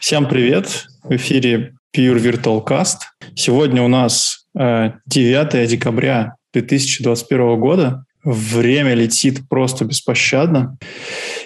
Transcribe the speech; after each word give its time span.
Всем 0.00 0.26
привет! 0.26 0.86
В 1.04 1.14
эфире 1.16 1.74
Pure 1.94 2.16
Virtual 2.16 2.66
Cast. 2.66 3.00
Сегодня 3.34 3.82
у 3.82 3.88
нас 3.88 4.46
9 4.54 5.54
э, 5.54 5.66
декабря 5.66 6.36
2021 6.54 7.60
года. 7.60 8.04
Время 8.24 8.94
летит 8.94 9.46
просто 9.50 9.84
беспощадно. 9.84 10.78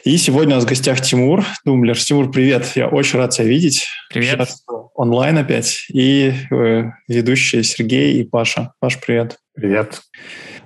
И 0.04 0.17
сегодня 0.19 0.54
у 0.54 0.59
нас 0.59 0.64
в 0.64 0.69
гостях 0.69 1.01
Тимур 1.01 1.45
Думлер. 1.64 1.98
Тимур, 1.98 2.30
привет! 2.30 2.71
Я 2.77 2.87
очень 2.87 3.19
рад 3.19 3.32
тебя 3.32 3.48
видеть. 3.48 3.88
Привет! 4.09 4.48
Сейчас 4.48 4.62
онлайн 4.95 5.36
опять. 5.36 5.86
И 5.93 6.32
э, 6.52 6.84
ведущие 7.09 7.64
Сергей 7.64 8.21
и 8.21 8.25
Паша. 8.25 8.73
Паш, 8.79 9.00
привет! 9.00 9.36
Привет! 9.57 10.00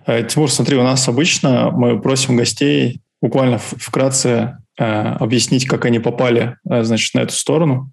Э, 0.06 0.22
Тимур, 0.24 0.50
смотри, 0.50 0.76
у 0.76 0.82
нас 0.82 1.08
обычно 1.08 1.70
мы 1.70 1.98
просим 1.98 2.36
гостей 2.36 3.00
буквально 3.22 3.56
вкратце 3.58 4.58
объяснить, 4.84 5.66
как 5.66 5.84
они 5.84 5.98
попали, 5.98 6.56
э, 6.68 6.82
значит, 6.84 7.14
на 7.14 7.20
эту 7.20 7.32
сторону. 7.32 7.92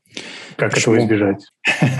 Как 0.56 0.74
Почему? 0.74 0.96
этого 0.96 1.06
избежать? 1.06 1.48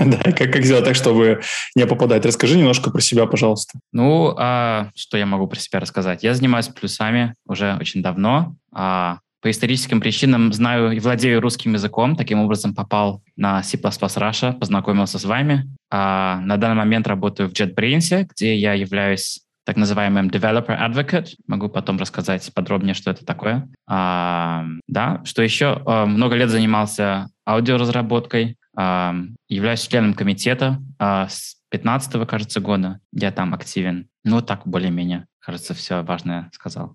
да, 0.00 0.32
как, 0.32 0.52
как 0.52 0.64
сделать 0.64 0.84
так, 0.84 0.94
чтобы 0.94 1.40
не 1.74 1.86
попадать. 1.86 2.24
Расскажи 2.24 2.56
немножко 2.56 2.90
про 2.90 3.00
себя, 3.00 3.26
пожалуйста. 3.26 3.78
Ну, 3.92 4.34
а, 4.38 4.90
что 4.94 5.18
я 5.18 5.26
могу 5.26 5.46
про 5.46 5.58
себя 5.58 5.80
рассказать? 5.80 6.22
Я 6.22 6.34
занимаюсь 6.34 6.68
плюсами 6.68 7.34
уже 7.46 7.76
очень 7.80 8.02
давно. 8.02 8.54
А, 8.72 9.18
по 9.42 9.50
историческим 9.50 10.00
причинам 10.00 10.52
знаю 10.52 10.92
и 10.92 11.00
владею 11.00 11.40
русским 11.40 11.74
языком. 11.74 12.16
Таким 12.16 12.40
образом 12.40 12.74
попал 12.74 13.22
на 13.36 13.62
C++ 13.62 13.76
Russia, 13.76 14.52
познакомился 14.58 15.18
с 15.18 15.24
вами. 15.24 15.70
А, 15.90 16.40
на 16.40 16.56
данный 16.56 16.76
момент 16.76 17.06
работаю 17.06 17.48
в 17.48 17.52
JetBrains, 17.52 18.26
где 18.34 18.56
я 18.56 18.72
являюсь 18.72 19.45
так 19.66 19.76
называемым 19.76 20.28
developer 20.28 20.78
advocate. 20.78 21.34
Могу 21.48 21.68
потом 21.68 21.98
рассказать 21.98 22.48
подробнее, 22.54 22.94
что 22.94 23.10
это 23.10 23.26
такое. 23.26 23.68
А, 23.88 24.64
да, 24.86 25.20
что 25.24 25.42
еще? 25.42 25.82
А, 25.84 26.06
много 26.06 26.36
лет 26.36 26.50
занимался 26.50 27.28
аудиоразработкой, 27.44 28.56
а, 28.76 29.16
являюсь 29.48 29.86
членом 29.86 30.14
комитета 30.14 30.80
а, 31.00 31.28
с 31.28 31.56
15 31.70 32.26
кажется, 32.28 32.60
года. 32.60 33.00
Я 33.12 33.32
там 33.32 33.54
активен. 33.54 34.06
Ну, 34.24 34.40
так 34.40 34.62
более-менее. 34.64 35.26
Кажется, 35.40 35.74
все 35.74 36.02
важное 36.02 36.48
сказал. 36.52 36.94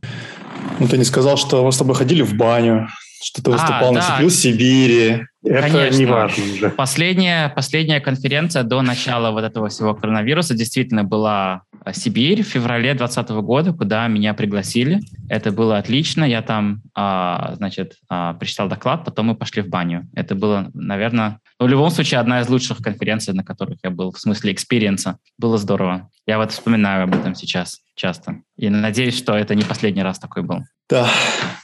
Ну, 0.80 0.88
ты 0.88 0.98
не 0.98 1.04
сказал, 1.04 1.36
что 1.36 1.66
мы 1.66 1.74
с 1.74 1.78
тобой 1.78 1.96
ходили 1.96 2.22
в 2.22 2.36
баню, 2.36 2.88
что 3.22 3.44
ты 3.44 3.52
а, 3.52 3.54
выступал 3.54 3.90
а, 3.90 3.92
на 3.92 4.20
да. 4.20 4.30
Сибири. 4.30 5.26
Это 5.44 5.70
Конечно. 5.70 5.98
не 5.98 6.06
важно 6.06 6.44
уже. 6.44 6.70
Последняя, 6.70 7.50
последняя 7.50 8.00
конференция 8.00 8.64
до 8.64 8.82
начала 8.82 9.32
вот 9.32 9.44
этого 9.44 9.70
всего 9.70 9.96
коронавируса 9.96 10.54
действительно 10.54 11.04
была 11.04 11.64
Сибирь 11.94 12.44
в 12.44 12.48
феврале 12.48 12.94
2020 12.94 13.30
года, 13.44 13.74
куда 13.74 14.08
меня 14.08 14.36
пригласили. 14.36 15.00
Это 15.30 15.52
было 15.52 15.78
отлично. 15.78 16.24
Я 16.24 16.44
там, 16.44 16.84
а, 16.94 17.56
значит, 17.56 17.96
а, 18.08 18.34
прочитал 18.34 18.70
доклад, 18.70 19.04
потом 19.04 19.28
мы 19.28 19.36
пошли 19.36 19.64
в 19.64 19.68
баню. 19.70 20.08
Это 20.14 20.36
было, 20.36 20.70
наверное, 20.76 21.40
ну, 21.60 21.66
в 21.66 21.70
любом 21.70 21.90
случае 21.90 22.20
одна 22.20 22.42
из 22.42 22.50
лучших 22.50 22.78
конференций, 22.78 23.34
на 23.34 23.44
которых 23.44 23.80
я 23.84 23.90
был, 23.90 24.12
в 24.12 24.20
смысле 24.20 24.54
experience 24.54 25.07
а. 25.07 25.18
Было 25.40 25.58
здорово. 25.58 26.10
Я 26.28 26.38
вот 26.38 26.52
вспоминаю 26.52 27.06
об 27.06 27.16
этом 27.16 27.34
сейчас 27.34 27.80
часто. 27.96 28.42
И 28.58 28.70
надеюсь, 28.70 29.18
что 29.18 29.36
это 29.36 29.56
не 29.56 29.64
последний 29.64 30.04
раз 30.04 30.20
такой 30.20 30.44
был. 30.44 30.64
Да, 30.92 31.08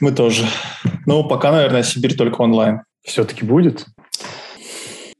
мы 0.00 0.12
тоже. 0.12 0.46
Ну, 1.04 1.22
пока, 1.22 1.52
наверное, 1.52 1.82
Сибирь 1.82 2.16
только 2.16 2.40
онлайн. 2.40 2.80
Все-таки 3.04 3.44
будет? 3.44 3.84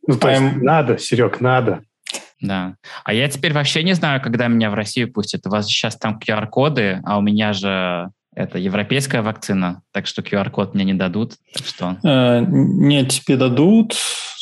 Ну, 0.07 0.15
то 0.17 0.31
есть 0.31 0.57
надо, 0.57 0.97
Серег, 0.97 1.43
надо. 1.43 1.83
Да. 2.41 2.77
А 3.05 3.13
я 3.13 3.29
теперь 3.29 3.53
вообще 3.53 3.83
не 3.83 3.93
знаю, 3.93 4.23
когда 4.23 4.49
меня 4.49 4.71
в 4.71 4.75
Россию 4.75 5.13
пустят. 5.13 5.47
У 5.47 5.51
вас 5.51 5.67
сейчас 5.67 5.97
там 5.99 6.19
QR-коды, 6.19 7.03
а 7.05 7.19
у 7.19 7.21
меня 7.21 7.53
же 7.53 8.09
это 8.39 8.59
европейская 8.59 9.21
вакцина, 9.21 9.83
так 9.93 10.07
что 10.07 10.23
QR-код 10.23 10.75
мне 10.75 10.85
не 10.85 10.95
дадут. 10.95 11.35
Так 11.53 11.67
что... 11.67 11.97
Э, 12.05 12.45
нет, 12.49 13.09
тебе 13.09 13.37
дадут, 13.37 13.97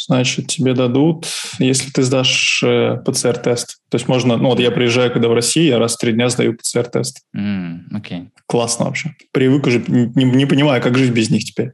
значит, 0.06 0.48
тебе 0.48 0.74
дадут, 0.74 1.26
если 1.58 1.90
ты 1.90 2.02
сдашь 2.02 2.62
э, 2.62 2.98
ПЦР-тест. 3.04 3.78
То 3.88 3.96
есть 3.96 4.06
можно, 4.06 4.36
ну 4.36 4.50
вот 4.50 4.60
я 4.60 4.70
приезжаю, 4.70 5.10
когда 5.10 5.28
в 5.28 5.34
России, 5.34 5.68
я 5.68 5.78
раз 5.78 5.94
в 5.94 5.98
три 5.98 6.12
дня 6.12 6.28
сдаю 6.28 6.54
ПЦР-тест. 6.54 7.22
Mm, 7.34 7.78
okay. 7.94 8.28
Классно 8.46 8.84
вообще. 8.84 9.14
Привык 9.32 9.66
уже, 9.66 9.82
не, 9.88 10.24
не 10.24 10.44
понимаю, 10.44 10.82
как 10.82 10.98
жить 10.98 11.12
без 11.12 11.30
них 11.30 11.44
теперь. 11.44 11.72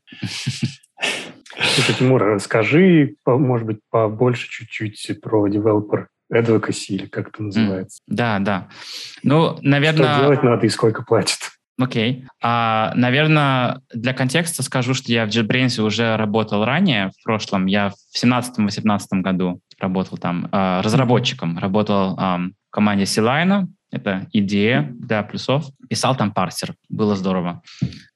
Слушай, 1.75 1.95
Тимур, 1.99 2.23
расскажи, 2.23 3.17
может 3.27 3.67
быть, 3.67 3.79
побольше 3.91 4.49
чуть-чуть 4.49 5.21
про 5.21 5.49
developer 5.49 6.07
advocacy, 6.33 6.95
или 6.95 7.07
как 7.07 7.31
это 7.31 7.43
называется. 7.43 7.99
Mm, 8.09 8.15
да, 8.15 8.39
да. 8.39 8.69
Ну, 9.25 9.59
наверное... 9.61 10.15
Что 10.15 10.23
делать 10.23 10.43
надо 10.45 10.67
и 10.67 10.69
сколько 10.69 11.03
платят? 11.03 11.39
Окей. 11.83 12.13
Okay. 12.13 12.27
А, 12.43 12.93
наверное, 12.95 13.81
для 13.93 14.13
контекста 14.13 14.63
скажу, 14.63 14.95
что 14.95 15.11
я 15.13 15.27
в 15.27 15.29
JetBrains 15.29 15.81
уже 15.83 16.17
работал 16.17 16.65
ранее, 16.65 17.11
в 17.11 17.23
прошлом. 17.25 17.67
Я 17.67 17.91
в 17.91 18.25
17-18 18.25 19.01
году 19.23 19.61
работал 19.81 20.19
там 20.19 20.49
э, 20.53 20.81
разработчиком. 20.81 21.59
Работал 21.59 22.17
э, 22.17 22.21
в 22.21 22.71
команде 22.71 23.07
Силайна, 23.07 23.69
это 23.91 24.27
IDE 24.35 24.93
для 24.93 25.23
плюсов. 25.23 25.67
Писал 25.89 26.17
там 26.17 26.33
парсер. 26.33 26.75
Было 26.89 27.15
здорово. 27.15 27.63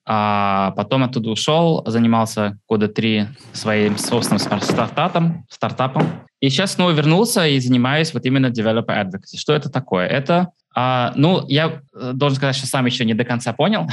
А 0.06 0.70
потом 0.76 1.02
оттуда 1.02 1.30
ушел, 1.30 1.82
занимался 1.86 2.58
года 2.68 2.88
три 2.88 3.26
своим 3.52 3.98
собственным 3.98 4.38
стартапом, 4.60 5.44
стартапом. 5.50 6.06
И 6.40 6.48
сейчас 6.48 6.74
снова 6.74 6.92
вернулся 6.92 7.46
и 7.46 7.58
занимаюсь 7.58 8.14
вот 8.14 8.24
именно 8.24 8.46
developer 8.46 8.88
advocacy. 8.88 9.36
Что 9.36 9.52
это 9.52 9.68
такое? 9.68 10.06
Это, 10.06 10.50
а, 10.78 11.14
ну, 11.16 11.42
я 11.48 11.80
э, 11.94 12.12
должен 12.12 12.36
сказать, 12.36 12.54
что 12.54 12.66
сам 12.66 12.84
еще 12.84 13.06
не 13.06 13.14
до 13.14 13.24
конца 13.24 13.54
понял, 13.54 13.88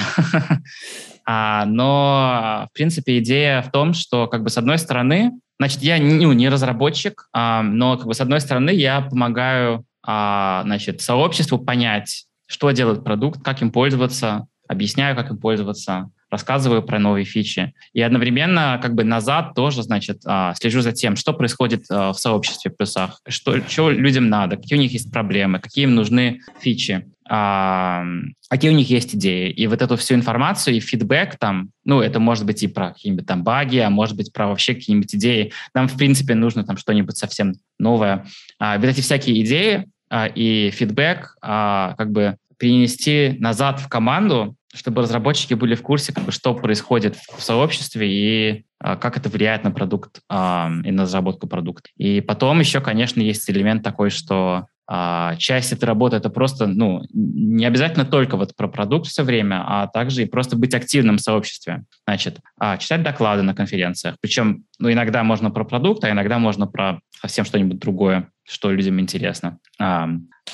а, 1.26 1.64
но, 1.66 2.68
в 2.70 2.74
принципе, 2.74 3.20
идея 3.20 3.62
в 3.62 3.72
том, 3.72 3.94
что, 3.94 4.28
как 4.28 4.44
бы, 4.44 4.50
с 4.50 4.58
одной 4.58 4.78
стороны, 4.78 5.32
значит, 5.60 5.82
я 5.82 5.98
ну, 5.98 6.34
не 6.34 6.50
разработчик, 6.50 7.30
а, 7.32 7.64
но, 7.64 7.96
как 7.96 8.08
бы, 8.08 8.14
с 8.14 8.20
одной 8.20 8.42
стороны, 8.42 8.72
я 8.72 9.00
помогаю, 9.00 9.86
а, 10.06 10.64
значит, 10.66 11.00
сообществу 11.00 11.58
понять, 11.58 12.26
что 12.48 12.70
делает 12.72 13.06
продукт, 13.06 13.42
как 13.42 13.62
им 13.62 13.72
пользоваться, 13.72 14.48
объясняю, 14.68 15.16
как 15.16 15.32
им 15.32 15.38
пользоваться, 15.38 16.10
рассказываю 16.34 16.82
про 16.82 16.98
новые 16.98 17.26
фичи. 17.26 17.74
И 17.94 18.02
одновременно 18.02 18.80
как 18.82 18.96
бы 18.96 19.04
назад 19.04 19.54
тоже, 19.54 19.84
значит, 19.84 20.24
а, 20.26 20.56
слежу 20.56 20.82
за 20.82 20.92
тем, 20.92 21.16
что 21.16 21.32
происходит 21.32 21.86
а, 21.92 22.12
в 22.12 22.20
сообществе 22.20 22.72
в 22.72 22.76
плюсах, 22.76 23.22
что, 23.28 23.62
что 23.70 23.92
людям 23.92 24.30
надо, 24.30 24.58
какие 24.58 24.80
у 24.80 24.82
них 24.82 24.92
есть 24.94 25.12
проблемы, 25.12 25.60
какие 25.60 25.84
им 25.84 25.94
нужны 25.94 26.42
фичи, 26.60 27.06
а, 27.30 28.04
какие 28.50 28.72
у 28.72 28.74
них 28.74 28.90
есть 28.90 29.14
идеи. 29.14 29.52
И 29.52 29.68
вот 29.68 29.84
эту 29.84 29.96
всю 29.96 30.16
информацию 30.16 30.76
и 30.76 30.80
фидбэк 30.80 31.38
там, 31.38 31.70
ну, 31.86 32.02
это 32.02 32.20
может 32.20 32.48
быть 32.48 32.64
и 32.64 32.68
про 32.68 32.90
какие-нибудь 32.90 33.28
там 33.28 33.44
баги, 33.44 33.78
а 33.78 33.92
может 33.92 34.18
быть 34.18 34.34
про 34.34 34.48
вообще 34.48 34.74
какие-нибудь 34.74 35.14
идеи. 35.14 35.52
Нам, 35.76 35.88
в 35.88 35.96
принципе, 35.96 36.34
нужно 36.34 36.64
там 36.64 36.78
что-нибудь 36.78 37.16
совсем 37.16 37.54
новое. 37.78 38.26
Вот 38.60 38.84
эти 38.84 39.02
всякие 39.02 39.40
идеи 39.44 39.88
и 40.36 40.72
фидбэк 40.74 41.38
как 41.42 42.12
бы 42.12 42.38
перенести 42.58 43.36
назад 43.40 43.80
в 43.80 43.90
команду, 43.90 44.56
чтобы 44.74 45.04
разработчики 45.04 45.54
были 45.54 45.76
в 45.76 45.82
курсе, 45.82 46.14
как 46.14 46.26
бы, 46.26 46.32
что 46.32 46.54
происходит 46.54 47.16
в 47.16 47.42
сообществе 47.42 48.08
и 48.10 48.66
а, 48.80 48.96
как 48.96 49.18
это 49.18 49.30
влияет 49.30 49.64
на 49.64 49.72
продукт 49.72 50.22
а, 50.30 50.72
и 50.84 50.92
на 50.92 51.04
разработку 51.04 51.48
продукта. 51.48 51.90
И 51.98 52.22
потом 52.22 52.60
еще, 52.60 52.82
конечно, 52.82 53.22
есть 53.22 53.50
элемент 53.50 53.84
такой, 53.84 54.10
что 54.10 54.66
а, 54.86 55.36
часть 55.38 55.72
этой 55.72 55.86
работы 55.86 56.18
это 56.18 56.30
просто, 56.30 56.68
ну, 56.68 57.04
не 57.14 57.66
обязательно 57.66 58.06
только 58.06 58.36
вот 58.36 58.56
про 58.56 58.68
продукт 58.68 59.08
все 59.08 59.24
время, 59.24 59.64
а 59.66 59.88
также 59.88 60.24
и 60.24 60.26
просто 60.26 60.58
быть 60.58 60.74
активным 60.74 61.18
в 61.18 61.22
сообществе. 61.22 61.86
Значит, 62.06 62.40
а, 62.60 62.78
читать 62.78 63.04
доклады 63.04 63.44
на 63.44 63.56
конференциях. 63.56 64.18
Причем, 64.20 64.66
ну, 64.80 64.92
иногда 64.92 65.24
можно 65.24 65.52
про 65.52 65.64
продукт, 65.64 66.04
а 66.04 66.12
иногда 66.12 66.38
можно 66.38 66.68
про 66.68 67.00
совсем 67.22 67.46
что-нибудь 67.46 67.80
другое, 67.80 68.30
что 68.44 68.72
людям 68.72 69.00
интересно. 69.00 69.60
А, 69.80 70.10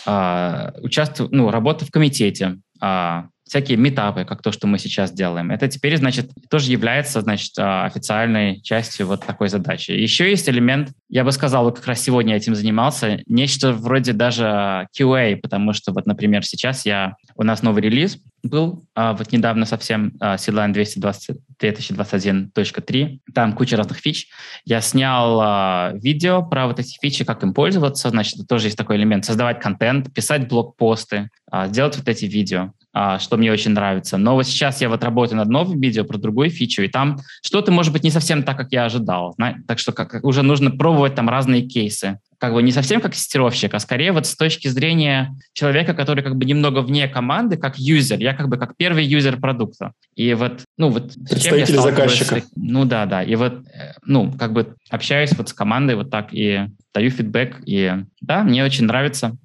а, 0.05 0.73
участвую, 0.81 1.29
ну, 1.31 1.49
работа 1.49 1.85
в 1.85 1.91
комитете, 1.91 2.59
а, 2.79 3.29
всякие 3.49 3.77
метапы, 3.77 4.23
как 4.25 4.43
то, 4.43 4.51
что 4.51 4.67
мы 4.67 4.77
сейчас 4.77 5.11
делаем. 5.11 5.49
Это 5.49 5.67
теперь, 5.67 5.97
значит, 5.97 6.29
тоже 6.49 6.71
является, 6.71 7.21
значит, 7.21 7.53
а, 7.57 7.85
официальной 7.85 8.61
частью 8.61 9.07
вот 9.07 9.25
такой 9.25 9.49
задачи. 9.49 9.89
Еще 9.91 10.29
есть 10.29 10.47
элемент, 10.47 10.91
я 11.09 11.23
бы 11.23 11.31
сказал, 11.31 11.63
вот 11.63 11.77
как 11.77 11.87
раз 11.87 11.99
сегодня 11.99 12.35
этим 12.35 12.53
занимался, 12.53 13.23
нечто 13.25 13.73
вроде 13.73 14.13
даже 14.13 14.87
QA, 14.97 15.35
потому 15.37 15.73
что 15.73 15.91
вот, 15.91 16.05
например, 16.05 16.45
сейчас 16.45 16.85
я, 16.85 17.15
у 17.35 17.41
нас 17.43 17.63
новый 17.63 17.81
релиз 17.81 18.19
был, 18.43 18.83
а, 18.93 19.13
вот 19.13 19.31
недавно 19.31 19.65
совсем 19.65 20.13
а, 20.19 20.35
Seedline 20.35 20.71
2021.3, 20.71 23.19
там 23.33 23.53
куча 23.53 23.77
разных 23.77 23.97
фич. 23.97 24.27
Я 24.63 24.81
снял 24.81 25.97
видео 25.97 26.43
про 26.43 26.67
вот 26.67 26.79
эти 26.79 26.99
фичи, 27.01 27.25
как 27.25 27.41
им 27.41 27.55
пользоваться, 27.55 28.09
значит, 28.09 28.47
тоже 28.47 28.67
есть 28.67 28.77
такой 28.77 28.97
элемент, 28.97 29.25
создавать 29.25 29.59
контент, 29.59 30.13
писать 30.13 30.47
блокпосты, 30.47 31.31
делать 31.69 31.97
вот 31.97 32.07
эти 32.07 32.25
видео. 32.25 32.73
А, 33.01 33.17
что 33.17 33.37
мне 33.37 33.49
очень 33.49 33.71
нравится. 33.71 34.17
Но 34.17 34.33
вот 34.33 34.45
сейчас 34.45 34.81
я 34.81 34.89
вот 34.89 35.05
работаю 35.05 35.37
над 35.37 35.47
новым 35.47 35.79
видео 35.79 36.03
про 36.03 36.17
другую 36.17 36.49
фичу, 36.49 36.81
и 36.81 36.89
там 36.89 37.19
что-то 37.41 37.71
может 37.71 37.93
быть 37.93 38.03
не 38.03 38.11
совсем 38.11 38.43
так, 38.43 38.57
как 38.57 38.73
я 38.73 38.83
ожидал. 38.83 39.37
Так 39.69 39.79
что 39.79 39.93
как, 39.93 40.21
уже 40.21 40.41
нужно 40.41 40.69
пробовать 40.69 41.15
там 41.15 41.29
разные 41.29 41.61
кейсы 41.61 42.19
как 42.39 42.53
бы 42.53 42.63
не 42.63 42.71
совсем 42.71 43.01
как 43.01 43.13
тестировщик, 43.13 43.73
а 43.73 43.79
скорее 43.79 44.13
вот 44.13 44.25
с 44.25 44.35
точки 44.35 44.69
зрения 44.69 45.35
человека, 45.53 45.93
который 45.93 46.23
как 46.23 46.37
бы 46.37 46.45
немного 46.45 46.79
вне 46.79 47.07
команды, 47.07 47.57
как 47.57 47.77
юзер. 47.77 48.17
Я 48.19 48.33
как 48.33 48.47
бы 48.47 48.57
как 48.57 48.77
первый 48.77 49.03
юзер 49.03 49.41
продукта. 49.41 49.91
И 50.15 50.33
вот, 50.33 50.61
ну 50.77 50.89
вот... 50.89 51.13
Представитель 51.29 51.75
заказчика. 51.75 52.41
Ну 52.55 52.85
да, 52.85 53.05
да. 53.05 53.23
И 53.23 53.35
вот, 53.35 53.65
э, 53.67 53.91
ну, 54.05 54.31
как 54.31 54.53
бы 54.53 54.73
общаюсь 54.89 55.33
вот 55.37 55.49
с 55.49 55.53
командой 55.53 55.95
вот 55.95 56.09
так 56.09 56.29
и 56.31 56.67
даю 56.93 57.09
фидбэк. 57.09 57.57
И 57.65 57.93
да, 58.21 58.43
мне 58.43 58.63
очень 58.63 58.85
нравится. 58.85 59.35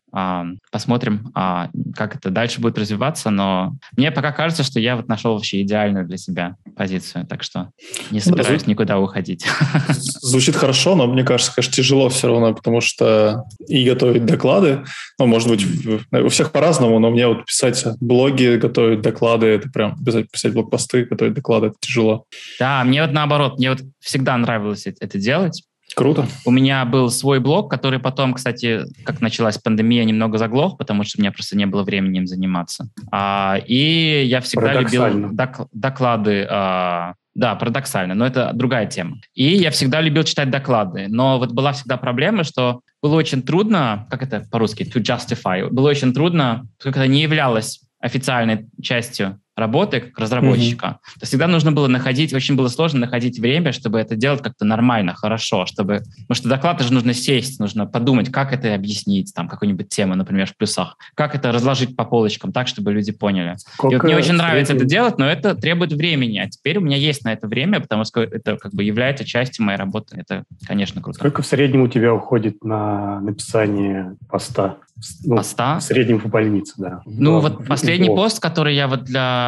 Посмотрим, 0.70 1.32
а, 1.34 1.70
как 1.96 2.14
это 2.14 2.31
дальше 2.31 2.61
будет 2.61 2.78
развиваться, 2.78 3.31
но 3.31 3.72
мне 3.96 4.12
пока 4.12 4.31
кажется, 4.31 4.62
что 4.62 4.78
я 4.78 4.94
вот 4.94 5.08
нашел 5.08 5.34
вообще 5.34 5.62
идеальную 5.62 6.06
для 6.06 6.19
себя 6.19 6.55
позицию, 6.76 7.26
так 7.26 7.43
что 7.43 7.70
не 8.12 8.20
собираюсь 8.20 8.61
Звуч... 8.61 8.69
никуда 8.69 9.00
уходить. 9.00 9.44
Звучит 9.88 10.55
хорошо, 10.55 10.94
но 10.94 11.08
мне 11.08 11.25
кажется, 11.25 11.52
конечно, 11.52 11.72
тяжело 11.72 12.08
все 12.11 12.28
равно, 12.28 12.55
потому 12.55 12.81
что 12.81 13.43
и 13.66 13.84
готовить 13.84 14.25
доклады, 14.25 14.84
ну, 15.19 15.26
может 15.26 15.49
быть, 15.49 15.66
у 16.12 16.28
всех 16.28 16.52
по-разному, 16.52 17.00
но 17.00 17.10
мне 17.10 17.26
вот 17.26 17.44
писать 17.46 17.84
блоги, 18.00 18.56
готовить 18.56 19.00
доклады, 19.00 19.46
это 19.46 19.69
прям 19.69 19.96
писать, 20.05 20.31
писать 20.31 20.52
блокпосты, 20.52 21.06
готовить 21.06 21.34
доклады, 21.34 21.69
это 21.69 21.76
тяжело. 21.81 22.25
Да, 22.60 22.84
мне 22.84 23.02
вот 23.02 23.12
наоборот, 23.12 23.58
мне 23.58 23.70
вот 23.70 23.81
всегда 23.99 24.37
нравилось 24.37 24.87
это 24.87 25.19
делать, 25.19 25.64
Круто. 25.94 26.26
У 26.44 26.50
меня 26.50 26.85
был 26.85 27.11
свой 27.11 27.41
блог, 27.41 27.70
который 27.70 27.99
потом, 27.99 28.35
кстати, 28.35 28.82
как 29.05 29.20
началась 29.20 29.58
пандемия, 29.58 30.05
немного 30.05 30.38
заглох, 30.38 30.76
потому 30.76 31.05
что 31.05 31.19
у 31.19 31.20
меня 31.20 31.32
просто 31.32 31.56
не 31.56 31.67
было 31.67 31.82
времени 31.82 32.19
им 32.19 32.26
заниматься. 32.26 32.88
А, 33.12 33.58
и 33.67 34.25
я 34.26 34.41
всегда 34.41 34.81
любил 34.81 35.32
док- 35.32 35.69
доклады. 35.73 36.46
А, 36.50 37.14
да, 37.35 37.56
парадоксально, 37.56 38.14
но 38.14 38.25
это 38.26 38.52
другая 38.55 38.87
тема. 38.87 39.17
И 39.35 39.44
я 39.44 39.70
всегда 39.73 40.00
любил 40.00 40.23
читать 40.23 40.50
доклады, 40.50 41.06
но 41.08 41.38
вот 41.38 41.50
была 41.50 41.73
всегда 41.73 41.96
проблема, 41.96 42.44
что 42.44 42.81
было 43.02 43.17
очень 43.17 43.43
трудно, 43.43 44.06
как 44.08 44.23
это 44.23 44.46
по-русски, 44.50 44.85
to 44.85 45.02
justify, 45.02 45.69
было 45.69 45.91
очень 45.91 46.14
трудно, 46.14 46.69
как 46.79 46.96
это 46.96 47.08
не 47.08 47.23
являлось 47.23 47.81
официальной 48.00 48.69
частью 48.81 49.41
работы 49.56 50.01
как 50.01 50.19
разработчика, 50.19 50.87
mm-hmm. 50.87 51.21
то 51.21 51.27
всегда 51.27 51.47
нужно 51.47 51.73
было 51.73 51.87
находить, 51.87 52.33
очень 52.35 52.56
было 52.56 52.69
сложно 52.69 53.01
находить 53.01 53.39
время, 53.39 53.73
чтобы 53.73 54.01
это 54.01 54.17
делать 54.17 54.43
как-то 54.43 54.65
нормально, 54.65 55.15
хорошо, 55.15 55.67
чтобы, 55.67 56.03
потому 56.23 56.35
что 56.35 56.49
доклад 56.49 56.81
же 56.81 56.93
нужно 56.93 57.15
сесть, 57.15 57.61
нужно 57.61 57.87
подумать, 57.87 58.31
как 58.31 58.53
это 58.53 58.75
объяснить, 58.75 59.33
там, 59.35 59.49
какую-нибудь 59.49 59.89
тему, 59.89 60.17
например, 60.17 60.47
в 60.47 60.56
плюсах, 60.56 60.97
как 61.15 61.35
это 61.35 61.53
разложить 61.53 61.97
по 61.97 62.05
полочкам 62.05 62.53
так, 62.53 62.67
чтобы 62.67 62.93
люди 62.93 63.12
поняли. 63.12 63.56
Сколько 63.59 63.95
и 63.95 63.97
вот 63.99 64.05
мне 64.05 64.17
очень 64.17 64.35
нравится 64.35 64.75
это 64.75 64.85
делать, 64.85 65.19
но 65.19 65.27
это 65.27 65.55
требует 65.55 65.93
времени, 65.93 66.39
а 66.39 66.49
теперь 66.49 66.79
у 66.79 66.81
меня 66.81 66.97
есть 66.97 67.25
на 67.25 67.33
это 67.33 67.47
время, 67.47 67.81
потому 67.81 68.05
что 68.05 68.23
это 68.23 68.56
как 68.56 68.73
бы 68.73 68.83
является 68.83 69.25
частью 69.25 69.65
моей 69.65 69.79
работы, 69.79 70.17
это, 70.19 70.45
конечно, 70.67 71.01
круто. 71.01 71.19
Сколько 71.19 71.43
в 71.43 71.47
среднем 71.47 71.83
у 71.83 71.89
тебя 71.89 72.12
уходит 72.12 72.65
на 72.65 73.21
написание 73.21 74.17
поста? 74.29 74.79
Ну, 75.25 75.37
поста? 75.37 75.79
В 75.79 75.83
среднем 75.83 76.21
по 76.21 76.29
больнице, 76.29 76.75
да. 76.79 77.03
Ну, 77.05 77.41
вот, 77.41 77.56
вот 77.56 77.67
последний 77.67 78.09
пост, 78.09 78.41
который 78.41 78.77
я 78.77 78.87
вот 78.87 79.05
для 79.05 79.44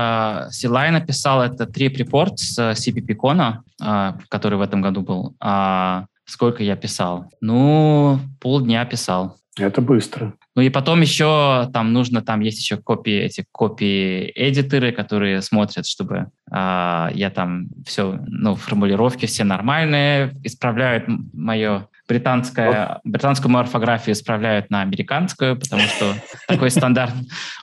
CLI 0.51 0.91
написал, 0.91 1.43
это 1.43 1.67
три 1.67 1.89
репорт 1.89 2.39
с 2.39 2.59
CPP-кона, 2.59 3.63
а, 3.81 4.19
который 4.29 4.59
в 4.59 4.63
этом 4.63 4.83
году 4.83 5.03
был. 5.03 5.35
А 5.41 6.07
сколько 6.25 6.63
я 6.63 6.77
писал? 6.77 7.31
Ну, 7.41 8.19
полдня 8.41 8.85
писал. 8.85 9.37
Это 9.59 9.81
быстро. 9.81 10.35
Ну 10.55 10.63
и 10.63 10.69
потом 10.69 11.01
еще 11.01 11.71
там 11.73 11.93
нужно, 11.93 12.21
там 12.21 12.41
есть 12.41 12.59
еще 12.59 12.77
копии, 12.77 13.19
эти 13.21 13.45
копии-эдиторы, 13.53 14.93
которые 14.93 15.41
смотрят, 15.41 15.87
чтобы 15.87 16.27
а, 16.51 17.11
я 17.15 17.31
там 17.31 17.69
все, 17.87 18.19
ну, 18.27 18.55
формулировки 18.55 19.25
все 19.27 19.45
нормальные, 19.45 20.35
исправляют 20.45 21.05
мое 21.33 21.89
британская, 22.09 23.01
британскую 23.05 23.51
морфографию 23.51 24.15
исправляют 24.15 24.71
на 24.71 24.83
американскую, 24.83 25.59
потому 25.59 25.83
что 25.83 26.15
такой 26.49 26.71
стандарт 26.71 27.15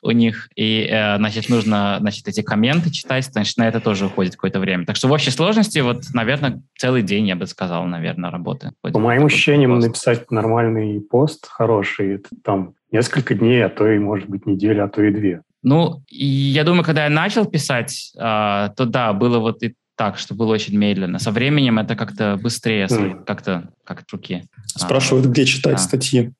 у 0.01 0.11
них. 0.11 0.49
И, 0.55 0.87
э, 0.89 1.17
значит, 1.17 1.49
нужно, 1.49 1.97
значит, 1.99 2.27
эти 2.27 2.41
комменты 2.41 2.91
читать, 2.91 3.25
значит, 3.25 3.57
на 3.57 3.67
это 3.67 3.79
тоже 3.79 4.07
уходит 4.07 4.33
какое-то 4.33 4.59
время. 4.59 4.85
Так 4.85 4.95
что 4.95 5.07
в 5.07 5.11
общей 5.11 5.31
сложности, 5.31 5.79
вот, 5.79 6.03
наверное, 6.13 6.61
целый 6.77 7.01
день, 7.01 7.27
я 7.27 7.35
бы 7.35 7.47
сказал, 7.47 7.85
наверное, 7.85 8.31
работы. 8.31 8.71
По 8.81 8.99
моим 8.99 9.25
ощущениям, 9.25 9.79
написать 9.79 10.29
нормальный 10.31 10.99
пост 11.01 11.47
хороший, 11.47 12.15
это 12.15 12.29
там 12.43 12.73
несколько 12.91 13.35
дней, 13.35 13.65
а 13.65 13.69
то 13.69 13.87
и, 13.87 13.99
может 13.99 14.29
быть, 14.29 14.45
неделя, 14.45 14.85
а 14.85 14.87
то 14.89 15.01
и 15.01 15.11
две. 15.11 15.41
Ну, 15.63 16.03
я 16.09 16.65
думаю, 16.65 16.83
когда 16.83 17.05
я 17.05 17.09
начал 17.09 17.45
писать, 17.45 18.11
а, 18.17 18.69
то 18.69 18.85
да, 18.85 19.13
было 19.13 19.39
вот 19.39 19.63
и 19.63 19.75
так, 19.95 20.17
что 20.17 20.33
было 20.33 20.53
очень 20.53 20.77
медленно. 20.77 21.19
Со 21.19 21.31
временем 21.31 21.79
это 21.79 21.95
как-то 21.95 22.37
быстрее, 22.41 22.85
mm. 22.85 23.25
как-то 23.25 23.69
как 23.83 24.01
от 24.01 24.11
руки. 24.11 24.43
Спрашивают, 24.65 25.27
а, 25.27 25.29
где 25.29 25.45
читать 25.45 25.77
да. 25.77 25.81
статьи. 25.81 26.31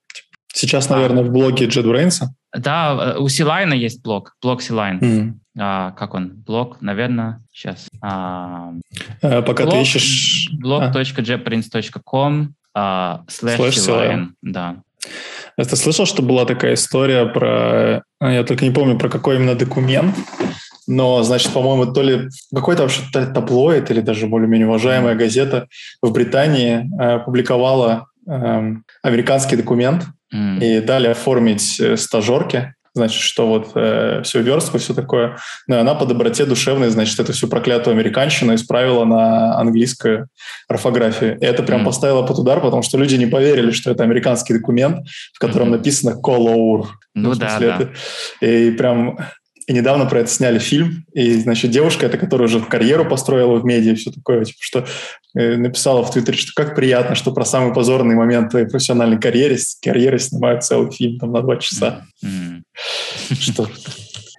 Сейчас, 0.54 0.90
наверное, 0.90 1.24
а, 1.24 1.26
в 1.26 1.32
блоге 1.32 1.68
JetBrains. 1.68 2.24
Да, 2.56 3.16
у 3.18 3.28
Силайна 3.28 3.74
есть 3.74 4.02
блог, 4.04 4.36
блог 4.42 4.62
Силайн. 4.62 5.00
Mm. 5.00 5.34
А, 5.60 5.92
как 5.92 6.14
он? 6.14 6.32
Блог, 6.46 6.82
наверное, 6.82 7.42
сейчас. 7.52 7.88
А, 8.02 8.72
а, 9.22 9.42
пока 9.42 9.64
блог, 9.64 9.76
ты 9.76 9.82
ищешь... 9.82 10.50
blog.jetbrains.com 10.64 12.54
а, 12.74 13.24
slash 13.28 13.72
Силайн, 13.72 14.36
да. 14.42 14.78
Ты 15.58 15.76
слышал, 15.76 16.06
что 16.06 16.22
была 16.24 16.46
такая 16.46 16.74
история 16.74 17.26
про... 17.26 18.04
Я 18.22 18.44
только 18.44 18.66
не 18.66 18.72
помню, 18.72 18.98
про 18.98 19.10
какой 19.10 19.36
именно 19.36 19.54
документ, 19.54 20.16
но, 20.88 21.24
значит, 21.24 21.52
по-моему, 21.54 21.92
то 21.94 22.02
ли 22.02 22.30
какой-то 22.54 22.84
вообще 22.84 23.02
таблоид 23.12 23.90
или 23.92 24.02
даже 24.02 24.28
более-менее 24.28 24.68
уважаемая 24.68 25.16
газета 25.16 25.68
в 26.02 26.12
Британии 26.12 26.90
э, 27.00 27.20
публиковала 27.20 28.08
э, 28.28 28.74
американский 29.02 29.56
документ 29.56 30.06
mm. 30.34 30.60
и 30.60 30.82
дали 30.82 31.08
оформить 31.08 31.80
э, 31.80 31.98
стажерке, 31.98 32.76
значит, 32.94 33.22
что 33.22 33.48
вот 33.48 33.72
э, 33.76 34.22
всю 34.24 34.42
верстку, 34.42 34.78
все 34.78 34.94
такое. 34.94 35.38
Но 35.68 35.80
она 35.80 35.96
по 35.96 36.06
доброте 36.06 36.46
душевной, 36.46 36.90
значит, 36.90 37.20
эту 37.20 37.34
всю 37.34 37.48
проклятую 37.48 37.94
американщину 37.94 38.54
исправила 38.54 39.06
на 39.06 39.58
английскую 39.58 40.28
орфографию. 40.68 41.40
И 41.40 41.46
это 41.46 41.64
прям 41.64 41.82
mm. 41.82 41.86
поставило 41.86 42.24
под 42.24 42.40
удар, 42.40 42.62
потому 42.62 42.84
что 42.84 42.98
люди 42.98 43.16
не 43.16 43.26
поверили, 43.26 43.72
что 43.72 43.92
это 43.92 44.04
американский 44.04 44.54
документ, 44.54 45.08
в 45.34 45.40
котором 45.40 45.70
mm-hmm. 45.70 45.78
написано 45.78 46.20
«color». 46.22 46.88
Ну, 47.16 47.30
ну 47.30 47.36
да, 47.36 47.60
да. 47.60 47.66
Это. 47.66 47.94
И 48.42 48.72
прям 48.72 49.18
и 49.68 49.74
недавно 49.74 50.06
про 50.06 50.22
это 50.22 50.30
сняли 50.30 50.60
фильм, 50.60 51.06
и, 51.14 51.34
значит, 51.34 51.72
девушка, 51.72 52.06
это 52.06 52.18
которая 52.18 52.48
уже 52.48 52.60
карьеру 52.60 53.08
построила 53.08 53.60
в 53.60 53.66
медиа, 53.66 53.96
все 53.96 54.12
такое, 54.12 54.44
типа, 54.46 54.58
что 54.60 54.86
э, 55.36 55.56
написала 55.56 56.04
в 56.04 56.12
Твиттере, 56.12 56.38
что 56.38 56.52
как 56.56 56.76
приятно, 56.76 57.16
что 57.16 57.32
про 57.32 57.46
самый 57.46 57.74
позорный 57.74 58.16
момент 58.16 58.52
твоей 58.52 58.68
профессиональной 58.68 59.20
карьеры, 59.20 59.58
карьеры 59.82 60.20
снимают 60.20 60.64
целый 60.64 60.92
фильм 60.92 61.20
там 61.20 61.32
на 61.32 61.42
два 61.42 61.58
часа. 61.58 62.06
Что 63.40 63.68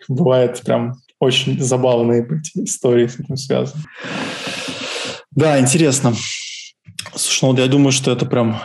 бывает 0.09 0.61
прям 0.65 0.95
очень 1.19 1.61
забавные 1.61 2.27
истории 2.55 3.07
с 3.07 3.19
этим 3.19 3.37
связаны. 3.37 3.83
Да, 5.31 5.59
интересно. 5.59 6.15
Слушай, 7.15 7.53
ну 7.53 7.59
я 7.59 7.67
думаю, 7.67 7.93
что 7.93 8.13
это 8.13 8.27
прям 8.27 8.61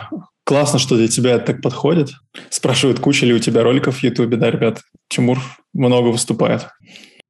Классно, 0.50 0.80
что 0.80 0.96
для 0.96 1.06
тебя 1.06 1.36
это 1.36 1.52
так 1.52 1.62
подходит. 1.62 2.10
Спрашивают, 2.48 2.98
куча 2.98 3.24
ли 3.24 3.32
у 3.32 3.38
тебя 3.38 3.62
роликов 3.62 3.98
в 3.98 4.02
Ютубе, 4.02 4.36
да, 4.36 4.50
ребят? 4.50 4.80
Тимур 5.06 5.38
много 5.72 6.08
выступает. 6.08 6.66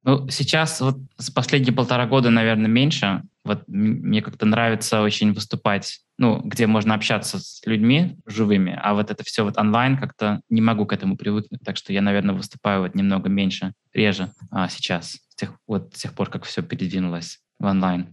Ну, 0.03 0.27
сейчас 0.29 0.81
вот 0.81 0.97
за 1.17 1.31
последние 1.31 1.71
полтора 1.71 2.07
года, 2.07 2.31
наверное, 2.31 2.67
меньше. 2.67 3.21
Вот 3.45 3.61
мне 3.67 4.23
как-то 4.23 4.47
нравится 4.47 5.03
очень 5.03 5.33
выступать, 5.33 5.99
ну, 6.17 6.41
где 6.43 6.65
можно 6.65 6.95
общаться 6.95 7.37
с 7.37 7.61
людьми 7.67 8.17
живыми, 8.25 8.75
а 8.81 8.95
вот 8.95 9.11
это 9.11 9.23
все 9.23 9.43
вот 9.43 9.55
онлайн 9.55 9.99
как-то 9.99 10.41
не 10.49 10.61
могу 10.61 10.87
к 10.87 10.93
этому 10.93 11.15
привыкнуть, 11.15 11.61
так 11.63 11.77
что 11.77 11.93
я, 11.93 12.01
наверное, 12.01 12.33
выступаю 12.33 12.81
вот 12.81 12.95
немного 12.95 13.29
меньше, 13.29 13.73
реже 13.93 14.31
а 14.49 14.67
сейчас, 14.67 15.19
с 15.29 15.35
тех, 15.35 15.53
вот 15.67 15.93
с 15.93 16.01
тех 16.01 16.13
пор, 16.15 16.31
как 16.31 16.45
все 16.45 16.63
передвинулось 16.63 17.37
в 17.61 17.65
онлайн. 17.65 18.07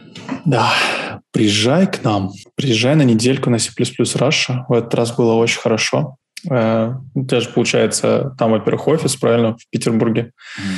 Да, 0.45 0.71
приезжай 1.31 1.87
к 1.87 2.03
нам, 2.03 2.31
приезжай 2.55 2.95
на 2.95 3.01
недельку 3.01 3.49
на 3.49 3.59
C++ 3.59 3.71
Russia. 3.75 4.63
В 4.69 4.73
этот 4.73 4.93
раз 4.93 5.15
было 5.15 5.33
очень 5.33 5.59
хорошо. 5.59 6.17
Э, 6.49 6.93
у 7.15 7.25
тебя 7.25 7.41
же, 7.41 7.49
получается, 7.49 8.35
там, 8.37 8.51
во-первых, 8.51 8.87
офис, 8.87 9.15
правильно, 9.15 9.57
в 9.57 9.69
Петербурге. 9.69 10.31
Mm. 10.59 10.71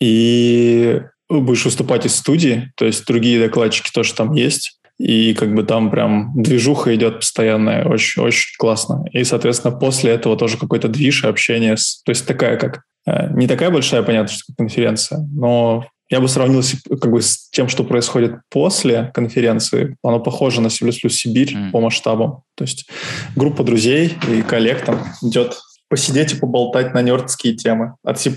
И 0.00 1.02
будешь 1.28 1.64
выступать 1.64 2.06
из 2.06 2.16
студии, 2.16 2.72
то 2.76 2.84
есть 2.84 3.06
другие 3.06 3.40
докладчики 3.40 3.90
тоже 3.92 4.14
там 4.14 4.32
есть. 4.32 4.80
И 4.98 5.34
как 5.34 5.54
бы 5.54 5.64
там 5.64 5.90
прям 5.90 6.32
движуха 6.40 6.94
идет 6.94 7.16
постоянная, 7.16 7.84
очень, 7.84 8.22
очень 8.22 8.56
классно. 8.58 9.04
И, 9.12 9.24
соответственно, 9.24 9.76
после 9.76 10.12
этого 10.12 10.36
тоже 10.36 10.56
какой-то 10.56 10.88
движ, 10.88 11.24
общение 11.24 11.76
с... 11.76 12.02
То 12.04 12.10
есть 12.10 12.26
такая 12.26 12.56
как... 12.56 12.82
Э, 13.06 13.28
не 13.34 13.46
такая 13.46 13.70
большая, 13.70 14.02
понятно, 14.02 14.32
что 14.32 14.54
конференция, 14.56 15.18
но 15.32 15.86
я 16.10 16.20
бы 16.20 16.28
сравнил 16.28 16.62
как 17.00 17.10
бы, 17.10 17.22
с 17.22 17.48
тем, 17.50 17.68
что 17.68 17.84
происходит 17.84 18.36
после 18.50 19.10
конференции. 19.14 19.96
Оно 20.02 20.20
похоже 20.20 20.60
на 20.60 20.70
C++ 20.70 20.90
Сибирь 20.92 21.54
mm. 21.54 21.70
по 21.70 21.80
масштабам. 21.80 22.42
То 22.54 22.64
есть 22.64 22.88
группа 23.36 23.64
друзей 23.64 24.16
и 24.28 24.42
коллег 24.42 24.84
там 24.84 25.00
идет 25.22 25.58
посидеть 25.88 26.32
и 26.32 26.36
поболтать 26.36 26.92
на 26.92 27.02
нердские 27.02 27.54
темы. 27.54 27.94
От 28.02 28.18
C++ 28.18 28.34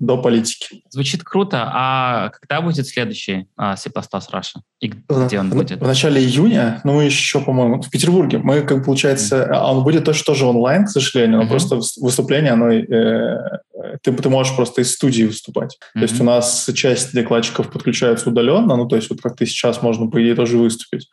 до 0.00 0.16
политики. 0.16 0.82
Звучит 0.90 1.22
круто. 1.22 1.70
А 1.72 2.30
когда 2.30 2.60
будет 2.60 2.88
следующий 2.88 3.46
а, 3.56 3.76
C++ 3.76 3.90
Russia? 3.90 4.56
И 4.80 4.88
где 4.88 5.38
он 5.38 5.50
в, 5.50 5.54
будет? 5.54 5.80
В 5.80 5.86
начале 5.86 6.20
июня, 6.20 6.80
ну, 6.82 6.94
мы 6.94 7.04
еще, 7.04 7.40
по-моему, 7.40 7.80
в 7.80 7.90
Петербурге. 7.90 8.38
Мы, 8.38 8.62
как 8.62 8.84
получается, 8.84 9.48
mm-hmm. 9.48 9.70
он 9.70 9.84
будет 9.84 10.04
тоже, 10.04 10.24
тоже 10.24 10.46
онлайн, 10.46 10.86
к 10.86 10.88
сожалению, 10.88 11.38
но 11.38 11.44
mm-hmm. 11.44 11.48
просто 11.48 11.80
выступление, 12.00 12.52
оно, 12.52 12.72
э, 12.72 13.60
ты, 14.02 14.12
ты 14.12 14.28
можешь 14.28 14.54
просто 14.54 14.82
из 14.82 14.92
студии 14.92 15.24
выступать. 15.24 15.76
Mm-hmm. 15.76 16.00
То 16.00 16.02
есть 16.02 16.20
у 16.20 16.24
нас 16.24 16.70
часть 16.74 17.14
докладчиков 17.14 17.70
подключается 17.70 18.30
удаленно, 18.30 18.76
ну, 18.76 18.86
то 18.86 18.96
есть 18.96 19.10
вот 19.10 19.20
как 19.20 19.36
ты 19.36 19.46
сейчас 19.46 19.82
можно, 19.82 20.08
по 20.08 20.22
идее, 20.22 20.34
тоже 20.34 20.58
выступить. 20.58 21.08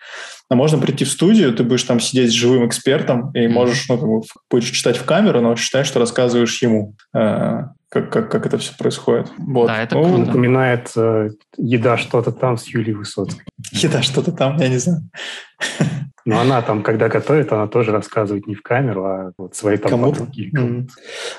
А 0.49 0.55
можно 0.55 0.77
прийти 0.77 1.05
в 1.05 1.09
студию, 1.09 1.53
ты 1.53 1.63
будешь 1.63 1.83
там 1.83 1.99
сидеть 1.99 2.31
с 2.31 2.35
живым 2.35 2.67
экспертом 2.67 3.31
и 3.33 3.39
mm-hmm. 3.39 3.49
можешь, 3.49 3.87
ну, 3.89 3.97
как 3.97 4.07
бы, 4.07 4.21
будешь 4.49 4.69
читать 4.69 4.97
в 4.97 5.05
камеру, 5.05 5.41
но 5.41 5.55
считаешь, 5.55 5.87
что 5.87 5.99
рассказываешь 5.99 6.61
ему. 6.61 6.95
Э, 7.13 7.63
как, 7.91 8.09
как, 8.09 8.31
как 8.31 8.45
это 8.45 8.57
все 8.57 8.73
происходит. 8.77 9.29
Вот. 9.37 9.67
Да, 9.67 9.83
это 9.83 9.95
ну, 9.95 10.03
круто. 10.03 10.25
Напоминает 10.27 10.91
э, 10.95 11.31
«Еда 11.57 11.97
что-то 11.97 12.31
там» 12.31 12.57
с 12.57 12.65
Юлией 12.67 12.95
Высоцкой. 12.95 13.43
«Еда 13.71 14.01
что-то 14.01 14.31
там», 14.31 14.57
я 14.57 14.69
не 14.69 14.77
знаю. 14.77 15.01
Но 16.25 16.39
она 16.39 16.61
там, 16.61 16.83
когда 16.83 17.09
готовит, 17.09 17.51
она 17.51 17.67
тоже 17.67 17.91
рассказывает 17.91 18.47
не 18.47 18.55
в 18.55 18.61
камеру, 18.61 19.05
а 19.05 19.31
вот 19.37 19.55
свои 19.55 19.75
там 19.75 19.91
Кому? 19.91 20.11
подруги. 20.11 20.51
Mm-hmm. 20.55 20.89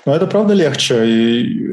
Ну, 0.04 0.12
это 0.12 0.26
правда 0.26 0.52
легче. 0.52 1.06
И 1.06 1.72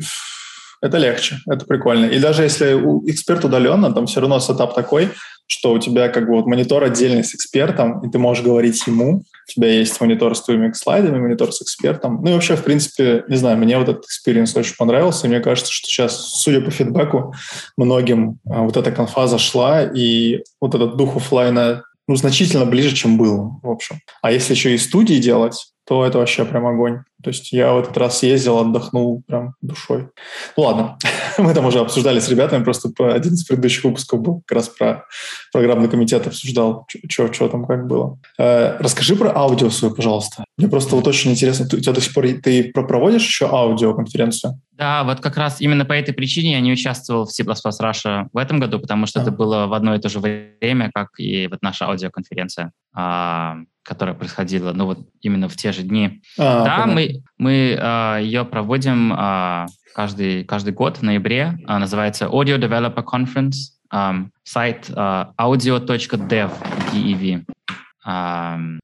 это 0.81 0.97
легче, 0.97 1.39
это 1.47 1.65
прикольно. 1.65 2.05
И 2.05 2.19
даже 2.19 2.43
если 2.43 2.73
у 2.73 3.07
эксперт 3.09 3.43
удаленно, 3.43 3.93
там 3.93 4.05
все 4.05 4.21
равно 4.21 4.39
setup 4.39 4.75
такой, 4.75 5.09
что 5.51 5.73
у 5.73 5.79
тебя 5.79 6.09
как 6.09 6.27
бы 6.27 6.35
вот 6.35 6.45
монитор 6.45 6.83
отдельный 6.83 7.23
с 7.23 7.33
экспертом, 7.33 8.05
и 8.05 8.11
ты 8.11 8.19
можешь 8.19 8.43
говорить 8.43 8.85
ему, 8.85 9.17
у 9.17 9.51
тебя 9.51 9.67
есть 9.67 9.99
монитор 9.99 10.35
с 10.35 10.43
твоими 10.43 10.71
слайдами, 10.73 11.19
монитор 11.19 11.51
с 11.51 11.61
экспертом. 11.63 12.21
Ну 12.23 12.29
и 12.29 12.33
вообще, 12.33 12.55
в 12.55 12.63
принципе, 12.63 13.23
не 13.27 13.35
знаю, 13.35 13.57
мне 13.57 13.77
вот 13.79 13.89
этот 13.89 14.05
experience 14.05 14.55
очень 14.55 14.75
понравился, 14.77 15.25
и 15.25 15.29
мне 15.29 15.39
кажется, 15.39 15.71
что 15.71 15.87
сейчас, 15.87 16.17
судя 16.41 16.61
по 16.61 16.69
feedback 16.69 17.20
у, 17.20 17.33
многим 17.77 18.37
а, 18.47 18.61
вот 18.61 18.77
эта 18.77 18.91
конфа 18.91 19.25
зашла, 19.25 19.83
и 19.83 20.43
вот 20.61 20.75
этот 20.75 20.97
дух 20.97 21.15
офлайна 21.15 21.83
ну, 22.07 22.15
значительно 22.15 22.65
ближе, 22.65 22.95
чем 22.95 23.17
был, 23.17 23.59
в 23.63 23.69
общем. 23.69 23.99
А 24.21 24.31
если 24.31 24.53
еще 24.53 24.75
и 24.75 24.77
студии 24.77 25.15
делать, 25.15 25.73
то 25.89 26.05
это 26.05 26.19
вообще 26.19 26.45
прям 26.45 26.67
огонь. 26.67 26.99
То 27.23 27.31
есть 27.31 27.51
я 27.51 27.73
в 27.73 27.79
этот 27.79 27.97
раз 27.97 28.21
ездил, 28.21 28.59
отдохнул 28.59 29.23
прям 29.25 29.55
душой. 29.63 30.07
Ну 30.55 30.63
ладно, 30.63 30.99
мы 31.39 31.51
там 31.55 31.65
уже 31.65 31.79
обсуждали 31.79 32.19
с 32.19 32.29
ребятами, 32.29 32.63
просто 32.63 32.89
по 32.89 33.11
один 33.11 33.33
из 33.33 33.43
предыдущих 33.43 33.85
выпусков 33.85 34.21
был 34.21 34.43
как 34.45 34.57
раз 34.57 34.69
про 34.69 35.05
программный 35.51 35.89
комитет 35.89 36.27
обсуждал, 36.27 36.85
что 37.09 37.47
там 37.47 37.65
как 37.65 37.87
было. 37.87 38.19
Э, 38.37 38.77
расскажи 38.77 39.15
про 39.15 39.35
аудио 39.35 39.71
свою, 39.71 39.95
пожалуйста. 39.95 40.45
Мне 40.59 40.67
просто 40.67 40.95
вот 40.97 41.07
очень 41.07 41.31
интересно, 41.31 41.65
ты, 41.65 41.77
у 41.77 41.79
тебя 41.79 41.93
до 41.93 42.01
сих 42.01 42.13
пор 42.13 42.25
ты 42.43 42.69
проводишь 42.73 43.25
еще 43.25 43.47
аудиоконференцию? 43.47 44.59
Да, 44.73 45.05
вот 45.05 45.21
как 45.21 45.37
раз 45.37 45.61
именно 45.61 45.85
по 45.85 45.93
этой 45.93 46.13
причине 46.13 46.51
я 46.51 46.59
не 46.59 46.73
участвовал 46.73 47.25
в 47.25 47.31
C++ 47.31 47.43
Russia 47.43 48.27
в 48.33 48.37
этом 48.37 48.59
году, 48.59 48.77
потому 48.79 49.05
что 49.05 49.19
а. 49.19 49.23
это 49.23 49.31
было 49.31 49.67
в 49.67 49.73
одно 49.73 49.95
и 49.95 49.99
то 49.99 50.09
же 50.09 50.19
время, 50.19 50.91
как 50.93 51.11
и 51.17 51.47
вот 51.47 51.59
наша 51.61 51.85
аудиоконференция. 51.85 52.73
А, 52.93 53.59
которая 53.83 54.13
происходила, 54.13 54.73
ну 54.73 54.85
вот 54.85 54.99
именно 55.21 55.47
в 55.47 55.55
те 55.55 55.71
же 55.71 55.81
дни. 55.81 56.21
А, 56.37 56.63
да, 56.65 56.77
понятно. 56.81 56.93
мы, 56.93 57.23
мы 57.37 57.77
а, 57.79 58.17
ее 58.19 58.43
проводим 58.43 59.13
а, 59.15 59.65
каждый, 59.95 60.43
каждый 60.43 60.73
год 60.73 60.97
в 60.97 61.03
ноябре. 61.03 61.57
А, 61.67 61.79
называется 61.79 62.25
Audio 62.25 62.59
Developer 62.59 63.03
Conference. 63.03 63.77
А, 63.89 64.25
сайт 64.43 64.91
а, 64.93 65.31
audio.dev, 65.39 66.51
DEV. 66.93 67.43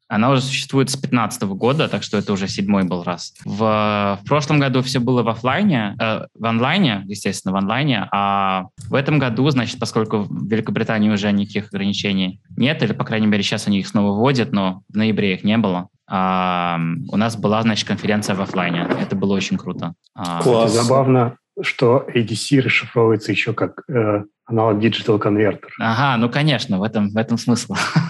Она 0.07 0.29
уже 0.29 0.41
существует 0.41 0.89
с 0.89 0.93
2015 0.93 1.43
года, 1.43 1.87
так 1.87 2.03
что 2.03 2.17
это 2.17 2.33
уже 2.33 2.47
седьмой 2.47 2.83
был 2.83 3.03
раз. 3.03 3.33
В, 3.43 4.19
в 4.21 4.27
прошлом 4.27 4.59
году 4.59 4.81
все 4.81 4.99
было 4.99 5.23
в 5.23 5.29
офлайне, 5.29 5.95
э, 5.99 6.27
в 6.33 6.45
онлайне, 6.45 7.03
естественно, 7.07 7.53
в 7.53 7.57
онлайне, 7.57 8.07
а 8.11 8.65
в 8.89 8.93
этом 8.93 9.19
году, 9.19 9.49
значит, 9.49 9.79
поскольку 9.79 10.19
в 10.19 10.47
Великобритании 10.47 11.09
уже 11.09 11.31
никаких 11.31 11.67
ограничений 11.67 12.39
нет, 12.55 12.83
или, 12.83 12.93
по 12.93 13.03
крайней 13.03 13.27
мере, 13.27 13.43
сейчас 13.43 13.67
они 13.67 13.79
их 13.79 13.87
снова 13.87 14.17
вводят, 14.17 14.51
но 14.51 14.81
в 14.89 14.95
ноябре 14.95 15.33
их 15.33 15.43
не 15.43 15.57
было, 15.57 15.89
а, 16.07 16.79
у 17.09 17.17
нас 17.17 17.35
была, 17.35 17.61
значит, 17.61 17.87
конференция 17.87 18.35
в 18.35 18.41
офлайне. 18.41 18.87
Это 18.99 19.15
было 19.15 19.33
очень 19.33 19.57
круто. 19.57 19.93
А, 20.13 20.41
Класс. 20.41 20.73
Это 20.73 20.83
забавно, 20.83 21.37
что 21.61 22.05
ADC 22.13 22.61
расшифровывается 22.61 23.31
еще 23.31 23.53
как 23.53 23.83
э, 23.87 24.23
аналог 24.45 24.83
Digital 24.83 25.19
Converter. 25.19 25.69
Ага, 25.79 26.17
ну 26.17 26.29
конечно, 26.29 26.79
в 26.79 26.83
этом, 26.83 27.09
в 27.09 27.17
этом 27.17 27.37
смысл. 27.37 27.75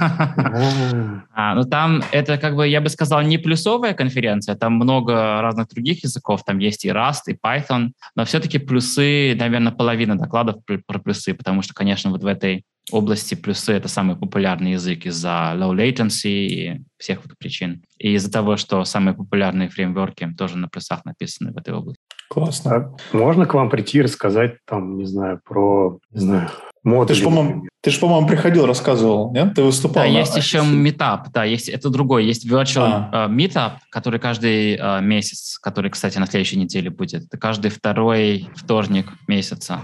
а, 1.34 1.56
ну 1.56 1.64
там 1.64 2.02
это 2.12 2.38
как 2.38 2.56
бы, 2.56 2.68
я 2.68 2.82
бы 2.82 2.90
сказал, 2.90 3.22
не 3.22 3.38
плюсовая 3.38 3.94
конференция, 3.94 4.56
там 4.56 4.74
много 4.74 5.42
разных 5.42 5.70
других 5.70 6.04
языков, 6.04 6.44
там 6.44 6.60
есть 6.60 6.86
и 6.86 6.90
Rust, 6.90 7.24
и 7.28 7.38
Python, 7.42 7.92
но 8.16 8.25
все-таки 8.25 8.58
плюсы, 8.58 9.36
наверное, 9.38 9.72
половина 9.72 10.18
докладов 10.18 10.58
про 10.66 11.00
плюсы, 11.00 11.34
потому 11.34 11.62
что, 11.62 11.74
конечно, 11.74 12.12
вот 12.12 12.24
в 12.24 12.28
этой 12.28 12.64
области 12.92 13.36
плюсы— 13.36 13.72
это 13.74 13.88
самый 13.88 14.15
популярный 14.15 14.74
язык 14.74 15.06
из-за 15.06 15.54
low 15.56 15.75
latency 15.75 16.30
и 16.30 16.82
всех 16.98 17.25
вот 17.25 17.38
причин. 17.38 17.84
И 17.98 18.13
из-за 18.13 18.32
того, 18.32 18.58
что 18.58 18.84
самые 18.86 19.15
популярные 19.15 19.70
фреймворки 19.70 20.30
тоже 20.38 20.58
на 20.58 20.68
плюсах 20.68 21.06
написаны 21.06 21.51
в 21.51 21.58
этой 21.58 21.74
области. 21.74 22.01
Классно. 22.30 22.75
А 22.75 23.18
можно 23.18 23.46
к 23.46 23.54
вам 23.54 23.70
прийти 23.70 24.00
и 24.00 24.01
рассказать, 24.01 24.58
там, 24.65 24.98
не 24.98 25.06
знаю, 25.06 25.39
про, 25.44 26.00
не 26.12 26.20
знаю, 26.20 26.50
модули? 26.86 27.08
Ты 27.08 27.13
же, 27.15 27.24
по-моему, 27.24 27.68
ты 27.82 27.92
же, 27.92 28.00
по-моему, 28.00 28.27
приходил, 28.27 28.65
рассказывал, 28.65 29.34
нет? 29.34 29.54
Ты 29.54 29.63
выступал. 29.63 30.04
Да, 30.04 30.10
на... 30.10 30.18
есть 30.18 30.36
еще 30.36 30.60
Meetup, 30.60 31.25
да, 31.34 31.44
есть, 31.44 31.70
это 31.70 31.89
другой. 31.89 32.25
Есть 32.25 32.50
Virtual 32.50 33.10
а. 33.12 33.27
uh, 33.27 33.36
Meetup, 33.36 33.74
который 33.89 34.20
каждый 34.20 34.77
uh, 34.77 35.01
месяц, 35.01 35.60
который, 35.60 35.92
кстати, 35.92 36.18
на 36.18 36.25
следующей 36.25 36.58
неделе 36.58 36.89
будет. 36.89 37.25
Это 37.25 37.38
каждый 37.38 37.70
второй 37.70 38.50
вторник 38.56 39.08
месяца 39.27 39.82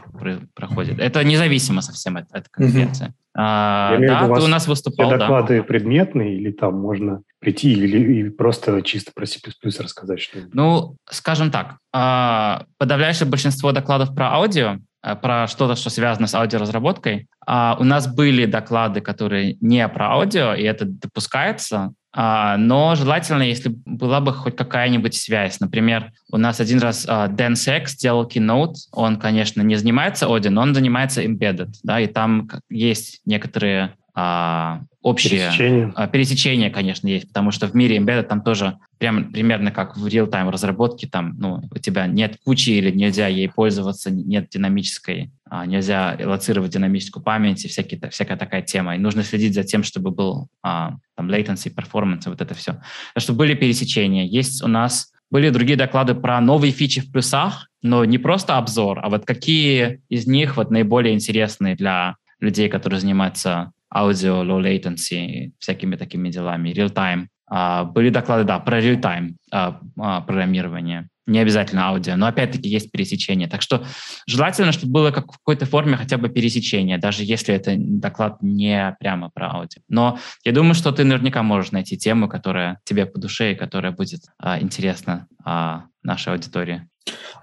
проходит. 0.56 1.00
Это 1.00 1.24
независимо 1.24 1.82
совсем 1.82 2.18
от, 2.18 2.32
от 2.32 2.50
конференции. 2.50 3.08
Mm-hmm. 3.08 3.22
А, 3.34 3.98
да, 3.98 4.24
виду, 4.24 4.36
ты 4.36 4.42
у 4.42 4.48
нас 4.48 4.68
выступал, 4.68 5.08
все 5.08 5.18
доклады 5.18 5.58
да. 5.58 5.64
предметные 5.64 6.36
или 6.36 6.52
там 6.52 6.78
можно 6.78 7.22
прийти 7.40 7.72
или, 7.72 7.98
или 7.98 8.30
просто 8.30 8.82
чисто 8.82 9.12
про 9.16 9.26
C++ 9.26 9.40
рассказать 9.80 10.20
что-нибудь? 10.20 10.54
Ну, 10.54 10.98
скажем 11.10 11.50
так, 11.50 11.78
а, 11.94 12.66
подавляющее 12.78 13.28
большинство 13.28 13.72
докладов 13.72 14.14
про 14.14 14.34
аудио, 14.34 14.80
про 15.22 15.48
что-то, 15.48 15.76
что 15.76 15.90
связано 15.90 16.28
с 16.28 16.36
аудиоразработкой, 16.36 17.28
а, 17.46 17.76
у 17.80 17.84
нас 17.84 18.08
были 18.08 18.46
доклады, 18.46 19.02
которые 19.02 19.58
не 19.62 19.88
про 19.88 20.12
аудио, 20.12 20.54
и 20.54 20.64
это 20.64 20.86
допускается, 20.86 21.94
а, 22.14 22.58
но 22.58 22.96
желательно, 22.96 23.44
если 23.44 23.70
была 23.86 24.20
бы 24.20 24.34
хоть 24.34 24.56
какая-нибудь 24.56 25.16
связь. 25.16 25.60
Например, 25.60 26.12
у 26.32 26.38
нас 26.38 26.60
один 26.60 26.80
раз 26.80 27.06
а, 27.08 27.28
Дэн 27.28 27.56
Секс 27.56 27.96
делал 27.96 28.28
keynote, 28.28 28.76
он, 28.92 29.18
конечно, 29.18 29.62
не 29.62 29.76
занимается 29.76 30.26
аудио, 30.26 30.52
но 30.52 30.62
он 30.62 30.76
занимается 30.76 31.24
embedded, 31.24 31.70
да, 31.84 32.00
и 32.00 32.08
там 32.08 32.50
есть 32.70 33.22
некоторые 33.26 33.96
а, 34.14 34.82
общие 35.02 35.40
пересечения. 35.40 35.94
А, 35.96 36.08
пересечения, 36.08 36.70
конечно, 36.70 37.08
есть, 37.08 37.28
потому 37.28 37.52
что 37.52 37.68
в 37.68 37.74
мире 37.74 37.98
embedded 37.98 38.24
там 38.24 38.42
тоже 38.42 38.78
прям 38.98 39.32
примерно 39.32 39.72
как 39.72 39.98
в 39.98 40.06
real-time 40.06 40.50
разработке, 40.50 41.08
там, 41.08 41.36
ну, 41.38 41.62
у 41.72 41.80
тебя 41.80 42.08
нет 42.08 42.38
кучи 42.44 42.72
или 42.72 42.92
нельзя 42.92 43.28
ей 43.28 43.50
пользоваться, 43.50 44.12
нет 44.12 44.50
динамической, 44.50 45.32
а, 45.50 45.66
нельзя 45.66 46.18
лоцировать 46.24 46.72
динамическую 46.72 47.24
память 47.24 47.64
и 47.66 47.68
всякие, 47.68 48.00
всякая 48.10 48.38
такая 48.38 48.62
тема. 48.62 48.96
И 48.96 49.00
нужно 49.00 49.24
следить 49.24 49.54
за 49.54 49.64
тем, 49.64 49.84
чтобы 49.84 50.12
был 50.12 50.48
а, 50.62 50.96
там 51.16 51.30
latency, 51.30 51.74
performance, 51.74 52.24
вот 52.26 52.42
это 52.42 52.54
все. 52.54 52.82
Так 53.14 53.24
что 53.24 53.34
были 53.34 53.54
пересечения. 53.54 54.26
Есть 54.26 54.64
у 54.64 54.68
нас 54.68 55.12
были 55.32 55.50
другие 55.50 55.78
доклады 55.78 56.14
про 56.14 56.42
новые 56.42 56.74
фичи 56.74 57.02
в 57.02 57.12
плюсах, 57.12 57.70
но 57.82 58.06
не 58.06 58.18
просто 58.18 58.58
обзор, 58.58 59.00
а 59.02 59.10
вот 59.10 59.26
какие 59.26 60.02
из 60.10 60.28
них 60.28 60.58
вот 60.58 60.70
наиболее 60.70 61.14
интересные 61.14 61.76
для 61.76 62.18
людей, 62.42 62.68
которые 62.68 63.00
занимаются 63.00 63.72
аудио, 63.94 64.44
low 64.44 64.62
latency, 64.62 65.52
всякими 65.60 65.96
такими 65.96 66.30
делами, 66.30 66.70
real-time. 66.70 67.28
А, 67.50 67.84
были 67.84 68.10
доклады, 68.10 68.46
да, 68.46 68.60
про 68.60 68.80
real-time 68.80 69.36
а, 69.52 69.80
а, 70.00 70.22
программирование. 70.22 71.10
Не 71.28 71.40
обязательно 71.40 71.88
аудио, 71.88 72.16
но 72.16 72.26
опять-таки 72.26 72.68
есть 72.68 72.92
пересечение. 72.92 73.48
Так 73.48 73.62
что 73.62 73.86
желательно, 74.26 74.72
чтобы 74.72 74.94
было 74.94 75.12
как 75.12 75.32
в 75.32 75.38
какой-то 75.38 75.66
форме 75.66 75.96
хотя 75.96 76.18
бы 76.18 76.30
пересечение, 76.30 76.98
даже 76.98 77.24
если 77.24 77.54
это 77.54 77.76
доклад 77.78 78.42
не 78.42 78.96
прямо 79.00 79.30
про 79.30 79.52
аудио. 79.52 79.82
Но 79.88 80.18
я 80.44 80.52
думаю, 80.52 80.74
что 80.74 80.92
ты 80.92 81.04
наверняка 81.04 81.44
можешь 81.44 81.72
найти 81.72 81.98
тему, 81.98 82.28
которая 82.28 82.80
тебе 82.86 83.06
по 83.06 83.20
душе 83.20 83.52
и 83.52 83.56
которая 83.56 83.92
будет 83.92 84.22
а, 84.40 84.60
интересна 84.60 85.28
а, 85.44 85.86
нашей 86.04 86.34
аудитории. 86.34 86.88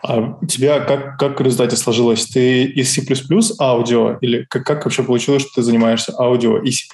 А 0.02 0.38
у 0.40 0.46
тебя 0.46 0.80
как, 0.80 1.18
как 1.18 1.40
результате 1.40 1.76
сложилось? 1.76 2.26
Ты 2.26 2.64
из 2.64 2.92
C++ 2.92 3.02
аудио 3.60 4.18
или 4.20 4.44
как, 4.48 4.64
как 4.64 4.84
вообще 4.84 5.02
получилось, 5.02 5.42
что 5.42 5.56
ты 5.56 5.62
занимаешься 5.62 6.12
аудио 6.16 6.58
и 6.58 6.70
C++? 6.70 6.86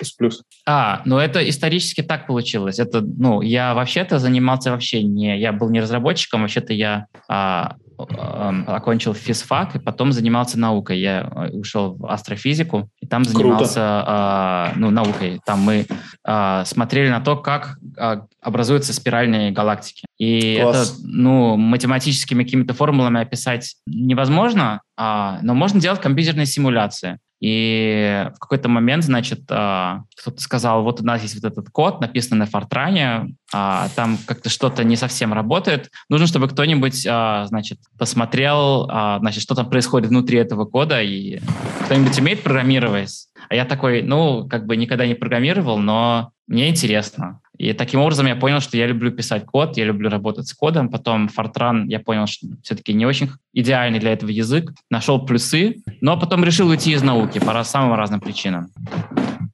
А, 0.66 1.02
ну 1.04 1.18
это 1.18 1.46
исторически 1.46 2.02
так 2.02 2.26
получилось. 2.26 2.78
Это, 2.78 3.02
ну, 3.02 3.42
я 3.42 3.74
вообще-то 3.74 4.18
занимался 4.18 4.70
вообще 4.70 5.02
не... 5.02 5.38
Я 5.38 5.52
был 5.52 5.68
не 5.70 5.80
разработчиком, 5.80 6.42
вообще-то 6.42 6.72
я 6.72 7.06
а, 7.28 7.76
окончил 7.96 9.14
физфак 9.14 9.76
и 9.76 9.78
потом 9.78 10.12
занимался 10.12 10.58
наукой. 10.58 10.98
Я 10.98 11.30
э, 11.30 11.50
ушел 11.50 11.96
в 11.96 12.10
астрофизику 12.10 12.88
и 13.00 13.06
там 13.06 13.24
занимался 13.24 14.72
э, 14.74 14.78
ну, 14.78 14.90
наукой. 14.90 15.40
Там 15.44 15.60
мы 15.60 15.86
э, 16.26 16.62
смотрели 16.64 17.08
на 17.08 17.20
то, 17.20 17.36
как 17.36 17.78
э, 17.96 18.22
образуются 18.40 18.92
спиральные 18.92 19.52
галактики. 19.52 20.04
И 20.18 20.60
Класс. 20.60 20.92
это, 20.92 21.06
ну, 21.06 21.56
математическими 21.56 22.44
какими-то 22.44 22.74
формулами 22.74 23.20
описать 23.20 23.76
невозможно, 23.86 24.80
а, 24.96 25.38
но 25.42 25.54
можно 25.54 25.80
делать 25.80 26.00
компьютерные 26.00 26.46
симуляции. 26.46 27.18
И 27.40 28.28
в 28.34 28.38
какой-то 28.38 28.68
момент, 28.68 29.04
значит, 29.04 29.42
а, 29.50 30.04
кто-то 30.16 30.40
сказал, 30.40 30.82
вот 30.82 31.00
у 31.00 31.04
нас 31.04 31.22
есть 31.22 31.34
вот 31.34 31.44
этот 31.44 31.68
код, 31.70 32.00
написанный 32.00 32.38
на 32.38 32.46
Фортране, 32.46 33.34
а, 33.52 33.88
там 33.96 34.18
как-то 34.26 34.48
что-то 34.48 34.82
не 34.84 34.96
совсем 34.96 35.32
работает. 35.32 35.90
Нужно, 36.08 36.26
чтобы 36.26 36.48
кто-нибудь, 36.48 37.06
а, 37.08 37.44
значит, 37.46 37.78
посмотрел, 37.98 38.86
значит, 38.86 39.42
что 39.42 39.54
там 39.54 39.68
происходит 39.68 40.08
внутри 40.08 40.38
этого 40.38 40.64
кода, 40.64 41.02
и 41.02 41.40
кто-нибудь 41.84 42.18
умеет 42.18 42.42
программировать? 42.42 43.28
А 43.48 43.54
я 43.54 43.64
такой, 43.64 44.02
ну, 44.02 44.48
как 44.48 44.66
бы 44.66 44.76
никогда 44.76 45.06
не 45.06 45.14
программировал, 45.14 45.78
но 45.78 46.30
мне 46.46 46.68
интересно. 46.68 47.40
И 47.56 47.72
таким 47.72 48.00
образом 48.00 48.26
я 48.26 48.34
понял, 48.34 48.60
что 48.60 48.76
я 48.76 48.86
люблю 48.86 49.12
писать 49.12 49.46
код, 49.46 49.76
я 49.76 49.84
люблю 49.84 50.10
работать 50.10 50.48
с 50.48 50.54
кодом. 50.54 50.88
Потом 50.88 51.28
Fortran 51.28 51.84
я 51.86 52.00
понял, 52.00 52.26
что 52.26 52.48
все-таки 52.62 52.92
не 52.92 53.06
очень 53.06 53.30
идеальный 53.52 54.00
для 54.00 54.12
этого 54.12 54.30
язык. 54.30 54.72
Нашел 54.90 55.24
плюсы, 55.24 55.76
но 56.00 56.18
потом 56.18 56.44
решил 56.44 56.68
уйти 56.68 56.92
из 56.92 57.02
науки 57.02 57.38
по 57.38 57.62
самым 57.62 57.94
разным 57.94 58.20
причинам. 58.20 58.70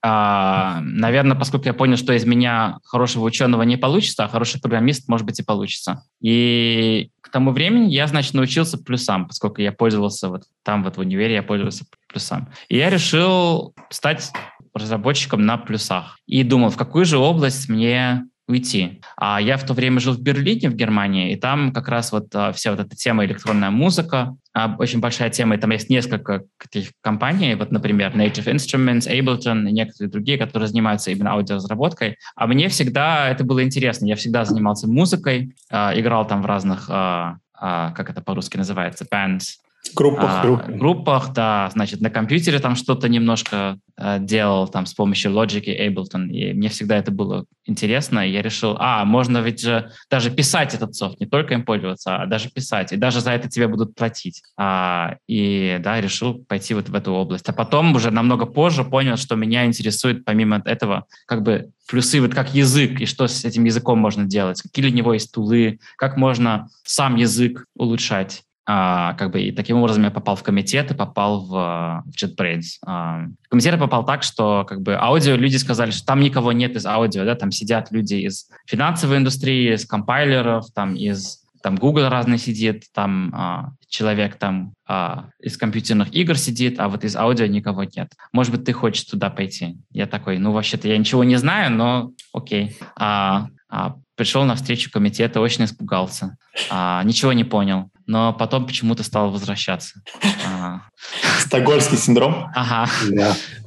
А, 0.02 0.80
наверное, 0.82 1.37
поскольку 1.37 1.66
я 1.66 1.75
понял, 1.75 1.99
что 1.99 2.14
из 2.14 2.25
меня 2.25 2.78
хорошего 2.85 3.25
ученого 3.25 3.62
не 3.62 3.76
получится, 3.76 4.25
а 4.25 4.28
хороший 4.28 4.61
программист, 4.61 5.09
может 5.09 5.26
быть, 5.26 5.38
и 5.38 5.42
получится. 5.42 6.02
И 6.23 7.11
к 7.31 7.33
тому 7.33 7.53
времени 7.53 7.93
я, 7.93 8.09
значит, 8.09 8.35
научился 8.35 8.77
плюсам, 8.77 9.29
поскольку 9.29 9.61
я 9.61 9.71
пользовался 9.71 10.29
вот 10.29 10.43
там 10.65 10.83
вот 10.83 10.97
в 10.97 11.01
универе, 11.01 11.35
я 11.35 11.45
пользовался 11.45 11.85
плюсам. 12.09 12.49
И 12.69 12.77
я 12.77 12.91
решил 12.91 13.73
стать 13.89 14.33
разработчиком 14.75 15.47
на 15.47 15.57
плюсах. 15.57 16.19
И 16.27 16.43
думал, 16.43 16.71
в 16.71 16.77
какую 16.77 17.05
же 17.05 17.19
область 17.19 17.69
мне 17.69 18.25
уйти. 18.50 19.00
А 19.16 19.40
я 19.40 19.57
в 19.57 19.64
то 19.64 19.75
время 19.75 20.00
жил 20.00 20.14
в 20.14 20.21
Берлине, 20.21 20.69
в 20.69 20.75
Германии, 20.75 21.33
и 21.33 21.37
там 21.37 21.73
как 21.73 21.88
раз 21.88 22.12
вот 22.12 22.35
а, 22.35 22.52
вся 22.52 22.71
вот 22.73 22.80
эта 22.80 22.97
тема 22.97 23.25
электронная 23.25 23.71
музыка, 23.71 24.37
а, 24.52 24.75
очень 24.78 25.00
большая 25.00 25.30
тема, 25.30 25.54
и 25.54 25.59
там 25.59 25.71
есть 25.71 25.90
несколько 25.90 26.45
таких 26.59 26.90
компаний, 27.00 27.54
вот, 27.54 27.71
например, 27.71 28.12
Native 28.14 28.52
Instruments, 28.52 29.09
Ableton 29.09 29.69
и 29.69 29.73
некоторые 29.73 30.11
другие, 30.11 30.38
которые 30.38 30.69
занимаются 30.69 31.11
именно 31.11 31.33
аудиоразработкой. 31.33 32.16
А 32.35 32.47
мне 32.47 32.69
всегда 32.69 33.28
это 33.28 33.45
было 33.45 33.62
интересно, 33.62 34.07
я 34.07 34.16
всегда 34.16 34.45
занимался 34.45 34.88
музыкой, 34.88 35.54
а, 35.71 35.92
играл 35.95 36.26
там 36.26 36.42
в 36.42 36.47
разных, 36.47 36.87
а, 36.88 37.38
а, 37.54 37.92
как 37.92 38.11
это 38.11 38.21
по-русски 38.23 38.57
называется, 38.57 39.07
bands, 39.11 39.59
Группах, 39.95 40.29
а, 40.29 40.43
группах. 40.43 40.69
группах, 40.77 41.33
да, 41.33 41.71
значит, 41.73 42.01
на 42.01 42.11
компьютере 42.11 42.59
там 42.59 42.77
что-то 42.77 43.09
немножко 43.09 43.79
а, 43.97 44.19
делал 44.19 44.69
там 44.69 44.87
с 44.87 44.93
помощью 44.95 45.33
Logic 45.33 45.63
и 45.63 45.89
Ableton, 45.89 46.29
и 46.29 46.53
мне 46.53 46.69
всегда 46.69 46.97
это 46.97 47.11
было 47.11 47.47
интересно, 47.65 48.27
и 48.27 48.31
я 48.31 48.43
решил, 48.43 48.77
а, 48.79 49.05
можно 49.05 49.39
ведь 49.39 49.63
же 49.63 49.91
даже 50.11 50.31
писать 50.31 50.75
этот 50.75 50.95
софт, 50.95 51.19
не 51.19 51.27
только 51.27 51.55
им 51.55 51.65
пользоваться, 51.65 52.17
а 52.17 52.27
даже 52.27 52.51
писать, 52.51 52.93
и 52.93 52.97
даже 52.97 53.21
за 53.21 53.33
это 53.33 53.49
тебе 53.49 53.69
будут 53.69 53.95
платить. 53.95 54.43
А, 54.57 55.17
и, 55.27 55.79
да, 55.81 56.01
решил 56.01 56.45
пойти 56.45 56.75
вот 56.75 56.89
в 56.89 56.95
эту 56.95 57.13
область. 57.13 57.49
А 57.49 57.53
потом 57.53 57.95
уже 57.95 58.11
намного 58.11 58.47
позже 58.47 58.85
понял, 58.85 59.17
что 59.17 59.35
меня 59.35 59.65
интересует 59.65 60.25
помимо 60.25 60.63
этого 60.65 61.07
как 61.27 61.43
бы 61.43 61.71
плюсы 61.89 62.21
вот 62.21 62.35
как 62.35 62.55
язык, 62.55 63.01
и 63.01 63.07
что 63.07 63.27
с 63.27 63.45
этим 63.45 63.65
языком 63.65 63.99
можно 63.99 64.25
делать, 64.25 64.61
какие 64.61 64.85
для 64.85 64.93
него 64.93 65.15
есть 65.15 65.33
тулы, 65.33 65.79
как 65.97 66.17
можно 66.17 66.69
сам 66.85 67.17
язык 67.17 67.65
улучшать. 67.75 68.43
А, 68.67 69.14
как 69.14 69.33
бы 69.33 69.40
и 69.40 69.52
таким 69.52 69.79
образом 69.79 70.05
я 70.05 70.11
попал 70.11 70.37
в 70.37 70.43
комитет 70.43 70.90
и 70.90 70.95
попал 70.95 71.40
в, 71.45 72.05
в 72.07 72.12
JetBrains. 72.17 72.79
А, 72.87 73.26
в 73.45 73.49
комитет 73.49 73.73
я 73.73 73.79
попал 73.79 74.05
так, 74.05 74.23
что 74.23 74.64
как 74.69 74.83
бы 74.83 74.95
аудио, 74.95 75.35
люди 75.35 75.57
сказали, 75.57 75.90
что 75.90 76.05
там 76.05 76.21
никого 76.21 76.52
нет 76.52 76.76
из 76.76 76.87
аудио, 76.87 77.25
да, 77.25 77.35
там 77.35 77.50
сидят 77.50 77.90
люди 77.90 78.14
из 78.14 78.49
финансовой 78.67 79.17
индустрии, 79.17 79.75
из 79.75 79.87
компайлеров, 79.87 80.67
там 80.75 80.95
из 80.95 81.40
там 81.62 81.76
Google 81.76 82.09
разный 82.09 82.38
сидит, 82.38 82.85
там 82.95 83.33
а, 83.35 83.71
человек 83.88 84.37
там 84.37 84.73
а, 84.87 85.29
из 85.40 85.57
компьютерных 85.57 86.14
игр 86.14 86.37
сидит, 86.37 86.81
а 86.81 86.88
вот 86.88 87.05
из 87.05 87.17
аудио 87.17 87.47
никого 87.47 87.85
нет. 87.85 88.12
Может 88.33 88.52
быть, 88.52 88.64
ты 88.64 88.73
хочешь 88.73 89.05
туда 89.05 89.31
пойти? 89.31 89.76
Я 89.90 90.07
такой, 90.07 90.38
ну, 90.38 90.52
вообще-то 90.52 90.88
я 90.88 90.97
ничего 90.97 91.25
не 91.25 91.37
знаю, 91.37 91.71
но 91.73 92.12
окей. 92.33 92.76
А, 92.97 93.49
а, 93.69 93.97
пришел 94.17 94.45
на 94.45 94.55
встречу 94.55 94.90
комитета, 94.90 95.40
очень 95.40 95.64
испугался, 95.64 96.37
а, 96.71 97.02
ничего 97.05 97.33
не 97.33 97.45
понял 97.45 97.90
но 98.11 98.33
потом 98.33 98.67
почему-то 98.67 99.05
стал 99.05 99.31
возвращаться. 99.31 100.02
А. 100.45 100.81
Стокгольмский 101.38 101.97
синдром? 101.97 102.49
Ага. 102.57 102.90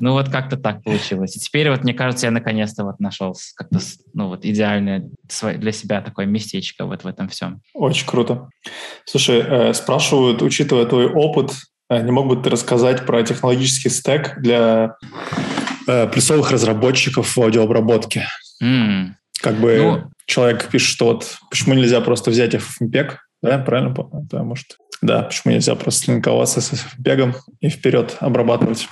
Ну 0.01 0.11
вот 0.11 0.27
как-то 0.27 0.57
так 0.57 0.83
получилось. 0.83 1.37
И 1.37 1.39
теперь 1.39 1.69
вот, 1.69 1.83
мне 1.83 1.93
кажется, 1.93 2.27
я 2.27 2.31
наконец-то 2.31 2.83
вот 2.83 2.99
нашел 2.99 3.33
как-то, 3.55 3.79
ну 4.13 4.27
вот 4.27 4.43
идеальное 4.43 5.09
для 5.55 5.71
себя 5.71 6.01
такое 6.01 6.25
местечко 6.25 6.85
вот 6.85 7.05
в 7.05 7.07
этом 7.07 7.29
всем. 7.29 7.61
Очень 7.73 8.05
круто. 8.05 8.49
Слушай, 9.05 9.45
э, 9.47 9.73
спрашивают, 9.73 10.41
учитывая 10.41 10.85
твой 10.87 11.05
опыт, 11.05 11.53
э, 11.89 12.01
не 12.01 12.11
мог 12.11 12.27
бы 12.27 12.35
ты 12.35 12.49
рассказать 12.49 13.05
про 13.05 13.23
технологический 13.23 13.89
стек 13.89 14.41
для 14.41 14.97
э, 15.87 16.07
плюсовых 16.09 16.51
разработчиков 16.51 17.33
в 17.33 17.41
аудиообработке? 17.41 18.27
Как 19.41 19.55
бы 19.55 19.77
ну, 19.77 20.11
человек 20.25 20.67
пишет, 20.67 20.89
что 20.89 21.05
вот 21.05 21.37
почему 21.49 21.75
нельзя 21.75 22.01
просто 22.01 22.29
взять 22.29 22.55
FFmpeg, 22.55 23.15
да, 23.43 23.59
правильно 23.59 23.93
помню? 23.93 24.23
Потому 24.23 24.55
что, 24.55 24.75
да, 25.01 25.23
почему 25.23 25.53
нельзя 25.53 25.75
просто 25.75 26.11
линковаться 26.11 26.61
с 26.61 26.85
бегом 26.97 27.35
и 27.59 27.69
вперед 27.69 28.17
обрабатывать? 28.21 28.87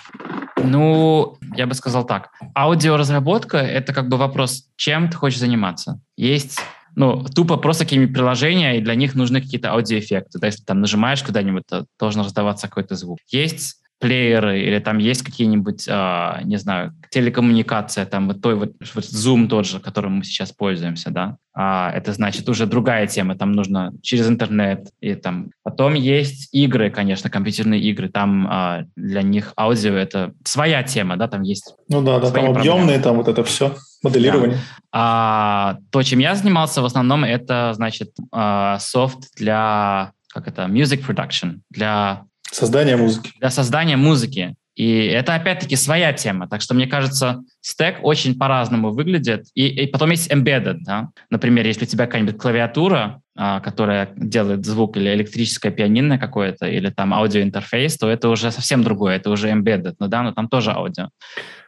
Ну, 0.64 1.38
я 1.56 1.66
бы 1.66 1.74
сказал 1.74 2.06
так. 2.06 2.30
Аудиоразработка— 2.56 3.58
это 3.60 3.94
как 3.94 4.10
бы 4.10 4.18
вопрос, 4.18 4.66
чем 4.76 5.10
ты 5.10 5.18
хочешь 5.18 5.40
заниматься. 5.40 6.00
Есть 6.18 6.60
ну, 6.96 7.24
тупо 7.24 7.56
просто 7.56 7.86
какие-нибудь 7.86 8.14
приложения, 8.14 8.78
и 8.78 8.82
для 8.82 8.96
них 8.96 9.16
нужны 9.16 9.42
какие-то 9.42 9.72
аудиоэффекты. 9.72 10.40
Да, 10.40 10.48
если 10.48 10.64
там 10.64 10.82
нажимаешь 10.82 11.24
куда-нибудь, 11.24 11.64
то 11.66 11.86
должен 11.98 12.22
раздаваться 12.22 12.68
какой-то 12.68 12.96
звук. 12.96 13.20
Есть 13.30 13.81
плееры, 14.02 14.60
или 14.60 14.80
там 14.80 14.98
есть 14.98 15.22
какие-нибудь, 15.22 15.86
а, 15.88 16.42
не 16.44 16.58
знаю, 16.58 16.94
телекоммуникация, 17.12 18.06
там 18.06 18.28
вот 18.28 18.42
той 18.42 18.56
вот, 18.56 18.72
вот 18.96 19.04
Zoom 19.04 19.48
тот 19.48 19.68
же, 19.68 19.80
которым 19.80 20.14
мы 20.18 20.24
сейчас 20.24 20.52
пользуемся, 20.52 21.12
да, 21.12 21.38
а, 21.54 21.92
это 21.92 22.12
значит 22.12 22.50
уже 22.50 22.66
другая 22.66 23.06
тема, 23.06 23.36
там 23.36 23.52
нужно 23.52 23.94
через 24.02 24.28
интернет, 24.28 24.88
и 25.02 25.14
там 25.14 25.52
потом 25.64 25.94
есть 25.94 26.50
игры, 26.52 26.90
конечно, 26.90 27.30
компьютерные 27.30 27.80
игры, 27.80 28.10
там 28.10 28.48
а, 28.50 28.84
для 28.96 29.22
них 29.22 29.54
аудио 29.56 29.94
это 29.94 30.34
своя 30.44 30.82
тема, 30.82 31.16
да, 31.16 31.28
там 31.28 31.44
есть. 31.44 31.76
Ну 31.88 32.02
да, 32.02 32.20
да, 32.20 32.32
там 32.32 32.46
проблемы. 32.46 32.60
объемные, 32.60 33.00
там 33.00 33.18
вот 33.18 33.28
это 33.28 33.44
все 33.44 33.76
моделирование. 34.02 34.58
Да. 34.58 34.90
А, 34.94 35.78
то, 35.92 36.02
чем 36.02 36.20
я 36.20 36.34
занимался 36.34 36.82
в 36.82 36.86
основном, 36.86 37.24
это 37.24 37.72
значит 37.76 38.12
а, 38.32 38.80
софт 38.80 39.36
для 39.38 40.14
как 40.34 40.48
это 40.48 40.64
music 40.64 41.06
production 41.06 41.60
для 41.70 42.24
Создание 42.52 42.98
музыки. 42.98 43.32
Для 43.40 43.50
создания 43.50 43.98
музыки. 43.98 44.56
И 44.76 45.06
это 45.06 45.36
опять-таки 45.36 45.76
своя 45.76 46.14
тема. 46.14 46.48
Так 46.48 46.62
что 46.62 46.74
мне 46.74 46.88
кажется, 46.88 47.42
стек 47.62 48.00
очень 48.04 48.38
по-разному 48.38 48.92
выглядит. 48.92 49.46
И, 49.54 49.68
и 49.68 49.88
потом 49.88 50.12
есть 50.12 50.32
embedded. 50.32 50.78
Да? 50.82 51.10
Например, 51.30 51.66
если 51.66 51.84
у 51.84 51.88
тебя 51.88 52.06
какая-нибудь 52.06 52.38
клавиатура, 52.38 53.22
а, 53.36 53.60
которая 53.60 54.10
делает 54.16 54.66
звук 54.66 54.98
или 54.98 55.14
электрическое 55.14 55.72
пианино 55.72 56.18
какое-то, 56.18 56.68
или 56.68 56.90
там 56.90 57.14
аудиоинтерфейс, 57.14 57.98
то 57.98 58.10
это 58.10 58.30
уже 58.30 58.52
совсем 58.52 58.84
другое. 58.84 59.18
Это 59.18 59.30
уже 59.30 59.50
embedded. 59.52 59.96
Ну, 60.00 60.08
да, 60.08 60.24
но 60.24 60.32
там 60.32 60.48
тоже 60.48 60.72
аудио. 60.72 61.10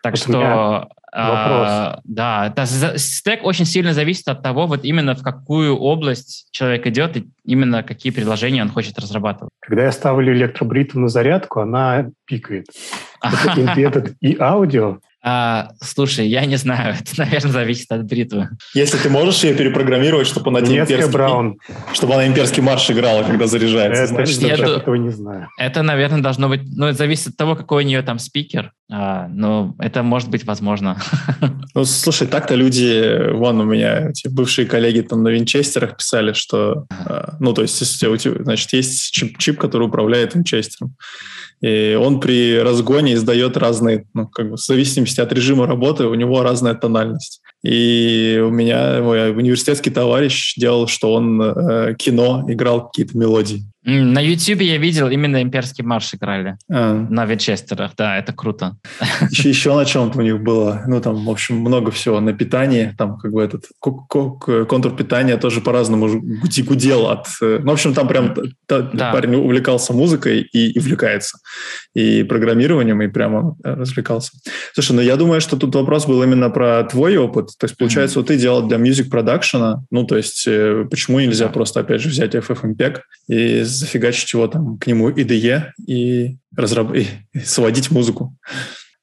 Так 0.02 0.13
вот 0.13 0.19
что 0.19 0.89
Вопрос. 1.15 1.67
А, 1.69 1.99
да, 2.06 2.47
это, 2.47 2.65
стек 2.97 3.43
очень 3.43 3.65
сильно 3.65 3.93
зависит 3.93 4.28
от 4.28 4.41
того, 4.41 4.65
вот 4.65 4.84
именно 4.84 5.13
в 5.13 5.21
какую 5.21 5.76
область 5.76 6.47
человек 6.52 6.88
идет 6.88 7.17
и 7.17 7.30
именно 7.45 7.84
какие 7.84 8.12
приложения 8.12 8.63
он 8.63 8.69
хочет 8.69 8.97
разрабатывать. 8.97 9.52
Когда 9.60 9.84
я 9.84 9.91
ставлю 9.91 10.34
электробритву 10.34 10.99
на 10.99 11.10
зарядку, 11.10 11.60
она 11.60 12.10
пикает. 12.26 12.65
Это 13.21 13.80
этот 13.80 14.15
и 14.21 14.36
аудио, 14.39 14.99
а, 15.26 15.70
слушай, 15.82 16.28
я 16.28 16.46
не 16.46 16.58
знаю, 16.58 16.98
это, 17.00 17.12
наверное, 17.18 17.52
зависит 17.52 17.90
от 17.92 18.04
бритвы. 18.04 18.50
Если 18.74 18.98
ты 18.98 19.10
можешь 19.10 19.42
ее 19.44 19.54
перепрограммировать, 19.56 20.28
чтобы 20.28 20.50
она 20.50 20.60
имперский, 20.60 21.12
Браун. 21.12 21.58
чтобы 21.94 22.16
она 22.16 22.28
имперский 22.28 22.62
марш 22.62 22.92
играла, 22.92 23.24
когда 23.24 23.48
заряжается. 23.48 24.04
Это, 24.04 24.14
значит, 24.14 24.42
я 24.42 24.56
этого 24.56 24.96
не 24.96 25.12
знаю. 25.12 25.48
Это, 25.58 25.82
наверное, 25.82 26.22
должно 26.22 26.50
быть, 26.50 26.62
ну, 26.76 26.88
это 26.88 26.98
зависит 26.98 27.28
от 27.28 27.38
того, 27.38 27.56
какой 27.56 27.86
у 27.86 27.88
нее 27.88 28.02
там 28.02 28.20
спикер, 28.20 28.74
а, 28.92 29.30
но 29.30 29.76
это 29.80 30.04
может 30.04 30.30
быть 30.30 30.44
возможно. 30.46 30.98
Ну, 31.76 31.86
слушай, 31.86 32.28
так-то 32.28 32.54
люди, 32.54 33.32
вон 33.34 33.60
у 33.60 33.64
меня 33.64 34.10
эти 34.10 34.28
бывшие 34.28 34.68
коллеги 34.68 35.02
там 35.02 35.24
на 35.24 35.30
винчестерах 35.30 35.98
писали, 35.98 36.34
что, 36.34 36.86
а, 36.92 37.36
ну, 37.40 37.54
то 37.54 37.64
есть, 37.64 37.82
если 37.82 38.06
у 38.06 38.16
тебя, 38.16 38.44
значит, 38.44 38.74
есть 38.74 39.12
чип, 39.12 39.40
чип 39.40 39.60
который 39.60 39.88
управляет 39.88 40.36
винчестером, 40.36 40.96
и 41.64 41.98
он 42.00 42.20
при 42.20 42.60
разгоне 42.60 43.14
издает 43.14 43.56
разные, 43.56 44.06
ну, 44.14 44.28
как 44.28 44.50
бы 44.50 44.58
в 44.58 44.60
зависимости 45.13 45.21
от 45.21 45.34
режима 45.34 45.67
работы, 45.67 46.06
у 46.06 46.15
него 46.15 46.43
разная 46.43 46.73
тональность. 46.73 47.41
И 47.63 48.41
у 48.43 48.49
меня 48.49 49.02
мой 49.02 49.32
университетский 49.32 49.89
товарищ 49.89 50.56
делал, 50.58 50.88
что 50.88 51.13
он 51.13 51.41
э, 51.41 51.95
кино 51.97 52.45
играл 52.47 52.88
какие-то 52.88 53.17
мелодии. 53.17 53.63
На 53.86 54.19
YouTube 54.19 54.62
я 54.62 54.78
видел, 54.78 55.10
именно 55.10 55.41
имперский 55.41 55.84
марш 55.84 56.13
играли. 56.13 56.58
А. 56.72 56.93
На 57.10 57.26
винчестерах, 57.26 57.91
да, 57.98 58.17
это 58.17 58.32
круто. 58.32 58.78
Еще, 59.30 59.50
еще 59.50 59.76
на 59.76 59.84
чем-то 59.84 60.19
у 60.19 60.22
них 60.22 60.41
было, 60.41 60.84
ну 60.88 61.02
там, 61.02 61.26
в 61.26 61.30
общем, 61.30 61.58
много 61.58 61.91
всего. 61.91 62.22
На 62.22 62.32
питании, 62.32 62.96
там 62.98 63.17
как 63.17 63.32
бы 63.32 63.43
этот 63.43 63.65
контур 63.80 64.96
питания 64.96 65.38
тоже 65.38 65.60
по-разному 65.60 66.08
гудел 66.65 67.08
от... 67.08 67.28
Э, 67.41 67.60
ну, 67.62 67.72
в 67.72 67.74
общем, 67.74 67.93
там 67.93 68.08
прям 68.08 68.34
да. 68.67 69.12
парень 69.12 69.36
увлекался 69.36 69.91
музыкой 69.91 70.41
и, 70.41 70.72
и 70.72 70.80
увлекается. 70.80 71.39
И 71.93 72.24
программированием, 72.24 73.02
и 73.02 73.08
прямо 73.08 73.58
э, 73.63 73.74
развлекался. 73.74 74.32
Слушай, 74.74 74.93
ну 74.93 75.02
я 75.02 75.17
думаю, 75.17 75.41
что 75.41 75.58
тут 75.58 75.76
вопрос 75.76 76.06
был 76.06 76.24
именно 76.24 76.50
про 76.50 76.84
твой 76.84 77.17
опыт. 77.17 77.50
То 77.58 77.65
есть, 77.65 77.78
получается, 77.78 78.19
mm-hmm. 78.19 78.22
вот 78.22 78.28
ты 78.28 78.38
делал 78.38 78.67
для 78.67 78.78
music 78.78 79.10
production, 79.12 79.80
ну, 79.91 80.06
то 80.06 80.15
есть, 80.15 80.46
э, 80.48 80.86
почему 80.89 81.19
нельзя 81.19 81.50
просто, 81.50 81.82
опять 81.82 82.02
же, 82.02 82.10
взять 82.10 82.34
FFmpeg 82.36 83.00
и 83.28 83.63
зафигачить 83.74 84.34
его 84.34 84.48
там 84.48 84.78
к 84.78 84.88
нему 84.88 85.10
IDE 85.10 85.72
и, 85.86 86.38
разраб... 86.56 86.94
и 86.94 87.08
сводить 87.44 87.92
музыку. 87.92 88.36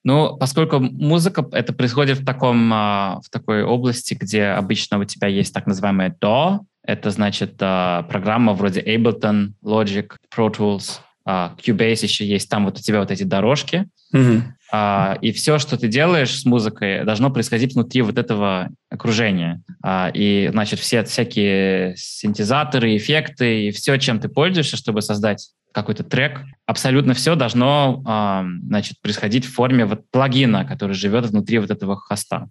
Ну, 0.03 0.37
поскольку 0.39 0.81
музыка 0.81 1.47
это 1.53 1.73
происходит 1.73 2.19
в 2.19 2.25
таком 2.25 2.73
а, 2.73 3.21
в 3.23 3.29
такой 3.29 3.63
области, 3.63 4.15
где 4.15 4.47
обычно 4.47 4.99
у 4.99 5.05
тебя 5.05 5.29
есть 5.29 5.53
так 5.53 5.67
называемое 5.67 6.17
DAW, 6.21 6.61
это 6.83 7.11
значит 7.11 7.57
а, 7.61 8.05
программа 8.05 8.55
вроде 8.55 8.81
Ableton, 8.81 9.53
Logic, 9.63 10.13
Pro 10.35 10.55
Tools, 10.55 11.01
а, 11.27 11.55
Cubase 11.59 12.05
еще 12.05 12.27
есть, 12.27 12.49
там 12.49 12.65
вот 12.65 12.79
у 12.79 12.81
тебя 12.81 13.01
вот 13.01 13.11
эти 13.11 13.25
дорожки, 13.25 13.87
mm-hmm. 14.15 14.43
А, 14.73 15.19
и 15.21 15.33
все, 15.33 15.59
что 15.59 15.77
ты 15.77 15.89
делаешь 15.89 16.39
с 16.39 16.45
музыкой, 16.45 17.05
должно 17.05 17.31
происходить 17.31 17.75
внутри 17.75 18.03
вот 18.03 18.19
этого 18.19 18.71
окружения. 18.89 19.63
А, 19.83 20.11
и, 20.13 20.49
значит, 20.53 20.79
все 20.79 21.03
всякие 21.05 21.95
синтезаторы, 21.97 22.97
эффекты 22.97 23.67
и 23.67 23.71
все, 23.71 23.97
чем 23.99 24.21
ты 24.21 24.29
пользуешься, 24.29 24.77
чтобы 24.77 25.03
создать 25.03 25.51
какой-то 25.73 26.05
трек, 26.05 26.43
абсолютно 26.67 27.15
все 27.15 27.35
должно 27.35 28.03
э, 28.07 28.49
значит, 28.67 29.01
происходить 29.01 29.45
в 29.45 29.53
форме 29.53 29.85
вот 29.85 30.03
плагина, 30.11 30.65
который 30.65 30.95
живет 30.95 31.27
внутри 31.27 31.59
вот 31.59 31.71
этого 31.71 31.97
хоста. 31.97 32.49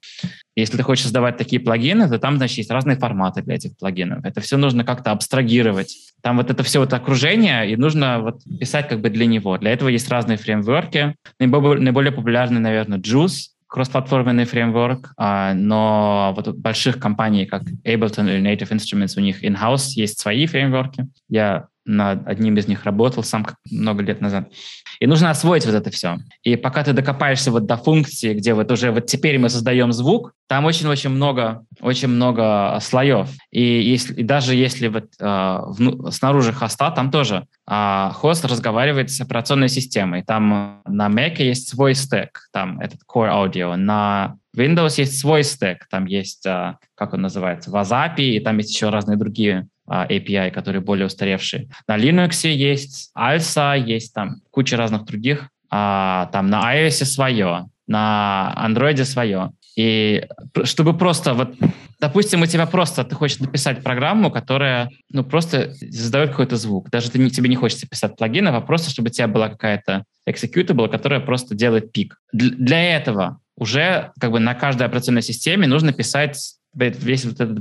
Если 0.56 0.78
ты 0.78 0.84
хочешь 0.84 1.04
создавать 1.04 1.38
такие 1.38 1.62
плагины, 1.62 2.08
то 2.10 2.20
там, 2.20 2.38
значит, 2.38 2.58
есть 2.58 2.72
разные 2.72 2.98
форматы 2.98 3.42
для 3.42 3.56
этих 3.56 3.78
плагинов. 3.78 4.24
Это 4.24 4.42
все 4.42 4.58
нужно 4.58 4.84
как-то 4.84 5.12
абстрагировать. 5.12 5.96
Там 6.22 6.38
вот 6.38 6.50
это 6.52 6.64
все 6.64 6.80
вот 6.80 6.94
окружение, 6.94 7.72
и 7.72 7.76
нужно 7.76 8.20
вот 8.20 8.42
писать 8.60 8.88
как 8.88 9.02
бы 9.02 9.10
для 9.10 9.26
него. 9.26 9.58
Для 9.58 9.72
этого 9.72 9.90
есть 9.90 10.10
разные 10.10 10.38
фреймворки. 10.38 11.16
Наиболее, 11.40 11.82
наиболее 11.82 12.12
популярный, 12.12 12.60
наверное, 12.60 13.00
Juice, 13.00 13.52
кроссплатформенный 13.70 14.46
фреймворк, 14.46 15.14
а, 15.16 15.54
но 15.54 16.34
вот 16.36 16.48
у 16.48 16.54
больших 16.54 17.00
компаний, 17.00 17.46
как 17.46 17.62
Ableton 17.86 18.28
или 18.28 18.42
Native 18.42 18.72
Instruments, 18.72 19.14
у 19.16 19.22
них 19.22 19.44
in-house 19.44 19.92
есть 19.96 20.20
свои 20.20 20.48
фреймворки. 20.48 21.08
Я 21.30 21.68
над 21.89 22.28
одним 22.28 22.56
из 22.58 22.67
них 22.67 22.84
работал 22.84 23.23
сам 23.23 23.45
много 23.71 24.04
лет 24.04 24.21
назад. 24.21 24.52
И 24.99 25.08
нужно 25.08 25.32
освоить 25.32 25.65
вот 25.65 25.73
это 25.73 25.89
все. 25.89 26.17
И 26.43 26.56
пока 26.56 26.84
ты 26.84 26.93
докопаешься 26.93 27.52
вот 27.52 27.65
до 27.65 27.78
функции, 27.78 28.36
где 28.36 28.54
вот 28.54 28.71
уже 28.71 28.91
вот 28.91 29.08
теперь 29.08 29.39
мы 29.39 29.49
создаем 29.49 29.91
звук, 29.91 30.34
там 30.47 30.65
очень-очень 30.65 31.10
много, 31.10 31.65
очень 31.82 32.10
много 32.10 32.78
слоев. 32.82 33.30
И, 33.52 33.62
если, 33.62 34.13
и 34.13 34.23
даже 34.23 34.56
если 34.56 34.88
вот 34.88 35.06
э, 35.19 35.60
вну, 35.67 36.12
снаружи 36.12 36.54
хоста, 36.54 36.91
там 36.91 37.10
тоже 37.10 37.45
э, 37.67 38.10
хост 38.13 38.45
разговаривает 38.45 39.10
с 39.10 39.21
операционной 39.21 39.69
системой. 39.69 40.23
Там 40.23 40.82
на 40.86 41.08
Mac 41.08 41.41
есть 41.41 41.69
свой 41.69 41.95
стек, 41.95 42.49
там 42.54 42.80
этот 42.80 42.99
Core 43.12 43.32
Audio. 43.32 43.75
На 43.75 44.38
Windows 44.56 44.95
есть 44.97 45.19
свой 45.19 45.43
стек, 45.43 45.88
там 45.89 46.06
есть, 46.06 46.45
э, 46.45 46.75
как 46.95 47.13
он 47.13 47.21
называется, 47.21 47.71
WhatsApp, 47.71 48.17
и 48.17 48.39
там 48.39 48.58
есть 48.58 48.73
еще 48.73 48.89
разные 48.89 49.17
другие 49.17 49.67
API, 49.89 50.52
которые 50.52 50.82
более 50.82 51.08
устаревшие. 51.08 51.69
На 51.88 51.97
Linux 51.97 52.47
есть 52.47 53.12
ALSA, 53.17 53.80
есть 53.80 54.13
там 54.13 54.41
куча 54.52 54.78
разных 54.78 55.06
других. 55.06 55.49
А, 55.71 56.30
там 56.32 56.49
на 56.49 56.75
iOS 56.75 57.06
свое, 57.06 57.67
на 57.88 58.56
Android 58.58 59.04
свое. 59.06 59.52
И 59.75 60.25
чтобы 60.63 60.97
просто 60.97 61.34
вот, 61.34 61.56
допустим, 61.99 62.41
у 62.41 62.45
тебя 62.45 62.65
просто, 62.65 63.04
ты 63.04 63.15
хочешь 63.15 63.39
написать 63.39 63.84
программу, 63.84 64.32
которая, 64.32 64.89
ну, 65.10 65.23
просто 65.23 65.73
задает 65.80 66.32
какой-то 66.32 66.58
звук. 66.58 66.89
Даже 66.89 67.12
ты, 67.12 67.19
не, 67.19 67.30
тебе 67.30 67.49
не 67.49 67.56
хочется 67.56 67.88
писать 67.88 68.17
плагинов, 68.17 68.56
а 68.56 68.62
просто, 68.62 68.89
чтобы 68.89 69.08
у 69.08 69.12
тебя 69.12 69.28
была 69.28 69.47
какая-то 69.49 70.04
executable, 70.28 70.89
которая 70.89 71.19
просто 71.19 71.56
делает 71.56 71.91
пик. 71.91 72.17
Для 72.34 72.97
этого 72.97 73.39
уже 73.56 74.12
как 74.19 74.32
бы 74.32 74.39
на 74.39 74.54
каждой 74.56 74.88
операционной 74.88 75.21
системе 75.21 75.67
нужно 75.67 75.93
писать 75.93 76.56
весь 76.88 77.26
вот 77.26 77.39
этот 77.39 77.60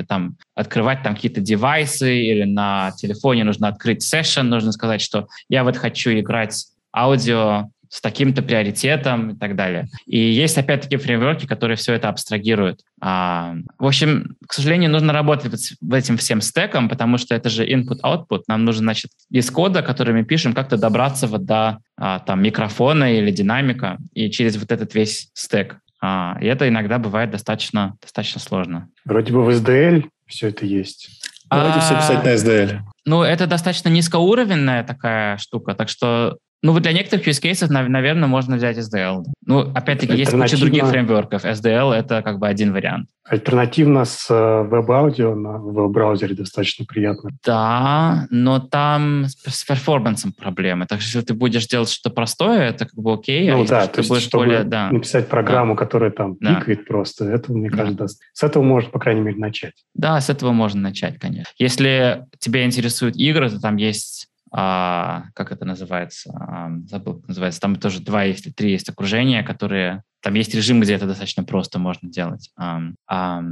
и 0.00 0.04
там 0.04 0.36
открывать 0.54 1.02
там 1.02 1.14
какие-то 1.14 1.40
девайсы 1.40 2.18
или 2.18 2.44
на 2.44 2.92
телефоне 2.92 3.44
нужно 3.44 3.68
открыть 3.68 4.02
сессион, 4.02 4.48
нужно 4.48 4.72
сказать, 4.72 5.00
что 5.00 5.28
я 5.48 5.64
вот 5.64 5.76
хочу 5.76 6.10
играть 6.10 6.66
аудио 6.94 7.70
с 7.90 8.00
таким-то 8.00 8.40
приоритетом 8.42 9.30
и 9.30 9.36
так 9.36 9.56
далее. 9.56 9.88
И 10.06 10.16
есть 10.16 10.56
опять-таки 10.56 10.96
фреймворки, 10.96 11.46
которые 11.46 11.76
все 11.76 11.92
это 11.94 12.08
абстрагируют. 12.08 12.82
А, 13.00 13.56
в 13.78 13.86
общем, 13.86 14.36
к 14.46 14.52
сожалению, 14.52 14.90
нужно 14.90 15.12
работать 15.12 15.72
в 15.80 15.92
этим 15.92 16.16
всем 16.16 16.40
стеком, 16.40 16.88
потому 16.88 17.18
что 17.18 17.34
это 17.34 17.48
же 17.50 17.66
input-output. 17.66 18.42
Нам 18.46 18.64
нужно, 18.64 18.82
значит, 18.82 19.10
из 19.28 19.50
кода, 19.50 19.82
который 19.82 20.14
мы 20.14 20.24
пишем, 20.24 20.52
как-то 20.52 20.76
добраться 20.76 21.26
вот 21.26 21.44
до 21.44 21.78
а, 21.96 22.20
там 22.20 22.40
микрофона 22.42 23.12
или 23.12 23.32
динамика 23.32 23.98
и 24.14 24.30
через 24.30 24.56
вот 24.56 24.70
этот 24.70 24.94
весь 24.94 25.28
стек. 25.34 25.80
А, 26.00 26.38
и 26.40 26.46
это 26.46 26.68
иногда 26.68 26.98
бывает 26.98 27.30
достаточно, 27.30 27.96
достаточно 28.00 28.40
сложно. 28.40 28.88
Вроде 29.04 29.32
бы 29.32 29.44
в 29.44 29.48
SDL 29.50 30.08
все 30.26 30.48
это 30.48 30.64
есть. 30.64 31.20
Давайте 31.50 31.78
а, 31.78 31.80
все 31.80 31.96
писать 31.96 32.24
на 32.24 32.34
SDL. 32.34 32.80
Ну, 33.04 33.22
это 33.22 33.46
достаточно 33.46 33.88
низкоуровневая 33.88 34.84
такая 34.84 35.36
штука, 35.38 35.74
так 35.74 35.88
что 35.88 36.38
ну, 36.62 36.72
вот 36.72 36.82
для 36.82 36.92
некоторых 36.92 37.26
use 37.26 37.42
cases, 37.42 37.68
наверное, 37.70 38.28
можно 38.28 38.56
взять 38.56 38.76
SDL. 38.76 39.24
Ну, 39.46 39.72
опять-таки, 39.74 40.14
есть 40.14 40.32
куча 40.32 40.58
других 40.58 40.86
фреймворков. 40.86 41.44
SDL— 41.44 41.92
это 41.94 42.20
как 42.22 42.38
бы 42.38 42.48
один 42.48 42.72
вариант. 42.72 43.08
Альтернативно 43.24 44.04
с 44.04 44.26
э, 44.28 44.62
веб-аудио 44.64 45.34
на 45.34 45.58
веб-браузере 45.58 46.34
достаточно 46.34 46.84
приятно. 46.84 47.30
Да, 47.44 48.26
но 48.30 48.58
там 48.58 49.26
с 49.26 49.64
перформансом 49.64 50.32
проблемы. 50.32 50.86
Так 50.86 51.00
что 51.00 51.18
если 51.18 51.28
ты 51.28 51.34
будешь 51.34 51.66
делать 51.66 51.90
что-то 51.90 52.14
простое, 52.14 52.70
это 52.70 52.86
как 52.86 52.94
бы 52.94 53.12
окей. 53.12 53.50
А 53.50 53.56
ну 53.56 53.62
а 53.62 53.66
да, 53.66 53.86
то 53.86 54.00
есть, 54.00 54.20
чтобы 54.20 54.46
более, 54.46 54.64
да. 54.64 54.90
написать 54.90 55.28
программу, 55.28 55.74
да. 55.74 55.78
которая 55.78 56.10
там 56.10 56.36
да. 56.40 56.56
пикает 56.56 56.86
просто, 56.86 57.24
это, 57.26 57.52
мне 57.52 57.70
кажется, 57.70 58.04
да. 58.04 58.08
с 58.32 58.42
этого 58.42 58.62
можно, 58.64 58.90
по 58.90 58.98
крайней 58.98 59.20
мере, 59.20 59.38
начать. 59.38 59.74
Да, 59.94 60.20
с 60.20 60.28
этого 60.28 60.52
можно 60.52 60.80
начать, 60.80 61.18
конечно. 61.18 61.52
Если 61.56 62.26
тебя 62.38 62.64
интересуют 62.64 63.16
игры, 63.16 63.48
то 63.48 63.60
там 63.60 63.76
есть 63.76 64.29
а, 64.52 65.24
как 65.34 65.52
это 65.52 65.64
называется, 65.64 66.32
а, 66.32 66.70
забыл, 66.86 67.20
как 67.20 67.28
называется, 67.28 67.60
там 67.60 67.76
тоже 67.76 68.00
два 68.00 68.24
или 68.24 68.50
три 68.50 68.72
есть 68.72 68.88
окружения, 68.88 69.42
которые, 69.42 70.02
там 70.22 70.34
есть 70.34 70.54
режим, 70.54 70.80
где 70.80 70.94
это 70.94 71.06
достаточно 71.06 71.44
просто 71.44 71.78
можно 71.78 72.08
делать. 72.08 72.50
А, 72.56 72.80
а, 73.06 73.42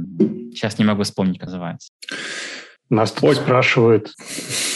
сейчас 0.51 0.77
не 0.77 0.85
могу 0.85 1.03
вспомнить, 1.03 1.39
как 1.39 1.47
называется. 1.47 1.91
Нас 2.89 3.11
тут 3.11 3.35
спрашивают 3.35 4.11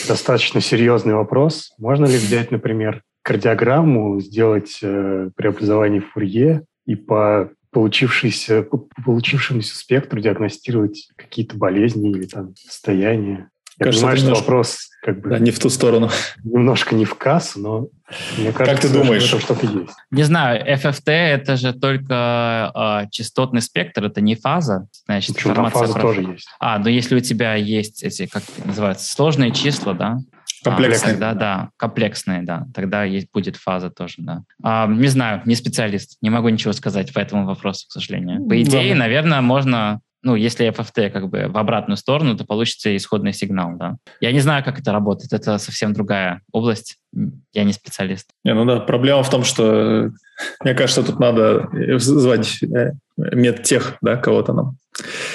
достаточно 0.07 0.61
серьезный 0.61 1.15
вопрос. 1.15 1.73
Можно 1.79 2.05
ли 2.05 2.17
взять, 2.17 2.51
например, 2.51 3.01
кардиограмму, 3.23 4.19
сделать 4.21 4.77
э, 4.83 5.31
преобразование 5.35 6.01
Фурье 6.01 6.63
и 6.85 6.95
по 6.95 7.49
получившейся, 7.71 8.61
по 8.61 8.87
получившемуся 9.03 9.75
спектру 9.75 10.21
диагностировать 10.21 11.09
какие-то 11.15 11.57
болезни 11.57 12.11
или 12.11 12.25
там 12.27 12.55
состояния? 12.55 13.49
Я 13.79 13.85
Кажется, 13.85 14.01
понимаю, 14.01 14.17
что 14.17 14.25
немножко, 14.27 14.43
вопрос 14.43 14.89
как 15.03 15.19
бы... 15.19 15.29
Да, 15.29 15.39
не 15.39 15.51
в 15.51 15.59
ту 15.59 15.69
сторону. 15.69 16.09
Немножко 16.43 16.95
не 16.95 17.03
в 17.03 17.15
кассу, 17.15 17.59
но 17.59 17.87
мне 18.37 18.53
кажется, 18.53 18.65
как 18.65 18.79
ты 18.79 18.89
думаешь? 18.89 19.23
что 19.23 19.39
что-то 19.39 19.65
есть. 19.65 19.93
Не 20.11 20.23
знаю, 20.23 20.65
FFT— 20.65 21.01
это 21.11 21.57
же 21.57 21.73
только 21.73 22.71
э, 22.73 23.09
частотный 23.11 23.61
спектр, 23.61 24.05
это 24.05 24.21
не 24.21 24.35
фаза. 24.35 24.87
Значит, 25.05 25.35
Почему 25.35 25.55
там 25.55 25.69
фаза 25.71 25.93
про... 25.93 26.01
тоже 26.01 26.21
есть? 26.21 26.47
А, 26.59 26.79
ну 26.79 26.87
если 26.87 27.15
у 27.15 27.19
тебя 27.19 27.55
есть 27.55 28.01
эти, 28.01 28.27
как 28.27 28.43
называются, 28.63 29.13
сложные 29.13 29.51
числа, 29.51 29.93
да? 29.93 30.17
Комплексные. 30.63 31.09
А, 31.09 31.11
тогда, 31.11 31.33
да, 31.33 31.69
комплексные, 31.77 32.41
да. 32.43 32.65
Тогда 32.73 33.03
есть, 33.03 33.27
будет 33.33 33.57
фаза 33.57 33.89
тоже, 33.89 34.15
да. 34.19 34.43
А, 34.63 34.87
не 34.87 35.07
знаю, 35.09 35.41
не 35.43 35.55
специалист, 35.55 36.17
не 36.21 36.29
могу 36.29 36.47
ничего 36.47 36.71
сказать 36.71 37.13
по 37.13 37.19
этому 37.19 37.45
вопросу, 37.45 37.87
к 37.89 37.91
сожалению. 37.91 38.47
По 38.47 38.61
идее, 38.61 38.93
да. 38.93 38.99
наверное, 38.99 39.41
можно 39.41 39.99
ну, 40.23 40.35
если 40.35 40.67
FFT 40.69 41.09
как 41.09 41.29
бы 41.29 41.47
в 41.49 41.57
обратную 41.57 41.97
сторону, 41.97 42.35
то 42.37 42.45
получится 42.45 42.95
исходный 42.95 43.33
сигнал, 43.33 43.73
да. 43.75 43.97
Я 44.21 44.31
не 44.31 44.39
знаю, 44.39 44.63
как 44.63 44.79
это 44.79 44.91
работает, 44.91 45.33
это 45.33 45.57
совсем 45.57 45.93
другая 45.93 46.41
область, 46.51 46.97
я 47.53 47.63
не 47.63 47.73
специалист. 47.73 48.29
Не, 48.43 48.53
ну 48.53 48.65
да, 48.65 48.79
проблема 48.79 49.21
в 49.23 49.29
том, 49.29 49.43
что 49.43 50.11
мне 50.63 50.73
кажется, 50.73 51.03
тут 51.03 51.19
надо 51.19 51.69
звать 51.99 52.63
э, 52.63 52.93
медтех, 53.17 53.95
да, 54.01 54.17
кого-то 54.17 54.53
нам, 54.53 54.77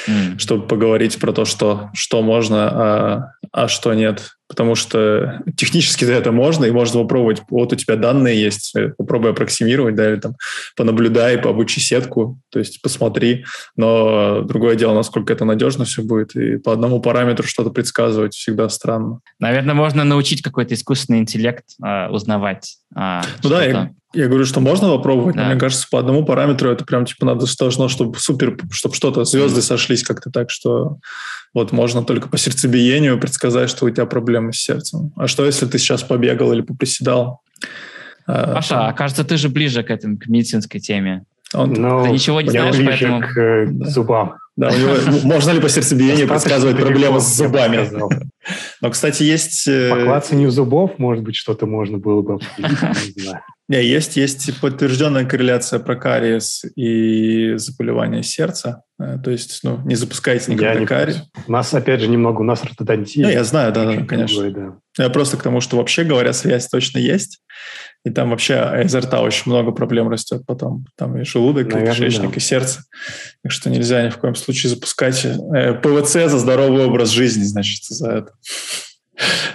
mm. 0.09 0.39
чтобы 0.39 0.67
поговорить 0.67 1.19
про 1.19 1.33
то, 1.33 1.45
что, 1.45 1.91
что 1.95 2.23
можно, 2.23 2.69
а, 2.71 3.25
а 3.53 3.69
что 3.69 3.95
нет. 3.95 4.31
Потому 4.49 4.77
что 4.77 5.43
технически 5.59 6.07
это 6.07 6.33
можно, 6.33 6.65
и 6.65 6.71
можно 6.71 7.03
попробовать. 7.03 7.43
Вот 7.51 7.71
у 7.75 7.77
тебя 7.77 7.97
данные 7.97 8.41
есть, 8.41 8.75
э, 8.75 8.95
попробуй 8.97 9.33
аппроксимировать, 9.33 9.95
да, 9.95 10.11
или 10.11 10.19
там 10.19 10.37
понаблюдай, 10.75 11.37
пообучи 11.37 11.81
сетку, 11.81 12.41
то 12.49 12.59
есть 12.59 12.81
посмотри. 12.81 13.45
Но 13.77 14.41
другое 14.43 14.75
дело, 14.75 14.95
насколько 14.95 15.35
это 15.35 15.45
надежно 15.45 15.85
все 15.85 16.03
будет, 16.03 16.35
и 16.35 16.57
по 16.57 16.73
одному 16.73 17.01
параметру 17.03 17.47
что-то 17.47 17.69
предсказывать 17.69 18.35
всегда 18.35 18.71
странно. 18.71 19.21
Наверное, 19.39 19.75
можно 19.75 20.03
научить 20.03 20.41
какой-то 20.41 20.73
искусственный 20.73 21.19
интеллект 21.19 21.65
э, 21.85 22.09
узнавать. 22.09 22.79
Э, 22.97 23.21
ну 23.43 23.51
да, 23.51 23.91
я, 24.15 24.27
говорю, 24.27 24.47
что 24.47 24.61
можно 24.61 24.89
попробовать, 24.89 25.37
да. 25.37 25.43
но 25.43 25.51
мне 25.51 25.61
кажется, 25.61 25.87
по 25.91 25.99
одному 25.99 26.25
параметру 26.25 26.71
это 26.71 26.85
прям 26.85 27.05
типа 27.05 27.27
надо 27.27 27.47
должно, 27.59 27.89
чтобы 27.89 28.19
супер, 28.19 28.57
чтобы 28.71 28.95
что-то, 28.95 29.25
звезды 29.25 29.61
сошлись 29.61 30.03
как-то 30.03 30.31
так, 30.31 30.51
что 30.51 30.99
вот 31.53 31.73
можно 31.73 32.03
только 32.03 32.29
по 32.29 32.39
сердцебиению 32.39 33.21
предсказать, 33.21 33.69
что 33.69 33.85
у 33.85 33.91
тебя 33.91 34.07
проблемы 34.07 34.53
с 34.53 34.61
сердцем. 34.61 35.13
А 35.17 35.27
что, 35.27 35.45
если 35.45 35.67
ты 35.67 35.79
сейчас 35.79 36.03
побегал 36.03 36.53
или 36.53 36.63
поприседал? 36.63 37.43
А, 38.27 38.55
Паша, 38.55 38.89
а 38.89 38.93
кажется, 38.93 39.25
ты 39.25 39.37
же 39.37 39.49
ближе 39.49 39.83
к 39.83 39.91
этому, 39.91 40.19
к 40.19 40.27
медицинской 40.27 40.81
теме. 40.81 41.25
Он, 41.55 41.73
ну, 41.73 42.05
ты 42.05 42.11
ничего 42.11 42.41
не 42.41 42.51
знаешь, 42.51 42.77
поэтому... 42.77 43.21
к 43.21 43.39
э, 43.39 43.67
да. 43.69 43.87
зубам. 43.89 44.35
Да, 44.57 44.71
у 44.71 44.77
него, 44.77 44.95
можно 45.23 45.53
ли 45.53 45.61
по 45.61 45.69
сердцебиению 45.69 46.27
предсказывать 46.29 46.77
проблемы 46.77 47.21
с 47.21 47.37
зубами? 47.37 47.89
Но, 48.81 48.91
кстати, 48.91 49.23
есть... 49.23 49.69
Э, 49.69 49.91
по 49.91 50.05
клацанию 50.05 50.51
зубов, 50.51 50.99
может 50.99 51.23
быть, 51.23 51.37
что-то 51.37 51.67
можно 51.67 51.99
было 51.99 52.23
бы 52.23 52.35
обсудить, 52.35 53.17
не 53.17 53.23
знаю. 53.23 53.43
Не, 53.69 53.85
есть, 53.85 54.17
есть 54.17 54.61
подтвержденная 54.61 55.27
корреляция 55.27 55.79
про 55.79 55.95
кариес 55.95 56.65
и 56.75 57.53
заболевание 57.57 58.23
сердца. 58.23 58.83
Э, 58.99 59.19
то 59.23 59.31
есть, 59.31 59.61
ну, 59.63 59.79
не 59.85 59.95
запускайте 59.95 60.53
никогда 60.53 60.87
кариес. 60.87 61.23
У 61.47 61.53
нас, 61.53 61.73
опять 61.75 62.01
же, 62.01 62.09
немного, 62.09 62.41
у 62.41 62.45
нас 62.45 62.65
ортодонтия. 62.65 63.27
Ну, 63.27 63.31
я 63.31 63.45
знаю, 63.45 63.73
да, 63.73 63.85
да 63.85 64.05
конечно. 64.05 64.43
Другой, 64.43 64.73
да. 64.97 65.05
Я 65.05 65.11
просто 65.11 65.37
к 65.37 65.43
тому, 65.43 65.61
что 65.61 65.77
вообще 65.77 66.05
говоря, 66.05 66.33
связь 66.33 66.67
точно 66.69 66.99
есть. 66.99 67.43
И 68.09 68.11
там 68.11 68.31
вообще 68.31 68.81
изо 68.85 69.01
рта 69.01 69.21
очень 69.21 69.43
много 69.47 69.71
проблем 69.71 70.09
растет 70.09 70.47
потом. 70.47 70.87
Там 70.97 71.21
и 71.21 71.25
желудок, 71.25 71.67
Наверное, 71.67 71.93
и 71.93 71.95
кишечник, 71.95 72.31
да. 72.31 72.37
и 72.37 72.41
сердце. 72.41 72.85
Так 73.43 73.53
что 73.53 73.69
нельзя 73.69 74.03
ни 74.03 74.09
в 74.09 74.17
коем 74.17 74.35
случае 74.35 74.71
запускать 74.71 75.27
э, 75.27 75.75
ПВЦ 75.75 76.13
за 76.31 76.39
здоровый 76.39 76.87
образ 76.87 77.11
жизни, 77.11 77.43
значит, 77.43 77.85
за 77.85 78.11
это. 78.11 78.33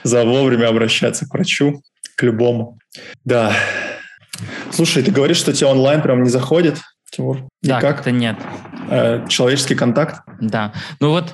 За 0.03 0.23
вовремя 0.23 0.67
обращаться 0.67 1.25
к 1.25 1.33
врачу, 1.33 1.81
к 2.15 2.21
любому. 2.21 2.77
Да, 3.25 3.55
Слушай, 4.71 5.01
ты 5.01 5.11
говоришь, 5.11 5.37
что 5.37 5.53
тебе 5.53 5.67
онлайн 5.67 6.01
прям 6.01 6.21
не 6.23 6.29
заходит, 6.29 6.79
Тимур? 7.11 7.47
Да, 7.63 7.79
как-то 7.79 8.11
нет. 8.11 8.37
Э, 8.89 9.25
человеческий 9.29 9.75
контакт? 9.75 10.21
Да. 10.39 10.73
Ну 10.99 11.09
вот, 11.09 11.33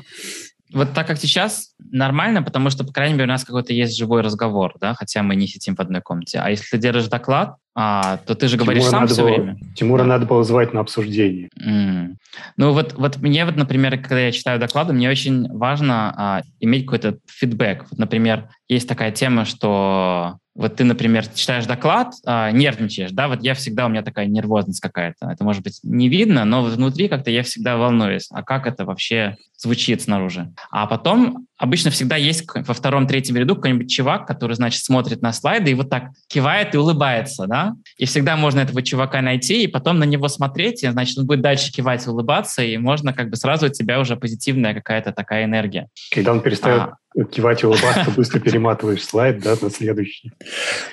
вот 0.73 0.93
так 0.93 1.07
как 1.07 1.17
сейчас 1.17 1.68
нормально, 1.91 2.43
потому 2.43 2.69
что, 2.69 2.83
по 2.83 2.91
крайней 2.91 3.13
мере, 3.13 3.25
у 3.25 3.29
нас 3.29 3.43
какой-то 3.43 3.73
есть 3.73 3.97
живой 3.97 4.21
разговор, 4.21 4.73
да, 4.79 4.93
хотя 4.93 5.23
мы 5.23 5.35
не 5.35 5.47
сидим 5.47 5.75
в 5.75 5.79
одной 5.79 6.01
комнате. 6.01 6.39
А 6.39 6.49
если 6.49 6.65
ты 6.69 6.77
держишь 6.77 7.07
доклад, 7.07 7.55
а, 7.75 8.17
то 8.25 8.35
ты 8.35 8.47
же 8.47 8.57
говоришь 8.57 8.83
Тимура 8.83 8.97
сам 8.99 9.07
все 9.07 9.21
было, 9.21 9.29
время. 9.29 9.57
Тимура 9.75 9.99
да. 9.99 10.05
надо 10.07 10.25
было 10.25 10.43
звать 10.43 10.73
на 10.73 10.81
обсуждение. 10.81 11.49
Mm. 11.57 12.15
Ну 12.57 12.73
вот, 12.73 12.93
вот 12.93 13.17
мне 13.17 13.45
вот, 13.45 13.55
например, 13.55 13.97
когда 13.97 14.19
я 14.19 14.31
читаю 14.31 14.59
доклады, 14.59 14.91
мне 14.93 15.09
очень 15.09 15.49
важно 15.49 16.13
а, 16.17 16.41
иметь 16.59 16.85
какой-то 16.85 17.19
фидбэк. 17.27 17.85
Вот, 17.89 17.99
например, 17.99 18.49
есть 18.67 18.89
такая 18.89 19.11
тема, 19.11 19.45
что 19.45 20.39
вот 20.55 20.75
ты, 20.75 20.83
например, 20.83 21.25
читаешь 21.27 21.65
доклад, 21.65 22.13
а, 22.25 22.51
нервничаешь, 22.51 23.11
да, 23.11 23.29
вот 23.29 23.41
я 23.43 23.53
всегда, 23.53 23.85
у 23.85 23.89
меня 23.89 24.01
такая 24.01 24.25
нервозность 24.25 24.81
какая-то. 24.81 25.29
Это, 25.31 25.45
может 25.45 25.63
быть, 25.63 25.79
не 25.83 26.09
видно, 26.09 26.43
но 26.43 26.63
внутри 26.63 27.07
как-то 27.07 27.31
я 27.31 27.43
всегда 27.43 27.77
волнуюсь. 27.77 28.27
А 28.29 28.43
как 28.43 28.67
это 28.67 28.83
вообще 28.83 29.37
звучит 29.55 30.01
снаружи? 30.01 30.51
А 30.69 30.85
потом 30.85 31.47
обычно 31.69 31.91
всегда 31.91 32.15
есть 32.15 32.45
во 32.53 32.73
втором-третьем 32.73 33.37
ряду 33.37 33.55
какой-нибудь 33.55 33.91
чувак, 33.91 34.25
который, 34.25 34.53
значит, 34.53 34.83
смотрит 34.83 35.21
на 35.21 35.31
слайды 35.31 35.69
и 35.69 35.75
вот 35.75 35.89
так 35.89 36.05
кивает 36.27 36.73
и 36.73 36.79
улыбается, 36.79 37.45
да? 37.45 37.75
И 37.97 38.05
всегда 38.05 38.35
можно 38.35 38.61
этого 38.61 38.81
чувака 38.81 39.21
найти 39.21 39.63
и 39.63 39.67
потом 39.67 39.99
на 39.99 40.03
него 40.03 40.27
смотреть, 40.27 40.83
и, 40.83 40.89
значит, 40.89 41.17
он 41.19 41.27
будет 41.27 41.41
дальше 41.41 41.71
кивать 41.71 42.07
и 42.07 42.09
улыбаться, 42.09 42.63
и 42.63 42.75
можно 42.77 43.13
как 43.13 43.29
бы 43.29 43.35
сразу 43.35 43.67
от 43.67 43.73
тебя 43.73 43.99
уже 43.99 44.15
позитивная 44.15 44.73
какая-то 44.73 45.11
такая 45.11 45.45
энергия. 45.45 45.87
Когда 46.11 46.31
он 46.31 46.41
перестает 46.41 46.81
а, 46.81 46.93
кивать 47.31 47.63
и 47.63 47.65
улыбаться, 47.65 48.11
быстро 48.15 48.39
перематываешь 48.39 49.03
слайд 49.03 49.39
да, 49.41 49.55
на 49.61 49.69
следующий. 49.69 50.31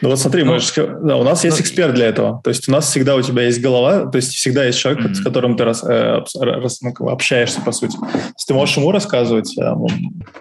Ну 0.00 0.08
вот 0.08 0.18
смотри, 0.18 0.44
ну, 0.44 0.58
да, 1.02 1.16
у 1.16 1.22
нас 1.22 1.44
есть 1.44 1.58
ну, 1.58 1.62
эксперт 1.62 1.94
для 1.94 2.06
этого. 2.06 2.40
То 2.42 2.50
есть 2.50 2.68
у 2.68 2.72
нас 2.72 2.88
всегда 2.88 3.16
у 3.16 3.22
тебя 3.22 3.42
есть 3.42 3.60
голова, 3.60 4.06
то 4.06 4.16
есть 4.16 4.32
всегда 4.34 4.64
есть 4.64 4.78
человек, 4.78 5.04
mm-hmm. 5.04 5.14
с 5.14 5.22
которым 5.22 5.56
ты 5.56 5.64
э, 5.64 6.24
рас, 6.40 6.80
ну, 6.82 7.08
общаешься, 7.08 7.60
по 7.60 7.72
сути. 7.72 7.96
Если 7.96 8.46
ты 8.48 8.54
можешь 8.54 8.76
ему 8.76 8.90
рассказывать, 8.90 9.56
а, 9.58 9.74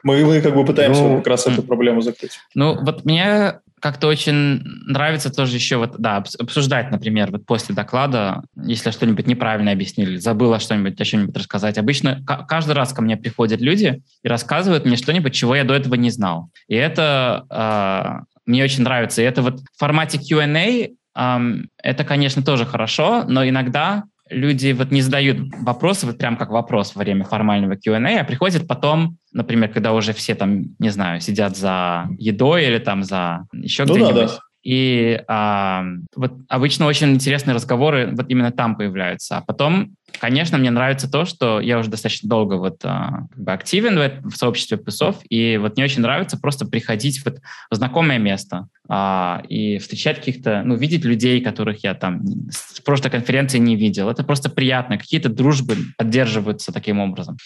мы, 0.03 0.23
мы 0.23 0.41
как 0.41 0.55
бы 0.55 0.65
пытаемся 0.65 1.01
ну, 1.01 1.17
как 1.17 1.27
раз 1.27 1.47
эту 1.47 1.61
проблему 1.63 2.01
закрыть. 2.01 2.39
Ну 2.53 2.77
вот 2.81 3.05
мне 3.05 3.59
как-то 3.86 4.08
очень 4.08 4.63
нравится 4.88 5.32
тоже 5.32 5.58
еще 5.58 5.78
вот, 5.78 6.00
да, 6.00 6.24
обсуждать, 6.39 6.89
например, 6.89 7.30
вот 7.30 7.45
после 7.45 7.76
доклада, 7.76 8.41
если 8.56 8.89
что-нибудь 8.89 9.28
неправильно 9.28 9.71
объяснили, 9.71 10.17
забыла 10.17 10.60
что-нибудь, 10.60 11.00
о 11.00 11.06
чем-нибудь 11.06 11.38
рассказать. 11.38 11.78
Обычно 11.78 12.26
каждый 12.48 12.71
раз 12.71 12.93
ко 12.93 13.04
мне 13.04 13.15
приходят 13.15 13.62
люди 13.62 14.02
и 14.24 14.28
рассказывают 14.28 14.86
мне 14.86 14.95
что-нибудь, 14.95 15.36
чего 15.36 15.56
я 15.56 15.63
до 15.63 15.76
этого 15.76 15.93
не 15.93 16.10
знал. 16.10 16.50
И 16.67 16.74
это 16.74 17.45
э, 17.48 18.26
мне 18.48 18.63
очень 18.63 18.82
нравится. 18.82 19.21
И 19.21 19.26
это 19.26 19.43
вот 19.43 19.60
в 19.60 19.78
формате 19.78 20.17
Q&A 20.17 20.89
э, 20.89 21.56
это, 21.84 22.04
конечно, 22.04 22.41
тоже 22.41 22.65
хорошо, 22.65 23.24
но 23.28 23.48
иногда 23.48 24.06
люди 24.29 24.71
вот 24.71 24.91
не 24.91 25.01
задают 25.01 25.38
вопросы, 25.61 26.05
вот 26.05 26.17
прям 26.17 26.38
как 26.38 26.49
вопрос 26.49 26.95
во 26.95 26.99
время 26.99 27.23
формального 27.23 27.75
Q&A, 27.75 28.21
а 28.21 28.23
приходят 28.23 28.67
потом, 28.67 29.17
например, 29.31 29.69
когда 29.69 29.93
уже 29.93 30.13
все 30.13 30.35
там, 30.35 30.75
не 30.79 30.89
знаю, 30.89 31.21
сидят 31.21 31.55
за 31.55 32.07
едой 32.17 32.65
или 32.65 32.79
там 32.79 33.03
за 33.03 33.45
еще 33.53 33.85
ну 33.85 33.93
где-нибудь. 33.93 34.15
Да, 34.15 34.27
да. 34.27 34.39
И 34.63 35.21
а, 35.27 35.85
вот 36.15 36.33
обычно 36.49 36.88
очень 36.88 37.11
интересные 37.11 37.53
разговоры 37.53 38.09
вот 38.15 38.25
именно 38.29 38.51
там 38.51 38.75
появляются. 38.75 39.38
А 39.38 39.41
потом, 39.41 39.95
конечно, 40.19 40.58
мне 40.58 40.71
нравится 40.71 41.10
то, 41.10 41.25
что 41.25 41.60
я 41.60 41.80
уже 41.80 41.89
достаточно 41.89 42.30
долго 42.30 42.56
вот 42.56 42.80
а, 42.84 43.28
как 43.32 43.43
бы 43.43 43.51
активен 43.51 43.97
в, 43.97 44.32
в 44.32 44.36
сообществе 44.36 44.78
плюсов, 44.78 45.17
и 45.30 45.58
вот 45.58 45.75
мне 45.75 45.86
очень 45.86 46.01
нравится 46.01 46.38
просто 46.38 46.65
приходить 46.65 47.23
вот 47.25 47.39
в 47.69 47.75
знакомое 47.75 48.17
место 48.17 48.67
а, 48.88 49.43
и 49.47 49.78
встречать 49.78 50.17
каких-то, 50.17 50.63
ну, 50.63 50.75
видеть 50.75 51.06
людей, 51.06 51.41
которых 51.41 51.84
я 51.84 51.93
там 51.93 52.21
с 52.49 52.82
прошлой 52.82 53.12
конференции 53.12 53.58
не 53.58 53.75
видел. 53.75 54.10
Это 54.10 54.23
просто 54.23 54.49
приятно. 54.49 54.97
Какие-то 54.97 55.30
дружбы 55.30 55.75
поддерживаются 55.97 56.71
таким 56.71 56.99
образом. 56.99 57.38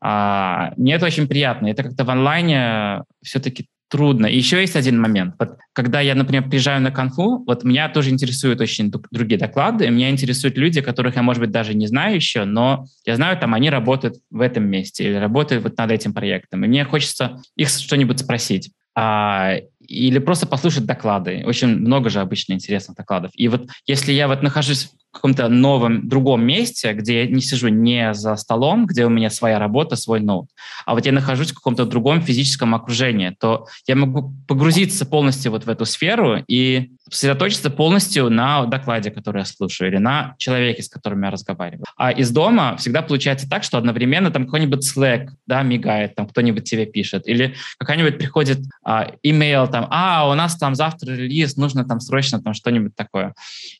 А, 0.00 0.72
мне 0.76 0.94
это 0.94 1.06
очень 1.06 1.28
приятно. 1.28 1.68
Это 1.68 1.82
как-то 1.82 2.04
в 2.04 2.10
онлайне 2.10 3.02
все-таки 3.22 3.66
трудно. 3.88 4.26
И 4.26 4.36
еще 4.36 4.60
есть 4.60 4.76
один 4.76 5.00
момент. 5.00 5.34
Вот, 5.38 5.56
когда 5.72 6.00
я, 6.00 6.14
например, 6.14 6.48
приезжаю 6.48 6.80
на 6.80 6.90
конфу, 6.90 7.44
вот 7.46 7.64
меня 7.64 7.88
тоже 7.88 8.10
интересуют 8.10 8.60
очень 8.60 8.92
другие 9.10 9.38
доклады, 9.38 9.88
меня 9.90 10.10
интересуют 10.10 10.56
люди, 10.56 10.80
которых 10.80 11.16
я, 11.16 11.22
может 11.22 11.40
быть, 11.40 11.50
даже 11.50 11.74
не 11.74 11.86
знаю 11.86 12.16
еще, 12.16 12.44
но 12.44 12.86
я 13.06 13.16
знаю, 13.16 13.38
там, 13.38 13.54
они 13.54 13.70
работают 13.70 14.16
в 14.30 14.40
этом 14.40 14.64
месте 14.68 15.04
или 15.04 15.14
работают 15.14 15.64
вот 15.64 15.76
над 15.76 15.90
этим 15.90 16.12
проектом. 16.12 16.64
И 16.64 16.68
мне 16.68 16.84
хочется 16.84 17.40
их 17.56 17.68
что-нибудь 17.68 18.20
спросить. 18.20 18.70
А, 18.94 19.54
или 19.80 20.18
просто 20.18 20.46
послушать 20.46 20.84
доклады. 20.84 21.44
Очень 21.46 21.76
много 21.76 22.10
же 22.10 22.20
обычно 22.20 22.54
интересных 22.54 22.96
докладов. 22.96 23.30
И 23.34 23.48
вот 23.48 23.68
если 23.86 24.12
я 24.12 24.28
вот 24.28 24.42
нахожусь 24.42 24.90
каком-то 25.12 25.48
новом, 25.48 26.08
другом 26.08 26.44
месте, 26.44 26.92
где 26.92 27.24
я 27.24 27.26
не 27.30 27.40
сижу 27.40 27.68
не 27.68 28.14
за 28.14 28.36
столом, 28.36 28.86
где 28.86 29.04
у 29.06 29.08
меня 29.08 29.30
своя 29.30 29.58
работа, 29.58 29.96
свой 29.96 30.20
ноут, 30.20 30.50
а 30.86 30.94
вот 30.94 31.06
я 31.06 31.12
нахожусь 31.12 31.50
в 31.50 31.54
каком-то 31.54 31.84
другом 31.86 32.22
физическом 32.22 32.74
окружении, 32.74 33.34
то 33.38 33.66
я 33.86 33.96
могу 33.96 34.32
погрузиться 34.46 35.06
полностью 35.06 35.52
вот 35.52 35.64
в 35.64 35.70
эту 35.70 35.84
сферу 35.84 36.42
и 36.46 36.90
сосредоточиться 37.10 37.70
полностью 37.70 38.30
на 38.30 38.66
докладе, 38.66 39.10
который 39.10 39.38
я 39.38 39.44
слушаю, 39.44 39.90
или 39.90 39.98
на 39.98 40.34
человеке, 40.38 40.82
с 40.82 40.88
которым 40.88 41.22
я 41.22 41.30
разговариваю. 41.30 41.84
А 41.96 42.10
из 42.10 42.30
дома 42.30 42.76
всегда 42.76 43.02
получается 43.02 43.48
так, 43.48 43.64
что 43.64 43.78
одновременно 43.78 44.30
там 44.30 44.44
какой-нибудь 44.44 44.86
Slack, 44.86 45.28
да, 45.46 45.62
мигает, 45.62 46.14
там 46.14 46.28
кто-нибудь 46.28 46.64
тебе 46.64 46.86
пишет, 46.86 47.26
или 47.26 47.54
какая-нибудь 47.78 48.18
приходит 48.18 48.58
а, 48.84 49.12
имейл, 49.22 49.68
там, 49.68 49.86
а, 49.90 50.30
у 50.30 50.34
нас 50.34 50.56
там 50.56 50.74
завтра 50.74 51.12
релиз, 51.12 51.56
нужно 51.56 51.84
там 51.84 52.00
срочно 52.00 52.40
там 52.40 52.54
что-нибудь 52.54 52.94
такое. 52.94 53.34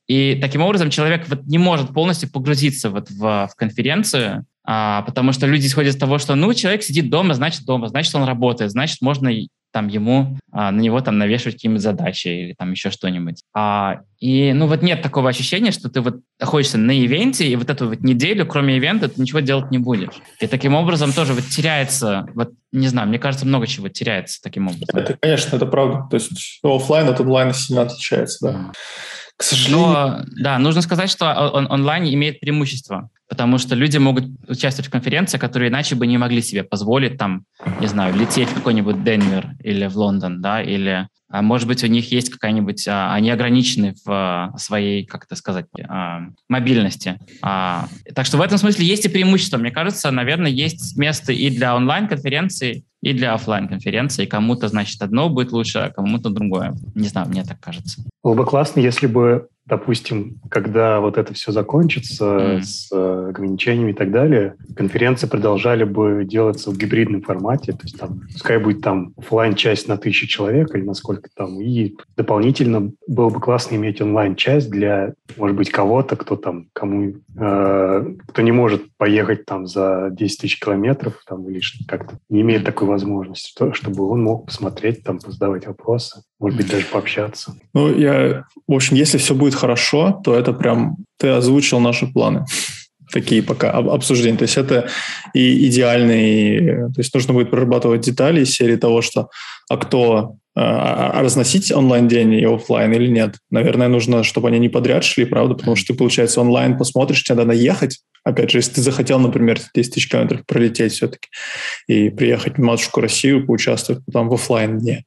И 0.07 0.39
таким 0.41 0.63
образом 0.63 0.91
человек 0.91 1.28
вот 1.29 1.47
не 1.47 1.59
может 1.59 1.93
полностью 1.93 2.31
погрузиться 2.31 2.91
вот 2.91 3.11
в, 3.11 3.49
в 3.51 3.51
конференцию, 3.57 4.47
а, 4.65 5.03
потому 5.03 5.33
что 5.33 5.47
люди 5.47 5.67
исходят 5.67 5.95
из 5.95 5.99
того, 5.99 6.19
что, 6.19 6.35
ну, 6.35 6.53
человек 6.53 6.83
сидит 6.83 7.11
дома, 7.11 7.35
значит, 7.35 7.65
дома, 7.65 7.89
значит, 7.89 8.15
он 8.15 8.25
работает, 8.25 8.71
значит, 8.71 9.01
можно 9.01 9.31
там 9.73 9.89
ему, 9.89 10.37
а, 10.51 10.71
на 10.71 10.81
него 10.81 11.01
там 11.01 11.19
навешивать 11.19 11.55
какие-нибудь 11.55 11.83
задачи 11.83 12.29
или 12.29 12.55
там 12.55 12.73
еще 12.73 12.91
что-нибудь. 12.91 13.43
А, 13.55 14.01
и, 14.19 14.53
ну, 14.53 14.67
вот 14.67 14.83
нет 14.83 15.03
такого 15.03 15.29
ощущения, 15.29 15.73
что 15.73 15.89
ты 15.89 16.01
вот 16.01 16.21
находишься 16.41 16.79
на 16.79 16.91
ивенте, 16.91 17.47
и 17.47 17.57
вот 17.57 17.69
эту 17.71 17.89
вот 17.89 18.01
неделю, 18.01 18.47
кроме 18.47 18.77
ивента, 18.77 19.09
ты 19.09 19.21
ничего 19.21 19.41
делать 19.41 19.71
не 19.71 19.79
будешь. 19.79 20.21
И 20.41 20.47
таким 20.47 20.75
образом 20.75 21.13
тоже 21.13 21.35
вот 21.35 21.45
теряется, 21.45 22.27
вот, 22.35 22.53
не 22.73 22.89
знаю, 22.89 23.09
мне 23.09 23.19
кажется, 23.19 23.47
много 23.47 23.67
чего 23.67 23.89
теряется 23.89 24.41
таким 24.43 24.69
образом. 24.69 24.99
Это, 24.99 25.17
конечно, 25.21 25.57
это 25.57 25.67
правда. 25.67 26.07
То 26.11 26.15
есть 26.15 26.61
офлайн 26.63 27.09
от 27.09 27.21
онлайна 27.21 27.53
сильно 27.53 27.83
отличается, 27.83 28.39
да. 28.47 28.73
К 29.39 29.45
сожалению. 29.45 29.87
Но, 29.87 30.25
да, 30.37 30.59
нужно 30.59 30.83
сказать, 30.83 31.09
что 31.09 31.33
он, 31.33 31.71
онлайн 31.71 32.05
имеет 32.13 32.41
преимущество, 32.41 33.09
потому 33.29 33.59
что 33.59 33.77
люди 33.77 33.97
могут 33.97 34.25
участвовать 34.49 34.89
в 34.89 34.91
конференции, 34.91 35.39
которые 35.39 35.71
иначе 35.71 35.95
бы 35.95 36.09
не 36.09 36.19
могли 36.19 36.43
себе 36.43 36.65
позволить 36.65 37.19
там, 37.19 37.45
не 37.81 37.87
знаю, 37.87 38.17
лететь 38.17 38.49
в 38.49 38.55
какой-нибудь 38.55 39.05
Денвер 39.05 39.51
или 39.63 39.87
в 39.87 39.97
Лондон, 39.97 40.43
да, 40.43 40.61
или 40.61 41.07
а 41.31 41.43
может 41.43 41.69
быть, 41.69 41.85
у 41.85 41.87
них 41.87 42.11
есть 42.11 42.31
какая-нибудь, 42.31 42.89
а, 42.89 43.13
они 43.13 43.31
ограничены 43.31 43.95
в 44.05 44.11
а, 44.11 44.57
своей, 44.57 45.05
как 45.05 45.25
это 45.25 45.37
сказать, 45.37 45.67
а, 45.87 46.23
мобильности. 46.49 47.19
А, 47.43 47.87
так 48.15 48.25
что 48.25 48.39
в 48.39 48.41
этом 48.41 48.57
смысле 48.57 48.87
есть 48.87 49.05
и 49.05 49.11
преимущества. 49.11 49.59
Мне 49.59 49.71
кажется, 49.71 50.11
наверное, 50.11 50.51
есть 50.51 50.97
место 50.97 51.33
и 51.35 51.51
для 51.51 51.77
онлайн-конференций, 51.77 52.87
и 53.03 53.13
для 53.13 53.35
офлайн 53.35 53.69
конференции. 53.69 54.27
Кому-то, 54.27 54.69
значит, 54.69 55.01
одно 55.03 55.29
будет 55.29 55.53
лучше, 55.53 55.79
а 55.79 55.91
кому-то 55.91 56.31
другое. 56.31 56.77
Не 56.95 57.09
знаю, 57.09 57.29
мне 57.29 57.45
так 57.45 57.61
кажется. 57.61 58.03
Было 58.23 58.35
бы 58.35 58.45
классно, 58.45 58.81
если 58.81 59.07
бы 59.07 59.49
допустим, 59.69 60.41
когда 60.51 61.01
вот 61.01 61.19
это 61.19 61.35
все 61.35 61.53
закончится 61.53 62.25
mm. 62.25 62.63
с 62.63 62.89
э, 62.91 63.29
ограничениями 63.29 63.91
и 63.91 63.95
так 63.95 64.11
далее, 64.11 64.55
конференции 64.75 65.27
продолжали 65.27 65.85
бы 65.85 66.25
делаться 66.25 66.71
в 66.71 66.79
гибридном 66.79 67.23
формате, 67.23 67.73
то 67.73 67.83
есть 67.83 67.99
там, 67.99 68.23
пускай 68.33 68.59
будет 68.59 68.81
там 68.81 69.13
офлайн 69.17 69.55
часть 69.55 69.87
на 69.89 69.99
тысячу 69.99 70.27
человек 70.27 70.75
или 70.75 70.83
насколько 70.83 71.29
там, 71.35 71.61
и 71.61 71.97
дополнительно 72.17 72.93
было 73.07 73.29
бы 73.29 73.41
классно 73.41 73.77
иметь 73.77 74.01
онлайн-часть 74.01 74.71
для, 74.71 75.13
может 75.37 75.57
быть, 75.57 75.71
кого-то, 75.71 76.17
кто 76.17 76.37
там, 76.37 76.69
кому, 76.73 77.15
э, 77.37 78.15
кто 78.27 78.43
не 78.43 78.53
может 78.53 78.85
поехать 78.97 79.45
там 79.45 79.67
за 79.67 80.09
10 80.11 80.41
тысяч 80.41 80.61
километров 80.61 81.23
там 81.27 81.49
или 81.49 81.61
как-то 81.87 82.19
не 82.31 82.41
имеет 82.41 82.65
такой 82.65 82.89
возможности, 82.89 83.53
чтобы 83.73 84.09
он 84.09 84.23
мог 84.23 84.47
посмотреть, 84.47 85.05
там, 85.05 85.21
задавать 85.21 85.67
вопросы, 85.67 86.23
может 86.39 86.57
быть, 86.57 86.69
даже 86.69 86.87
пообщаться. 86.87 87.55
Ну, 87.75 87.93
я, 87.99 88.45
в 88.67 88.73
общем, 88.73 88.97
если 88.97 89.19
все 89.19 89.35
будет 89.35 89.55
хорошо, 89.55 90.21
то 90.25 90.35
это 90.35 90.53
прям 90.53 90.97
ты 91.19 91.29
озвучил 91.29 91.81
наши 91.81 92.07
планы 92.07 92.45
такие 93.13 93.43
пока 93.43 93.71
обсуждения. 93.71 94.37
То 94.37 94.43
есть 94.43 94.57
это 94.57 94.89
и 95.35 95.67
идеальный... 95.69 96.91
То 96.93 96.99
есть 96.99 97.15
нужно 97.15 97.33
будет 97.33 97.51
прорабатывать 97.51 98.03
детали 98.03 98.43
из 98.43 98.55
серии 98.55 98.77
того, 98.77 99.03
что 99.03 99.31
а 99.69 99.77
кто 99.77 100.37
а, 100.55 101.13
а 101.15 101.23
разносить 101.23 101.71
онлайн-день 101.71 102.35
и 102.35 102.45
офлайн 102.45 102.93
или 102.93 103.07
нет. 103.07 103.37
Наверное, 103.51 103.89
нужно, 103.89 104.25
чтобы 104.25 104.49
они 104.49 104.59
не 104.59 104.69
подряд 104.69 105.05
шли, 105.05 105.25
правда, 105.25 105.55
потому 105.55 105.77
что 105.77 105.93
ты, 105.93 105.99
получается, 105.99 106.41
онлайн 106.41 106.77
посмотришь, 106.77 107.23
тебе 107.23 107.37
надо 107.37 107.53
ехать. 107.53 108.01
Опять 108.25 108.51
же, 108.51 108.59
если 108.59 108.75
ты 108.75 108.81
захотел, 108.83 109.21
например, 109.21 109.61
10 109.75 109.93
тысяч 109.93 110.09
километров 110.09 110.45
пролететь 110.47 110.93
все-таки 110.93 111.29
и 111.87 112.11
приехать 112.11 112.59
в 112.59 112.61
матушку 112.61 113.01
Россию, 113.01 113.47
поучаствовать 113.47 114.05
потом 114.05 114.29
в 114.29 114.35
офлайн 114.35 114.79
дне. 114.79 115.05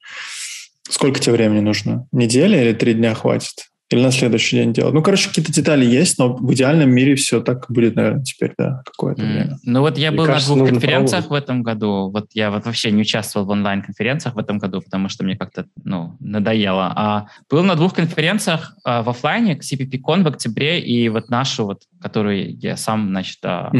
Сколько 0.91 1.19
тебе 1.19 1.33
времени 1.33 1.61
нужно? 1.61 2.05
Неделя 2.11 2.61
или 2.61 2.73
три 2.73 2.93
дня 2.93 3.15
хватит? 3.15 3.71
Или 3.91 4.01
на 4.01 4.11
следующий 4.11 4.57
день 4.57 4.73
делать. 4.73 4.93
Ну, 4.93 5.01
короче, 5.01 5.27
какие-то 5.27 5.51
детали 5.51 5.85
есть, 5.85 6.17
но 6.17 6.33
в 6.33 6.53
идеальном 6.53 6.89
мире 6.91 7.15
все 7.15 7.41
так 7.41 7.65
будет, 7.69 7.95
наверное, 7.95 8.23
теперь, 8.23 8.53
да, 8.57 8.81
какое-то 8.85 9.21
mm. 9.21 9.25
время. 9.25 9.57
Ну, 9.63 9.81
вот 9.81 9.97
я 9.97 10.11
Мне 10.11 10.17
был 10.17 10.25
кажется, 10.25 10.51
на 10.51 10.57
двух 10.59 10.69
конференциях 10.69 11.29
в 11.29 11.33
этом 11.33 11.61
году. 11.61 12.09
Вот 12.09 12.27
я 12.33 12.51
вот 12.51 12.65
вообще 12.65 12.91
не 12.91 13.01
участвовал 13.01 13.45
в 13.45 13.49
онлайн-конференциях 13.49 14.35
в 14.35 14.37
этом 14.37 14.59
году, 14.59 14.81
потому 14.81 15.09
что 15.09 15.25
мне 15.25 15.35
как-то, 15.35 15.65
ну, 15.83 16.15
надоело. 16.21 16.93
А 16.95 17.27
был 17.49 17.63
на 17.63 17.75
двух 17.75 17.93
конференциях 17.93 18.75
а, 18.85 19.03
в 19.03 19.09
офлайне, 19.09 19.57
CPP-кон 19.57 20.23
в 20.23 20.27
октябре 20.27 20.79
и 20.79 21.09
вот 21.09 21.29
нашу 21.29 21.65
вот, 21.65 21.81
которую 22.01 22.57
я 22.59 22.77
сам, 22.77 23.09
значит, 23.09 23.39
а, 23.43 23.71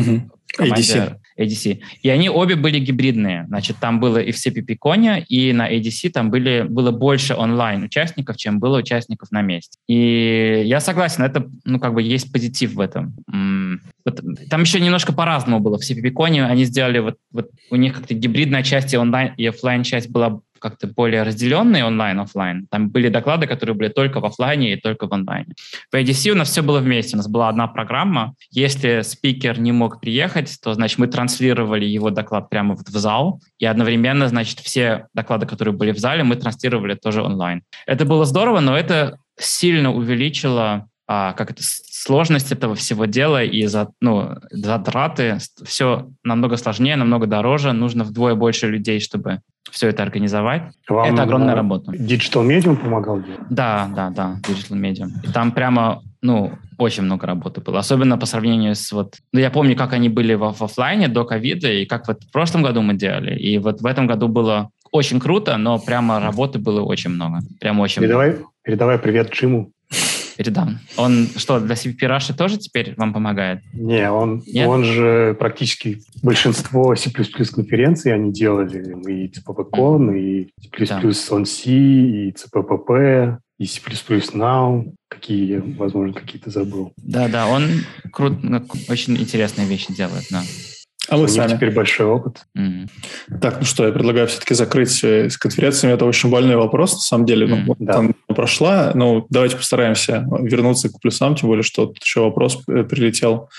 mm-hmm. 0.60 0.74
ADC. 0.74 1.16
ADC. 1.40 1.80
И 2.02 2.10
они 2.10 2.30
обе 2.30 2.56
были 2.56 2.80
гибридные. 2.80 3.46
Значит, 3.48 3.78
там 3.80 4.00
было 4.00 4.18
и 4.18 4.32
в 4.32 4.36
CPP-коне, 4.36 5.26
и 5.28 5.54
на 5.54 5.72
ADC 5.72 6.10
там 6.10 6.30
были, 6.30 6.66
было 6.68 6.92
больше 6.92 7.36
онлайн 7.36 7.84
участников, 7.84 8.38
чем 8.38 8.60
было 8.60 8.80
участников 8.80 9.32
на 9.32 9.42
месте. 9.42 9.78
И 9.88 10.64
я 10.66 10.80
согласен, 10.80 11.24
это, 11.24 11.50
ну, 11.66 11.80
как 11.80 11.94
бы 11.94 12.02
есть 12.02 12.32
позитив 12.32 12.74
в 12.74 12.80
этом. 12.80 13.16
Там 14.50 14.62
еще 14.62 14.80
немножко 14.80 15.14
по-разному 15.14 15.60
было. 15.60 15.78
В 15.78 15.90
CPP-коне 15.90 16.46
они 16.46 16.66
сделали, 16.66 17.00
вот, 17.00 17.18
вот 17.32 17.50
у 17.70 17.76
них 17.76 17.96
как-то 17.96 18.14
гибридная 18.14 18.64
часть 18.64 18.94
и 18.94 18.98
онлайн, 18.98 19.34
и 19.38 19.46
офлайн 19.46 19.84
часть 19.84 20.10
была 20.10 20.42
как-то 20.62 20.88
более 20.88 21.24
разделенные 21.24 21.84
онлайн-офлайн. 21.86 22.68
Там 22.70 22.90
были 22.90 23.10
доклады, 23.10 23.48
которые 23.48 23.76
были 23.76 23.90
только 23.90 24.20
в 24.20 24.26
офлайне 24.26 24.74
и 24.74 24.80
только 24.80 25.08
в 25.08 25.14
онлайне. 25.14 25.56
В 25.92 25.96
ADC 25.96 26.32
у 26.32 26.36
нас 26.36 26.50
все 26.50 26.62
было 26.62 26.80
вместе. 26.80 27.16
У 27.16 27.18
нас 27.18 27.28
была 27.28 27.50
одна 27.50 27.68
программа. 27.68 28.36
Если 28.52 29.02
спикер 29.02 29.60
не 29.60 29.72
мог 29.72 30.00
приехать, 30.00 30.58
то, 30.64 30.74
значит, 30.74 31.00
мы 31.00 31.08
транслировали 31.08 31.86
его 31.86 32.12
доклад 32.12 32.50
прямо 32.50 32.76
в 32.76 32.88
зал, 32.88 33.42
и 33.60 33.66
одновременно, 33.66 34.28
значит, 34.28 34.60
все 34.60 35.08
доклады, 35.14 35.46
которые 35.46 35.74
были 35.74 35.92
в 35.92 35.98
зале, 35.98 36.24
мы 36.24 36.36
транслировали 36.36 36.96
тоже 36.96 37.22
онлайн. 37.22 37.64
Это 37.86 38.06
было 38.06 38.26
здорово, 38.26 38.60
но 38.60 38.78
это 38.78 39.18
сильно 39.38 39.92
увеличило 39.92 40.88
а, 41.08 41.34
как 41.34 41.52
это, 41.52 41.62
сложность 41.64 42.52
этого 42.52 42.74
всего 42.74 43.06
дела 43.06 43.44
и 43.44 43.66
за, 43.66 43.90
ну, 44.00 44.36
затраты, 44.50 45.40
все 45.66 46.10
намного 46.24 46.56
сложнее, 46.58 46.96
намного 46.96 47.28
дороже, 47.28 47.74
нужно 47.74 48.04
вдвое 48.04 48.34
больше 48.34 48.68
людей, 48.68 49.00
чтобы 49.00 49.42
все 49.70 49.90
это 49.90 50.04
организовать. 50.04 50.64
Вам 50.90 51.14
это 51.14 51.24
огромная 51.24 51.56
работа. 51.56 51.92
Digital 51.92 52.46
Medium 52.48 52.76
помогал 52.76 53.22
делать? 53.22 53.42
Да, 53.50 53.90
да, 53.96 54.10
да, 54.10 54.38
Digital 54.42 54.80
Medium. 54.80 55.10
И 55.24 55.32
там 55.32 55.52
прямо, 55.52 56.02
ну, 56.22 56.52
очень 56.78 57.04
много 57.04 57.28
работы 57.28 57.62
было, 57.62 57.80
особенно 57.80 58.18
по 58.18 58.26
сравнению 58.26 58.76
с 58.76 58.92
вот... 58.92 59.16
Ну, 59.34 59.40
я 59.40 59.50
помню, 59.52 59.76
как 59.76 59.94
они 59.94 60.10
были 60.10 60.34
в, 60.34 60.52
в 60.52 60.62
офлайне 60.64 61.08
до 61.08 61.26
ковида, 61.26 61.72
и 61.72 61.86
как 61.86 62.08
вот 62.08 62.24
в 62.24 62.32
прошлом 62.32 62.64
году 62.64 62.82
мы 62.82 62.96
делали, 62.96 63.38
и 63.38 63.60
вот 63.60 63.82
в 63.82 63.86
этом 63.86 64.08
году 64.08 64.28
было 64.28 64.70
очень 64.92 65.20
круто, 65.20 65.58
но 65.58 65.80
прямо 65.80 66.20
работы 66.20 66.60
было 66.60 66.82
очень 66.82 67.12
много. 67.12 67.40
Прям 67.60 67.80
очень 67.80 68.02
передавай, 68.02 68.32
много. 68.32 68.46
Передавай 68.64 69.00
привет 69.00 69.32
Джиму 69.32 69.72
передам. 70.38 70.80
Он 70.98 71.28
что, 71.36 71.60
для 71.60 71.76
CPP 71.76 72.00
Russia 72.02 72.36
тоже 72.36 72.58
теперь 72.58 72.94
вам 72.98 73.14
помогает? 73.14 73.62
Не, 73.74 74.10
он, 74.12 74.44
Нет? 74.48 74.68
он 74.68 74.84
же 74.84 75.36
практически 75.40 76.02
большинство 76.22 76.96
C++ 76.96 77.10
конференций 77.10 78.14
они 78.14 78.32
делали. 78.32 78.80
И 79.12 79.28
CPP-Con, 79.28 80.18
и 80.18 80.50
C++ 80.62 80.86
да. 80.88 81.02
on 81.02 81.46
C, 81.46 81.72
и 81.72 82.32
CPPP, 82.32 83.38
и 83.60 83.66
C++ 83.66 83.80
Now. 84.34 84.92
Какие, 85.10 85.58
возможно, 85.58 86.14
какие-то 86.14 86.50
забыл. 86.50 86.94
Да-да, 86.98 87.48
он 87.48 87.68
крут, 88.14 88.40
очень 88.88 89.18
интересные 89.18 89.68
вещи 89.68 89.94
делает, 89.94 90.24
да. 90.32 90.42
А 91.12 91.18
мы 91.18 91.28
сами. 91.28 91.52
теперь 91.52 91.72
большой 91.72 92.06
опыт. 92.06 92.46
Mm-hmm. 92.58 93.40
Так, 93.42 93.58
ну 93.60 93.66
что, 93.66 93.86
я 93.86 93.92
предлагаю 93.92 94.28
все-таки 94.28 94.54
закрыть 94.54 95.04
э, 95.04 95.30
с 95.30 95.38
конференциями. 95.38 95.94
Это 95.94 96.06
очень 96.06 96.30
больной 96.30 96.56
вопрос, 96.56 96.94
на 96.94 97.00
самом 97.00 97.26
деле. 97.26 97.48
Mm-hmm. 97.48 97.64
Ну, 97.68 97.76
да. 97.80 97.94
Там 97.94 98.16
прошла. 98.28 98.94
Ну, 98.96 99.28
давайте 99.30 99.58
постараемся 99.58 100.26
вернуться 100.40 100.88
к 100.88 101.02
плюсам, 101.02 101.36
тем 101.36 101.50
более, 101.50 101.64
что 101.64 101.88
тут 101.88 102.02
еще 102.02 102.22
вопрос 102.22 102.64
э, 102.70 102.86
прилетел. 102.86 103.50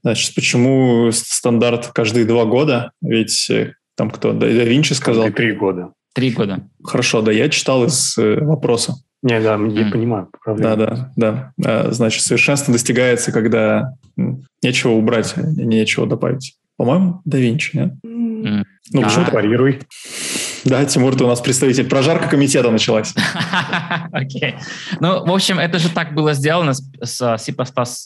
Значит, 0.00 0.34
почему 0.34 1.10
стандарт 1.12 1.88
каждые 1.88 2.24
два 2.24 2.46
года? 2.46 2.92
Ведь 3.02 3.50
э, 3.50 3.74
там 3.94 4.10
кто? 4.10 4.32
Да, 4.32 4.46
да 4.46 4.64
Винчи 4.64 4.94
сказал. 4.94 5.30
Три 5.32 5.52
года. 5.52 5.92
Три 6.14 6.30
года. 6.30 6.66
Хорошо, 6.82 7.20
да, 7.20 7.30
я 7.30 7.50
читал 7.50 7.84
из 7.84 8.14
вопроса. 8.16 8.94
Не, 9.22 9.38
да, 9.40 9.52
я 9.52 9.56
mm. 9.58 9.90
понимаю. 9.90 10.28
Проблема. 10.42 10.76
Да, 10.76 11.12
да, 11.16 11.52
да. 11.58 11.92
Значит, 11.92 12.22
совершенство 12.22 12.72
достигается, 12.72 13.32
когда 13.32 13.92
нечего 14.62 14.92
убрать, 14.92 15.34
нечего 15.36 16.06
добавить. 16.06 16.56
По-моему, 16.76 17.22
да 17.24 17.38
Винчи, 17.38 17.76
нет? 17.76 17.94
Mm. 18.04 18.64
Ну, 18.92 19.02
почему 19.02 19.24
то 19.24 19.32
парируй. 19.32 19.80
Да, 20.64 20.84
Тимур, 20.84 21.16
ты 21.16 21.24
у 21.24 21.28
нас 21.28 21.40
представитель. 21.40 21.88
Прожарка 21.88 22.28
комитета 22.28 22.70
началась. 22.70 23.14
Окей. 24.12 24.56
Ну, 25.00 25.24
в 25.24 25.32
общем, 25.32 25.58
это 25.58 25.78
же 25.78 25.88
так 25.88 26.12
было 26.14 26.34
сделано 26.34 26.74
с 26.74 27.36
C++ 27.38 27.54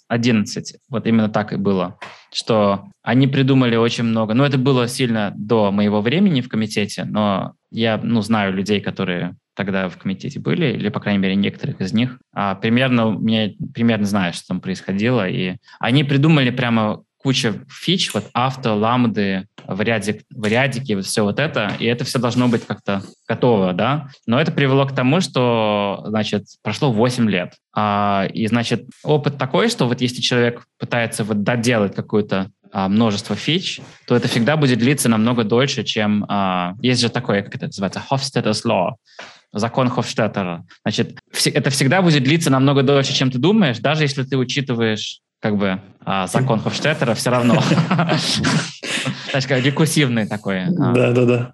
11. 0.08 0.76
Вот 0.88 1.06
именно 1.06 1.28
так 1.28 1.52
и 1.52 1.56
было. 1.56 1.98
Что 2.32 2.84
они 3.02 3.26
придумали 3.26 3.76
очень 3.76 4.04
много. 4.04 4.34
Ну, 4.34 4.44
это 4.44 4.58
было 4.58 4.88
сильно 4.88 5.32
до 5.36 5.72
моего 5.72 6.00
времени 6.00 6.42
в 6.42 6.48
комитете, 6.48 7.04
но 7.04 7.54
я, 7.70 7.98
ну, 8.02 8.20
знаю 8.20 8.52
людей, 8.52 8.80
которые 8.80 9.36
тогда 9.56 9.88
в 9.88 9.96
комитете 9.96 10.38
были, 10.38 10.72
или, 10.72 10.88
по 10.90 11.00
крайней 11.00 11.18
мере, 11.18 11.34
некоторых 11.34 11.80
из 11.80 11.92
них. 11.92 12.18
А, 12.32 12.54
примерно, 12.54 13.10
мне 13.10 13.56
примерно 13.74 14.06
знаю, 14.06 14.32
что 14.32 14.48
там 14.48 14.60
происходило. 14.60 15.28
И 15.28 15.56
они 15.78 16.04
придумали 16.04 16.50
прямо 16.50 17.02
куча 17.22 17.54
фич, 17.68 18.12
вот 18.14 18.24
авто, 18.32 18.74
ламды, 18.74 19.46
в, 19.66 19.80
ряде, 19.82 20.22
в 20.30 20.46
рядике, 20.46 20.96
вот 20.96 21.04
все 21.04 21.22
вот 21.22 21.38
это, 21.38 21.72
и 21.78 21.84
это 21.84 22.04
все 22.04 22.18
должно 22.18 22.48
быть 22.48 22.66
как-то 22.66 23.02
готово, 23.28 23.72
да. 23.72 24.08
Но 24.26 24.40
это 24.40 24.52
привело 24.52 24.86
к 24.86 24.94
тому, 24.94 25.20
что, 25.20 26.02
значит, 26.06 26.44
прошло 26.62 26.90
8 26.92 27.28
лет. 27.28 27.54
А, 27.74 28.26
и, 28.32 28.46
значит, 28.46 28.86
опыт 29.04 29.38
такой, 29.38 29.68
что 29.68 29.86
вот 29.86 30.00
если 30.00 30.20
человек 30.20 30.64
пытается 30.78 31.24
вот 31.24 31.42
доделать 31.42 31.94
какую-то 31.94 32.50
а, 32.72 32.88
множество 32.88 33.36
фич, 33.36 33.80
то 34.06 34.16
это 34.16 34.28
всегда 34.28 34.56
будет 34.56 34.78
длиться 34.78 35.08
намного 35.08 35.44
дольше, 35.44 35.84
чем... 35.84 36.24
А, 36.28 36.74
есть 36.80 37.00
же 37.00 37.10
такое, 37.10 37.42
как 37.42 37.54
это 37.54 37.66
называется, 37.66 38.02
Hofstadter's 38.10 38.64
Law, 38.64 38.92
закон 39.52 39.88
Хофштеттера. 39.90 40.64
Значит, 40.84 41.18
это 41.44 41.70
всегда 41.70 42.00
будет 42.00 42.24
длиться 42.24 42.50
намного 42.50 42.82
дольше, 42.82 43.12
чем 43.12 43.30
ты 43.30 43.38
думаешь, 43.38 43.78
даже 43.78 44.04
если 44.04 44.22
ты 44.22 44.36
учитываешь 44.36 45.20
как 45.40 45.56
бы 45.56 45.80
а, 46.04 46.26
закон 46.26 46.60
Хофштеттера 46.60 47.14
все 47.14 47.30
равно. 47.30 47.60
Как 49.32 49.64
рекурсивный 49.64 50.26
такой. 50.26 50.64
Да, 50.68 51.12
да, 51.12 51.24
да. 51.24 51.52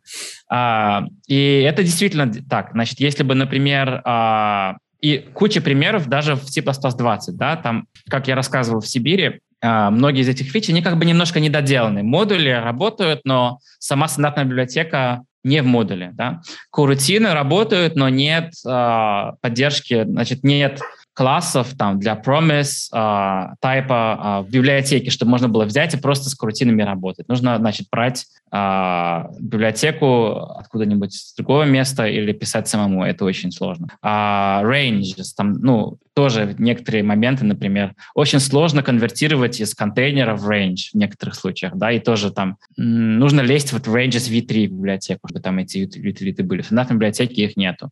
А, 0.48 1.04
и 1.26 1.60
это 1.60 1.82
действительно 1.82 2.30
так. 2.48 2.70
Значит, 2.72 3.00
если 3.00 3.22
бы, 3.22 3.34
например, 3.34 4.02
а, 4.04 4.76
и 5.00 5.18
куча 5.18 5.60
примеров 5.60 6.08
даже 6.08 6.34
в 6.34 6.48
C++ 6.48 6.62
20, 6.62 7.36
да, 7.36 7.56
там, 7.56 7.86
как 8.08 8.28
я 8.28 8.34
рассказывал 8.34 8.80
в 8.80 8.88
Сибири, 8.88 9.40
а, 9.62 9.90
многие 9.90 10.22
из 10.22 10.28
этих 10.28 10.50
фич, 10.50 10.68
они 10.68 10.82
как 10.82 10.98
бы 10.98 11.04
немножко 11.04 11.40
недоделаны. 11.40 12.02
Модули 12.02 12.50
работают, 12.50 13.20
но 13.24 13.58
сама 13.78 14.08
стандартная 14.08 14.44
библиотека 14.44 15.22
не 15.44 15.62
в 15.62 15.66
модуле. 15.66 16.10
Да? 16.14 16.40
Курутины 16.70 17.32
работают, 17.32 17.94
но 17.94 18.08
нет 18.08 18.52
э, 18.66 19.30
поддержки, 19.40 20.04
значит, 20.04 20.42
нет 20.42 20.80
классов 21.16 21.68
там 21.78 21.98
для 21.98 22.14
promise 22.14 22.88
э, 22.92 23.54
тайпа 23.60 24.42
э, 24.44 24.46
в 24.46 24.50
библиотеке, 24.50 25.10
чтобы 25.10 25.30
можно 25.30 25.48
было 25.48 25.64
взять 25.64 25.94
и 25.94 25.96
просто 25.96 26.28
с 26.28 26.34
крутинами 26.34 26.82
работать. 26.82 27.26
Нужно, 27.26 27.56
значит, 27.56 27.88
брать 27.90 28.26
э, 28.52 29.22
библиотеку 29.40 30.32
откуда-нибудь 30.58 31.14
с 31.14 31.34
другого 31.34 31.62
места 31.62 32.06
или 32.06 32.32
писать 32.32 32.68
самому. 32.68 33.02
Это 33.02 33.24
очень 33.24 33.50
сложно. 33.50 33.88
А 34.02 34.60
range, 34.62 35.14
там, 35.34 35.54
ну, 35.54 35.96
тоже 36.14 36.54
некоторые 36.58 37.02
моменты, 37.02 37.46
например, 37.46 37.94
очень 38.14 38.38
сложно 38.38 38.82
конвертировать 38.82 39.58
из 39.58 39.74
контейнера 39.74 40.36
в 40.36 40.46
range 40.50 40.90
в 40.92 40.96
некоторых 40.96 41.34
случаях, 41.34 41.76
да, 41.76 41.92
и 41.92 41.98
тоже 41.98 42.30
там 42.30 42.58
нужно 42.76 43.40
лезть 43.40 43.72
вот 43.72 43.86
в 43.86 43.94
ranges 43.94 44.30
v3 44.30 44.68
в 44.68 44.72
библиотеку, 44.72 45.28
чтобы 45.28 45.40
там 45.40 45.58
эти 45.58 45.86
утилиты 45.86 46.42
были. 46.42 46.60
В 46.60 46.66
стандартной 46.66 46.96
библиотеке 46.96 47.44
их 47.44 47.56
нету. 47.56 47.90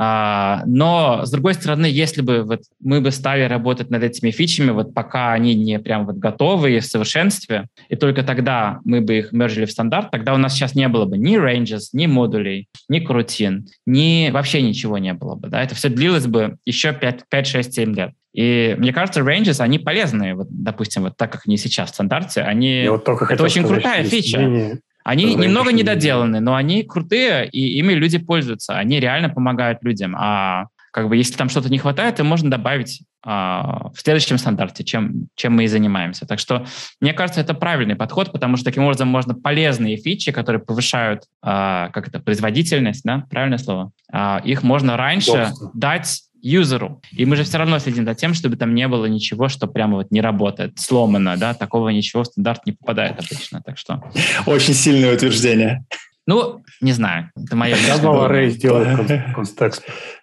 А, 0.00 0.62
но, 0.64 1.22
с 1.24 1.30
другой 1.32 1.54
стороны, 1.54 1.86
если 1.86 2.22
бы 2.22 2.44
вот 2.44 2.62
мы 2.78 3.00
бы 3.00 3.10
стали 3.10 3.42
работать 3.42 3.90
над 3.90 4.04
этими 4.04 4.30
фичами, 4.30 4.70
вот 4.70 4.94
пока 4.94 5.32
они 5.32 5.56
не 5.56 5.80
прям 5.80 6.06
вот 6.06 6.16
готовы 6.16 6.76
и 6.76 6.78
в 6.78 6.84
совершенстве, 6.84 7.66
и 7.88 7.96
только 7.96 8.22
тогда 8.22 8.78
мы 8.84 9.00
бы 9.00 9.18
их 9.18 9.32
мержили 9.32 9.64
в 9.64 9.72
стандарт, 9.72 10.12
тогда 10.12 10.34
у 10.34 10.36
нас 10.36 10.54
сейчас 10.54 10.76
не 10.76 10.86
было 10.86 11.04
бы 11.04 11.18
ни 11.18 11.36
ranges, 11.36 11.88
ни 11.92 12.06
модулей, 12.06 12.68
ни 12.88 13.00
крутин, 13.00 13.66
ни 13.86 14.30
вообще 14.30 14.62
ничего 14.62 14.98
не 14.98 15.14
было 15.14 15.34
бы. 15.34 15.48
Да? 15.48 15.60
Это 15.62 15.74
все 15.74 15.88
длилось 15.88 16.28
бы 16.28 16.58
еще 16.64 16.92
5, 16.92 17.24
5 17.28 17.46
6, 17.46 17.74
7 17.74 17.94
лет. 17.96 18.12
И 18.32 18.76
мне 18.78 18.92
кажется, 18.92 19.20
ranges, 19.20 19.60
они 19.60 19.80
полезные, 19.80 20.36
вот, 20.36 20.46
допустим, 20.48 21.02
вот 21.02 21.16
так 21.16 21.32
как 21.32 21.42
они 21.46 21.56
сейчас 21.56 21.90
в 21.90 21.94
стандарте, 21.94 22.42
они... 22.42 22.86
вот 22.88 23.04
только 23.04 23.24
это 23.34 23.42
очень 23.42 23.64
крутая 23.64 24.04
фича. 24.04 24.78
Они 25.08 25.34
немного 25.34 25.72
недоделаны, 25.72 26.40
но 26.40 26.54
они 26.54 26.82
крутые, 26.82 27.48
и 27.48 27.78
ими 27.78 27.94
люди 27.94 28.18
пользуются. 28.18 28.76
Они 28.76 29.00
реально 29.00 29.30
помогают 29.30 29.82
людям. 29.82 30.14
А 30.18 30.66
как 30.92 31.08
бы 31.08 31.16
если 31.16 31.34
там 31.34 31.48
что-то 31.48 31.70
не 31.70 31.78
хватает, 31.78 32.16
то 32.16 32.24
можно 32.24 32.50
добавить 32.50 33.02
а, 33.24 33.88
в 33.94 34.00
следующем 34.00 34.36
стандарте, 34.36 34.84
чем, 34.84 35.28
чем 35.34 35.54
мы 35.54 35.64
и 35.64 35.66
занимаемся. 35.66 36.26
Так 36.26 36.38
что, 36.38 36.66
мне 37.00 37.14
кажется, 37.14 37.40
это 37.40 37.54
правильный 37.54 37.96
подход, 37.96 38.32
потому 38.32 38.56
что 38.56 38.66
таким 38.66 38.84
образом 38.84 39.08
можно 39.08 39.34
полезные 39.34 39.96
фичи, 39.96 40.30
которые 40.30 40.62
повышают, 40.62 41.22
а, 41.42 41.88
как 41.88 42.08
это, 42.08 42.20
производительность, 42.20 43.04
да, 43.04 43.24
правильное 43.30 43.58
слово, 43.58 43.92
а, 44.12 44.42
их 44.44 44.62
можно 44.62 44.98
раньше 44.98 45.30
Удобство. 45.30 45.70
дать 45.72 46.22
юзеру. 46.40 47.00
И 47.12 47.24
мы 47.26 47.36
же 47.36 47.44
все 47.44 47.58
равно 47.58 47.78
следим 47.78 48.04
за 48.04 48.14
тем, 48.14 48.34
чтобы 48.34 48.56
там 48.56 48.74
не 48.74 48.88
было 48.88 49.06
ничего, 49.06 49.48
что 49.48 49.66
прямо 49.66 49.96
вот 49.96 50.10
не 50.10 50.20
работает, 50.20 50.78
сломано, 50.78 51.36
да, 51.36 51.54
такого 51.54 51.88
ничего 51.88 52.22
в 52.22 52.26
стандарт 52.26 52.66
не 52.66 52.72
попадает 52.72 53.18
обычно, 53.18 53.62
так 53.62 53.78
что... 53.78 54.02
Очень 54.46 54.74
сильное 54.74 55.14
утверждение. 55.14 55.84
Ну, 56.26 56.62
не 56.80 56.92
знаю, 56.92 57.30
это 57.36 57.56
мое 57.56 57.74
Я 57.86 57.96
был 57.98 58.14
Array 58.22 58.50
сделать 58.50 58.88
контекст. 59.34 59.82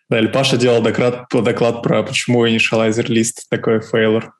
Да, 0.09 0.19
или 0.19 0.27
Паша 0.27 0.55
делал 0.55 0.83
доклад, 0.83 1.25
доклад 1.31 1.81
про 1.81 2.03
почему 2.03 2.47
initializer 2.47 3.07
лист 3.07 3.49
такой 3.49 3.81
фейлор. 3.81 4.31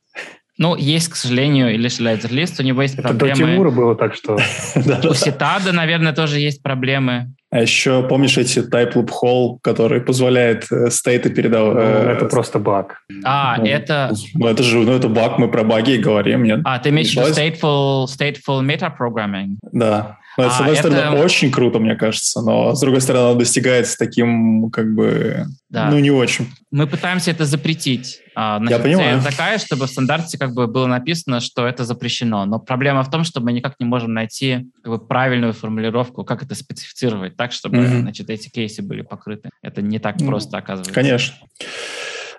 Ну, 0.57 0.75
есть, 0.75 1.09
к 1.09 1.15
сожалению, 1.15 1.73
или 1.73 1.89
initializer 1.89 2.33
лист, 2.33 2.59
у 2.59 2.63
него 2.63 2.81
есть 2.81 2.93
это 2.93 3.09
проблемы. 3.09 3.31
Это 3.31 3.39
до 3.41 3.51
Тимура 3.51 3.71
было 3.71 3.95
так, 3.95 4.15
что... 4.15 4.35
У 5.09 5.13
Ситада, 5.13 5.73
наверное, 5.73 6.13
тоже 6.13 6.39
есть 6.39 6.63
проблемы. 6.63 7.33
А 7.51 7.61
еще 7.61 8.03
помнишь 8.03 8.37
эти 8.37 8.59
type 8.59 8.93
loop 8.93 9.09
hole, 9.21 9.57
который 9.61 10.01
позволяет 10.01 10.65
э, 10.71 10.89
стейты 10.89 11.29
передавать? 11.29 11.75
Ну, 11.75 12.09
это 12.09 12.25
просто 12.25 12.59
баг. 12.59 13.01
А, 13.23 13.57
ну, 13.57 13.65
это... 13.65 14.11
Ну, 14.33 14.47
это 14.47 14.63
же, 14.63 14.79
ну, 14.79 14.93
это 14.93 15.09
баг, 15.09 15.37
мы 15.39 15.49
про 15.49 15.63
баги 15.63 15.97
говорим, 15.97 16.43
нет? 16.43 16.61
А, 16.63 16.79
ты 16.79 16.89
имеешь 16.89 17.13
в 17.13 17.15
виду 17.15 17.29
stateful, 17.29 18.05
stateful 18.05 18.61
metaprogramming? 18.61 19.57
Да. 19.71 20.17
Ну, 20.37 20.43
это, 20.43 20.53
а, 20.53 20.57
с 20.57 20.59
одной 20.59 20.77
это... 20.77 20.91
стороны, 20.91 21.21
очень 21.21 21.51
круто, 21.51 21.79
мне 21.79 21.95
кажется, 21.95 22.41
но 22.41 22.75
с 22.75 22.81
другой 22.81 23.01
стороны, 23.01 23.29
оно 23.29 23.39
достигается 23.39 23.97
таким, 23.97 24.69
как 24.69 24.93
бы, 24.93 25.45
да. 25.69 25.89
ну, 25.89 25.99
не 25.99 26.11
очень. 26.11 26.47
Мы 26.71 26.87
пытаемся 26.87 27.31
это 27.31 27.45
запретить. 27.45 28.21
А, 28.35 28.57
значит, 28.57 28.77
Я 28.77 28.83
понимаю. 28.83 29.21
Такая, 29.21 29.57
чтобы 29.57 29.87
в 29.87 29.89
стандарте 29.89 30.37
как 30.37 30.53
бы 30.53 30.67
было 30.67 30.87
написано, 30.87 31.39
что 31.39 31.65
это 31.65 31.85
запрещено. 31.85 32.45
Но 32.45 32.59
проблема 32.59 33.03
в 33.03 33.09
том, 33.09 33.23
что 33.23 33.39
мы 33.39 33.53
никак 33.53 33.75
не 33.79 33.85
можем 33.85 34.13
найти 34.13 34.67
как 34.83 34.91
бы, 34.91 34.99
правильную 34.99 35.53
формулировку, 35.53 36.25
как 36.25 36.43
это 36.43 36.53
специфицировать 36.55 37.37
так, 37.37 37.53
чтобы 37.53 37.77
mm-hmm. 37.77 37.99
значит, 38.01 38.29
эти 38.29 38.49
кейсы 38.49 38.81
были 38.81 39.01
покрыты. 39.01 39.49
Это 39.61 39.81
не 39.81 39.99
так 39.99 40.17
mm-hmm. 40.17 40.27
просто 40.27 40.57
оказывается. 40.57 40.93
Конечно. 40.93 41.35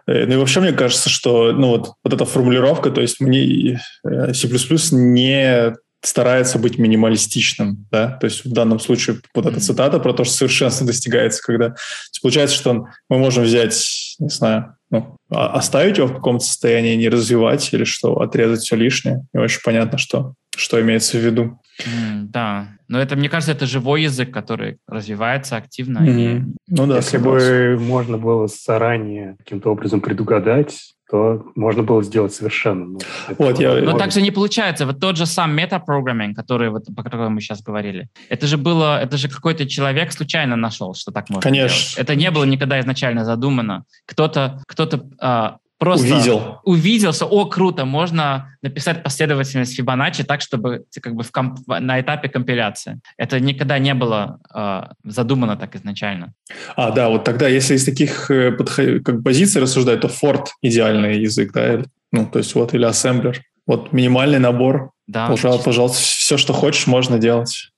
Э, 0.07 0.27
ну 0.27 0.35
и 0.35 0.37
вообще 0.37 0.61
мне 0.61 0.73
кажется, 0.73 1.09
что 1.09 1.53
ну 1.53 1.69
вот, 1.69 1.95
вот 2.05 2.13
эта 2.13 2.25
формулировка, 2.25 2.91
то 2.91 3.01
есть 3.01 3.21
мне 3.21 3.81
э, 4.05 4.33
C++ 4.35 4.49
не 4.93 5.75
старается 6.03 6.59
быть 6.59 6.79
минималистичным, 6.79 7.87
да, 7.91 8.13
то 8.13 8.27
есть 8.27 8.45
в 8.45 8.53
данном 8.53 8.79
случае 8.79 9.21
вот 9.35 9.47
эта 9.47 9.61
цитата 9.61 9.99
про 9.99 10.13
то, 10.13 10.25
что 10.25 10.35
совершенство 10.35 10.87
достигается, 10.87 11.43
когда 11.43 11.75
получается, 12.23 12.57
что 12.57 12.87
мы 13.09 13.19
можем 13.19 13.45
взять, 13.45 14.17
не 14.19 14.29
знаю, 14.29 14.77
ну, 14.91 15.17
оставить 15.31 15.99
его 15.99 16.07
в 16.07 16.15
каком-то 16.15 16.45
состоянии, 16.45 16.95
не 16.95 17.09
развивать 17.09 17.73
или 17.73 17.85
что, 17.85 18.21
отрезать 18.21 18.61
все 18.61 18.77
лишнее. 18.77 19.27
Не 19.33 19.41
очень 19.41 19.61
понятно, 19.65 19.99
что, 19.99 20.35
что 20.57 20.81
имеется 20.81 21.19
в 21.19 21.25
виду. 21.25 21.61
Mm, 21.85 22.27
да, 22.29 22.69
но 22.89 23.01
это, 23.01 23.17
мне 23.17 23.29
кажется, 23.29 23.53
это 23.53 23.67
живой 23.67 24.03
язык, 24.03 24.33
который 24.33 24.79
развивается 24.87 25.57
активно. 25.57 25.99
Mm-hmm. 25.99 26.39
И... 26.39 26.45
Ну 26.69 26.87
да, 26.87 26.97
Если 26.97 27.19
бы 27.19 27.77
можно 27.81 28.17
было 28.17 28.47
заранее 28.47 29.37
каким-то 29.39 29.71
образом 29.71 30.01
предугадать, 30.01 30.95
то 31.11 31.45
можно 31.55 31.83
было 31.83 32.03
сделать 32.03 32.35
совершенно. 32.35 32.87
Ну, 32.87 32.99
вот, 33.39 33.61
я, 33.61 33.81
Но 33.81 33.97
так 33.97 34.11
же 34.11 34.21
не 34.21 34.33
получается. 34.33 34.87
Вот 34.87 34.99
тот 34.99 35.17
же 35.17 35.27
сам 35.27 35.55
метапрограмминг, 35.55 36.37
который 36.37 36.71
вот, 36.71 36.87
по 36.97 37.03
которому 37.03 37.31
мы 37.31 37.41
сейчас 37.41 37.63
говорили, 37.63 38.09
это 38.29 38.47
же 38.47 38.57
было, 38.57 39.01
это 39.01 39.17
же 39.17 39.29
какой-то 39.29 39.67
человек 39.69 40.13
случайно 40.13 40.57
нашел, 40.57 40.95
что 40.95 41.13
так 41.13 41.31
можно 41.31 41.43
Конечно. 41.43 41.79
делать. 41.79 41.95
Это 41.97 42.17
не 42.17 42.31
было 42.31 42.45
никогда 42.45 42.81
изначально 42.81 43.25
задумано. 43.25 43.85
Кто-то, 44.07 44.63
кто-то 44.67 45.09
а, 45.21 45.57
просто 45.87 46.14
увидел. 46.14 46.61
увидел, 46.64 47.12
что, 47.12 47.26
о, 47.26 47.47
круто, 47.47 47.84
можно 47.84 48.57
написать 48.62 49.03
последовательность 49.03 49.76
Фибоначчи 49.76 50.24
так, 50.24 50.41
чтобы 50.41 50.84
как 51.01 51.14
бы 51.14 51.22
в 51.22 51.30
комп, 51.30 51.61
на 51.66 52.01
этапе 52.01 52.28
компиляции. 52.28 53.01
Это 53.16 53.39
никогда 53.41 53.78
не 53.78 53.95
было 53.95 54.41
э, 54.55 54.82
задумано 55.05 55.57
так 55.57 55.76
изначально. 55.76 56.32
А, 56.74 56.91
да, 56.91 57.09
вот 57.09 57.24
тогда, 57.24 57.49
если 57.49 57.74
из 57.74 57.84
таких 57.84 58.30
э, 58.30 58.53
подход, 58.53 59.05
как 59.05 59.22
позиций 59.22 59.62
рассуждать, 59.62 60.01
то 60.01 60.09
Ford 60.09 60.47
идеальный 60.62 61.20
язык, 61.20 61.53
да, 61.53 61.82
ну, 62.11 62.26
то 62.26 62.39
есть 62.39 62.55
вот, 62.55 62.74
или 62.74 62.84
ассемблер. 62.84 63.41
Вот 63.66 63.93
минимальный 63.93 64.39
набор, 64.39 64.91
да, 65.07 65.28
пожалуйста, 65.28 65.64
пожалуйста, 65.64 65.99
все, 66.03 66.37
что 66.37 66.53
хочешь, 66.53 66.87
можно 66.87 67.18
делать. 67.18 67.70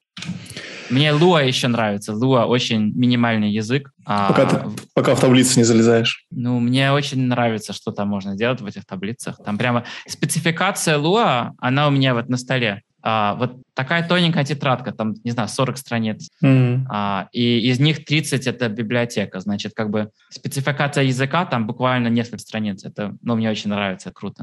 Мне 0.90 1.10
Lua 1.10 1.46
еще 1.46 1.68
нравится. 1.68 2.12
Lua 2.12 2.44
очень 2.44 2.92
минимальный 2.94 3.50
язык. 3.50 3.90
А 4.04 4.28
пока, 4.28 4.46
ты, 4.46 4.70
пока 4.94 5.14
в 5.14 5.20
таблицы 5.20 5.58
не 5.58 5.64
залезаешь. 5.64 6.24
Ну, 6.30 6.60
мне 6.60 6.92
очень 6.92 7.20
нравится, 7.26 7.72
что 7.72 7.92
там 7.92 8.08
можно 8.08 8.36
делать 8.36 8.60
в 8.60 8.66
этих 8.66 8.86
таблицах. 8.86 9.36
Там 9.44 9.58
прямо 9.58 9.84
спецификация 10.06 10.98
Lua, 10.98 11.50
она 11.58 11.88
у 11.88 11.90
меня 11.90 12.14
вот 12.14 12.28
на 12.28 12.36
столе. 12.36 12.82
А, 13.00 13.36
вот 13.36 13.52
такая 13.74 14.06
тоненькая 14.06 14.44
тетрадка, 14.44 14.92
там, 14.92 15.14
не 15.22 15.30
знаю, 15.30 15.48
40 15.48 15.78
страниц, 15.78 16.28
mm-hmm. 16.42 16.86
а, 16.90 17.28
и 17.32 17.60
из 17.70 17.78
них 17.78 18.04
30— 18.04 18.46
это 18.48 18.68
библиотека, 18.68 19.38
значит, 19.38 19.72
как 19.74 19.90
бы 19.90 20.10
спецификация 20.30 21.04
языка 21.04 21.46
там 21.46 21.66
буквально 21.66 22.08
несколько 22.08 22.38
страниц, 22.38 22.84
это, 22.84 23.16
ну, 23.22 23.36
мне 23.36 23.50
очень 23.50 23.70
нравится, 23.70 24.10
круто. 24.12 24.42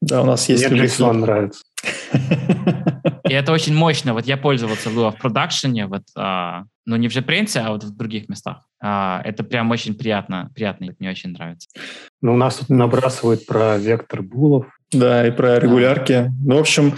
Да, 0.00 0.22
у 0.22 0.26
нас 0.26 0.48
есть... 0.48 0.68
Мне 0.70 0.82
JSON 0.82 1.12
нравится. 1.12 1.62
И 3.28 3.32
это 3.32 3.52
очень 3.52 3.74
мощно. 3.74 4.12
Вот 4.12 4.26
я 4.26 4.36
пользовался 4.36 4.90
Lua 4.90 5.10
в 5.10 5.18
продакшене, 5.18 5.86
вот, 5.86 6.02
а, 6.16 6.64
ну 6.86 6.96
не 6.96 7.08
в 7.08 7.16
JetBrains, 7.16 7.56
а 7.58 7.70
вот 7.70 7.84
в 7.84 7.96
других 7.96 8.28
местах. 8.28 8.66
А, 8.82 9.22
это 9.24 9.44
прям 9.44 9.70
очень 9.70 9.94
приятно, 9.94 10.50
приятно, 10.54 10.88
мне 10.98 11.10
очень 11.10 11.30
нравится. 11.30 11.68
Ну, 12.20 12.34
у 12.34 12.36
нас 12.36 12.56
тут 12.56 12.68
набрасывают 12.68 13.46
про 13.46 13.78
вектор 13.78 14.22
булов. 14.22 14.66
Да, 14.92 15.26
и 15.26 15.30
про 15.30 15.58
регулярки. 15.58 16.12
Да. 16.12 16.32
Ну, 16.44 16.56
в 16.56 16.60
общем, 16.60 16.94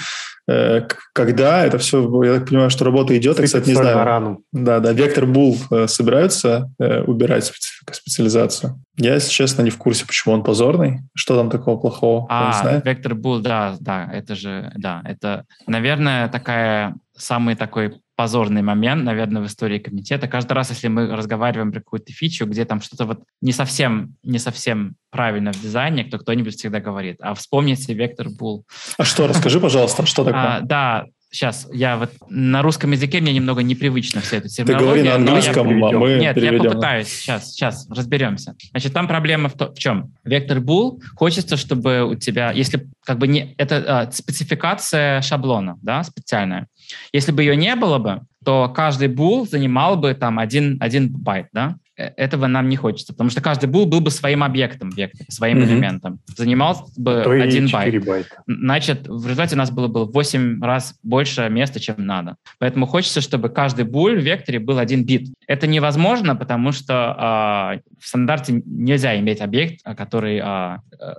когда 1.12 1.64
это 1.64 1.78
все, 1.78 2.24
я 2.24 2.34
так 2.34 2.48
понимаю, 2.48 2.70
что 2.70 2.84
работа 2.84 3.16
идет, 3.16 3.38
я, 3.38 3.44
кстати, 3.44 3.68
не 3.68 3.74
знаю. 3.74 4.04
рану. 4.04 4.42
Да, 4.52 4.80
да, 4.80 4.92
Вектор 4.92 5.26
Бул 5.26 5.58
э, 5.70 5.88
собираются 5.88 6.70
э, 6.78 7.02
убирать 7.02 7.52
специализацию. 7.90 8.80
Я, 8.96 9.14
если 9.14 9.30
честно, 9.30 9.62
не 9.62 9.70
в 9.70 9.78
курсе, 9.78 10.06
почему 10.06 10.34
он 10.34 10.44
позорный. 10.44 11.00
Что 11.14 11.36
там 11.36 11.50
такого 11.50 11.78
плохого? 11.78 12.26
А, 12.28 12.80
Вектор 12.84 13.14
Бул, 13.14 13.40
да, 13.40 13.76
да, 13.80 14.08
это 14.12 14.36
же, 14.36 14.72
да, 14.76 15.02
это, 15.04 15.44
наверное, 15.66 16.28
такая 16.28 16.94
самый 17.16 17.56
такой 17.56 17.94
позорный 18.16 18.62
момент, 18.62 19.04
наверное, 19.04 19.42
в 19.42 19.46
истории 19.46 19.78
комитета. 19.78 20.26
Каждый 20.26 20.54
раз, 20.54 20.70
если 20.70 20.88
мы 20.88 21.14
разговариваем 21.14 21.70
про 21.70 21.80
какую-то 21.80 22.12
фичу, 22.12 22.46
где 22.46 22.64
там 22.64 22.80
что-то 22.80 23.04
вот 23.04 23.20
не 23.42 23.52
совсем, 23.52 24.14
не 24.22 24.38
совсем 24.38 24.96
правильно 25.10 25.52
в 25.52 25.60
дизайне, 25.60 26.04
то 26.04 26.18
кто-нибудь 26.18 26.56
всегда 26.56 26.80
говорит, 26.80 27.18
а 27.20 27.34
вспомните 27.34 27.92
вектор 27.94 28.28
Bull. 28.28 28.62
А 28.98 29.04
что, 29.04 29.26
расскажи, 29.26 29.60
пожалуйста, 29.60 30.04
что 30.06 30.24
такое? 30.24 30.56
А, 30.56 30.60
да, 30.60 31.06
сейчас, 31.30 31.68
я 31.72 31.96
вот 31.96 32.10
на 32.28 32.62
русском 32.62 32.92
языке 32.92 33.20
мне 33.20 33.32
немного 33.32 33.62
непривычно 33.62 34.20
вся 34.20 34.38
эта 34.38 34.48
терминология. 34.48 34.78
Ты 34.78 34.84
говори 34.84 35.02
на 35.02 35.14
английском, 35.14 35.78
я, 35.78 35.86
а 35.88 35.92
мы 35.92 36.14
Нет, 36.16 36.34
переведем. 36.34 36.62
я 36.62 36.70
попытаюсь. 36.70 37.08
Сейчас, 37.08 37.52
сейчас, 37.52 37.88
разберемся. 37.90 38.54
Значит, 38.70 38.92
там 38.92 39.08
проблема 39.08 39.48
в, 39.48 39.54
то, 39.54 39.72
в 39.72 39.78
чем? 39.78 40.14
Вектор 40.24 40.58
Bool 40.58 41.00
хочется, 41.14 41.56
чтобы 41.56 42.04
у 42.04 42.14
тебя, 42.14 42.52
если 42.52 42.88
как 43.04 43.18
бы 43.18 43.26
не... 43.28 43.54
Это 43.58 43.84
а, 43.86 44.10
спецификация 44.10 45.20
шаблона, 45.22 45.78
да, 45.82 46.02
специальная. 46.02 46.68
Если 47.12 47.32
бы 47.32 47.42
ее 47.42 47.56
не 47.56 47.74
было 47.74 47.98
бы, 47.98 48.22
то 48.44 48.72
каждый 48.74 49.08
bool 49.08 49.46
занимал 49.46 49.96
бы 49.96 50.14
там 50.14 50.38
один, 50.38 50.78
один 50.80 51.08
байт, 51.08 51.48
да? 51.52 51.76
Э, 51.96 52.10
этого 52.16 52.46
нам 52.46 52.68
не 52.68 52.76
хочется, 52.76 53.12
потому 53.12 53.30
что 53.30 53.40
каждый 53.40 53.66
bool 53.68 53.86
был 53.86 54.00
бы 54.00 54.10
своим 54.10 54.42
объектом, 54.42 54.90
вектор, 54.90 55.26
своим 55.28 55.58
mm-hmm. 55.58 55.64
элементом. 55.64 56.20
Занимал 56.36 56.88
бы 56.96 57.22
То 57.24 57.30
один 57.30 57.68
байт. 57.68 58.04
Байта. 58.04 58.42
Значит, 58.46 59.08
в 59.08 59.24
результате 59.24 59.54
у 59.54 59.58
нас 59.58 59.70
было 59.70 59.88
бы 59.88 60.04
в 60.04 60.12
8 60.12 60.62
раз 60.62 60.98
больше 61.02 61.48
места, 61.48 61.80
чем 61.80 61.96
надо. 61.98 62.36
Поэтому 62.58 62.86
хочется, 62.86 63.20
чтобы 63.20 63.48
каждый 63.48 63.84
bool 63.84 64.20
в 64.20 64.24
векторе 64.24 64.58
был 64.58 64.78
один 64.78 65.04
бит. 65.04 65.32
Это 65.46 65.66
невозможно, 65.66 66.36
потому 66.36 66.72
что 66.72 67.74
э, 67.74 67.80
в 67.98 68.06
стандарте 68.06 68.62
нельзя 68.64 69.18
иметь 69.18 69.40
объект, 69.40 69.82
который 69.96 70.38
э, 70.38 70.78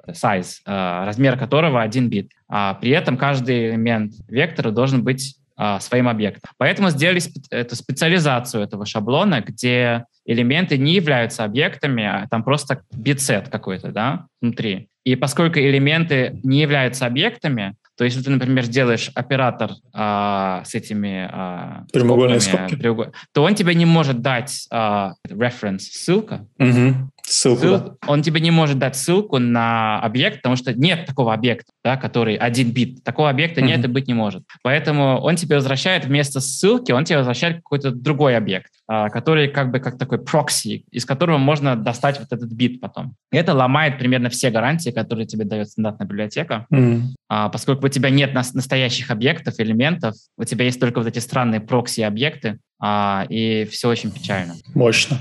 size, 0.09 0.57
э, 0.65 1.05
размер 1.05 1.37
которого 1.37 1.81
один 1.81 2.09
бит. 2.09 2.31
А 2.47 2.75
при 2.75 2.91
этом 2.91 3.17
каждый 3.17 3.71
элемент 3.71 4.13
вектора 4.27 4.71
должен 4.71 5.03
быть 5.03 5.35
а, 5.35 5.46
своим 5.79 6.07
объектом. 6.07 6.51
Поэтому 6.57 6.89
сделали 6.89 7.21
эту 7.49 7.75
специализацию 7.75 8.63
этого 8.63 8.85
шаблона, 8.85 9.41
где 9.41 10.05
элементы 10.25 10.77
не 10.77 10.93
являются 10.93 11.43
объектами, 11.43 12.03
а 12.03 12.27
там 12.29 12.43
просто 12.43 12.81
битсет 12.93 13.49
какой-то, 13.49 13.91
да, 13.91 14.27
внутри. 14.41 14.89
И 15.03 15.15
поскольку 15.15 15.57
элементы 15.59 16.39
не 16.43 16.61
являются 16.61 17.05
объектами, 17.05 17.75
то 17.97 18.03
если 18.03 18.21
ты, 18.21 18.29
например, 18.29 18.65
сделаешь 18.65 19.09
оператор 19.15 19.71
а, 19.93 20.63
с 20.65 20.75
этими 20.75 21.27
а, 21.31 21.85
прямоугольные 21.91 22.41
скобки, 22.41 22.75
треугол... 22.75 23.07
то 23.33 23.41
он 23.41 23.55
тебе 23.55 23.73
не 23.73 23.85
может 23.85 24.21
дать 24.21 24.67
а, 24.69 25.13
reference, 25.27 25.79
ссылка. 25.79 26.45
Угу. 26.59 27.09
Ссылку, 27.29 27.61
Ссыл... 27.61 27.77
да. 27.77 27.95
Он 28.07 28.21
тебе 28.21 28.39
не 28.39 28.51
может 28.51 28.79
дать 28.79 28.95
ссылку 28.95 29.37
на 29.37 29.99
объект, 29.99 30.37
потому 30.37 30.55
что 30.55 30.73
нет 30.73 31.05
такого 31.05 31.33
объекта, 31.33 31.73
да, 31.83 31.97
который 31.97 32.35
один 32.35 32.71
бит. 32.71 33.03
Такого 33.03 33.29
объекта 33.29 33.59
угу. 33.59 33.67
нет 33.67 33.83
и 33.83 33.87
быть 33.89 34.07
не 34.07 34.13
может. 34.13 34.43
Поэтому 34.63 35.19
он 35.19 35.35
тебе 35.35 35.57
возвращает 35.57 36.05
вместо 36.05 36.39
ссылки, 36.39 36.93
он 36.93 37.03
тебе 37.03 37.17
возвращает 37.17 37.57
какой-то 37.57 37.91
другой 37.91 38.37
объект, 38.37 38.71
а, 38.87 39.09
который 39.09 39.49
как 39.49 39.71
бы 39.71 39.79
как 39.79 39.97
такой 39.97 40.19
прокси, 40.19 40.85
из 40.89 41.03
которого 41.03 41.37
можно 41.37 41.75
достать 41.75 42.17
вот 42.17 42.31
этот 42.31 42.49
бит 42.49 42.79
потом. 42.79 43.15
И 43.33 43.35
это 43.35 43.53
ломает 43.53 43.99
примерно 43.99 44.29
все 44.29 44.49
гарантии, 44.49 44.91
которые 44.91 45.27
тебе 45.27 45.43
дает 45.43 45.67
стандартная 45.67 46.07
библиотека, 46.07 46.65
угу. 46.69 47.01
а, 47.27 47.49
поскольку 47.49 47.87
у 47.87 47.89
тебя 47.89 48.09
нет 48.09 48.33
настоящих 48.33 49.11
объектов, 49.11 49.55
элементов, 49.57 50.15
у 50.37 50.45
тебя 50.45 50.63
есть 50.63 50.79
только 50.79 50.99
вот 50.99 51.07
эти 51.07 51.19
странные 51.19 51.59
прокси-объекты, 51.59 52.59
а, 52.79 53.25
и 53.27 53.65
все 53.65 53.89
очень 53.89 54.11
печально. 54.11 54.53
Мощно. 54.73 55.17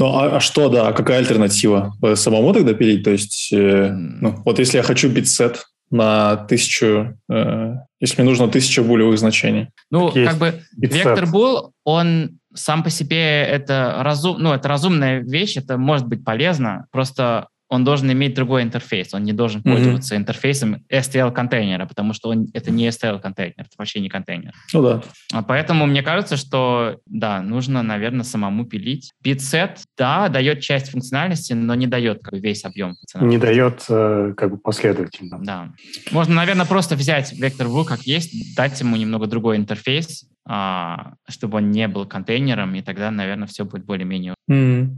Ну, 0.00 0.16
а, 0.16 0.36
а 0.36 0.40
что, 0.40 0.70
да, 0.70 0.92
какая 0.94 1.18
альтернатива? 1.18 1.92
Самому 2.14 2.54
тогда 2.54 2.72
пилить? 2.72 3.04
То 3.04 3.10
есть, 3.10 3.52
э, 3.52 3.90
ну, 3.92 4.34
вот 4.46 4.58
если 4.58 4.78
я 4.78 4.82
хочу 4.82 5.10
битсет 5.10 5.66
на 5.90 6.36
тысячу, 6.36 7.18
э, 7.30 7.74
если 8.00 8.22
мне 8.22 8.30
нужно 8.30 8.48
тысяча 8.48 8.82
булевых 8.82 9.18
значений. 9.18 9.68
Ну, 9.90 10.10
как 10.10 10.38
бы 10.38 10.62
вектор 10.78 11.26
бул, 11.26 11.72
он 11.84 12.38
сам 12.54 12.82
по 12.82 12.88
себе 12.88 13.42
это 13.42 13.98
разум, 14.00 14.38
ну, 14.38 14.54
это 14.54 14.68
разумная 14.68 15.20
вещь, 15.20 15.58
это 15.58 15.76
может 15.76 16.06
быть 16.06 16.24
полезно, 16.24 16.86
просто 16.90 17.48
он 17.70 17.84
должен 17.84 18.10
иметь 18.10 18.34
другой 18.34 18.64
интерфейс, 18.64 19.14
он 19.14 19.22
не 19.22 19.32
должен 19.32 19.60
mm-hmm. 19.60 19.72
пользоваться 19.72 20.16
интерфейсом 20.16 20.84
STL-контейнера, 20.92 21.86
потому 21.86 22.12
что 22.12 22.30
он, 22.30 22.48
это 22.52 22.72
не 22.72 22.88
STL-контейнер, 22.88 23.54
это 23.58 23.70
вообще 23.78 24.00
не 24.00 24.08
контейнер. 24.08 24.52
Ну 24.74 24.82
да. 24.82 25.02
А 25.32 25.42
поэтому 25.42 25.86
мне 25.86 26.02
кажется, 26.02 26.36
что, 26.36 26.98
да, 27.06 27.40
нужно, 27.40 27.82
наверное, 27.82 28.24
самому 28.24 28.66
пилить. 28.66 29.12
Bitset, 29.24 29.78
да, 29.96 30.28
дает 30.28 30.60
часть 30.60 30.90
функциональности, 30.90 31.52
но 31.52 31.76
не 31.76 31.86
дает 31.86 32.22
как 32.22 32.34
бы, 32.34 32.40
весь 32.40 32.64
объем 32.64 32.96
Не 33.20 33.38
дает 33.38 33.84
э, 33.88 34.34
как 34.36 34.50
бы 34.50 34.58
последовательно. 34.58 35.38
Да. 35.40 35.72
Можно, 36.10 36.34
наверное, 36.34 36.66
просто 36.66 36.96
взять 36.96 37.32
вектор 37.32 37.68
V 37.68 37.84
как 37.84 38.02
есть, 38.02 38.56
дать 38.56 38.80
ему 38.80 38.96
немного 38.96 39.28
другой 39.28 39.56
интерфейс, 39.56 40.24
а, 40.44 41.12
чтобы 41.28 41.58
он 41.58 41.70
не 41.70 41.86
был 41.86 42.04
контейнером, 42.04 42.74
и 42.74 42.82
тогда, 42.82 43.12
наверное, 43.12 43.46
все 43.46 43.64
будет 43.64 43.84
более-менее. 43.84 44.34
Mm. 44.50 44.96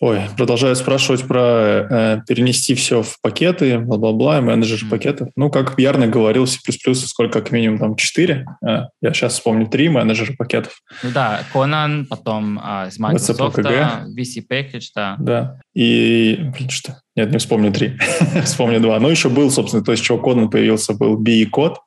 Ой, 0.00 0.20
продолжают 0.36 0.78
спрашивать 0.78 1.26
про 1.26 1.86
э, 1.90 2.20
перенести 2.26 2.76
все 2.76 3.02
в 3.02 3.20
пакеты, 3.20 3.78
бла-бла-бла, 3.78 4.40
менеджер 4.40 4.84
mm. 4.84 4.90
пакетов. 4.90 5.28
Ну, 5.34 5.50
как 5.50 5.76
Ярный 5.76 6.06
говорил, 6.06 6.46
C++, 6.46 6.60
сколько, 6.94 7.40
как 7.40 7.50
минимум, 7.50 7.78
там 7.78 7.96
4. 7.96 8.46
Э, 8.64 8.80
я 9.00 9.12
сейчас 9.12 9.32
вспомню 9.32 9.66
3 9.66 9.88
менеджера 9.88 10.34
пакетов. 10.38 10.80
Ну 11.02 11.10
да, 11.12 11.42
Conan, 11.52 12.04
потом 12.04 12.60
э, 12.60 12.88
из 12.88 12.98
Microsoft, 13.00 13.58
VC 13.58 14.44
Package, 14.48 14.86
да. 14.94 15.16
Да, 15.18 15.60
и, 15.74 16.48
блин, 16.56 16.70
что? 16.70 17.00
Нет, 17.16 17.32
не 17.32 17.38
вспомню 17.38 17.72
3, 17.72 17.98
вспомню 18.44 18.80
2. 18.80 19.00
Ну, 19.00 19.08
еще 19.08 19.28
был, 19.28 19.50
собственно, 19.50 19.82
то, 19.82 19.92
из 19.92 19.98
чего 19.98 20.18
Conan 20.18 20.48
появился, 20.48 20.94
был 20.94 21.16
B 21.16 21.32
и 21.32 21.44
код. 21.44 21.80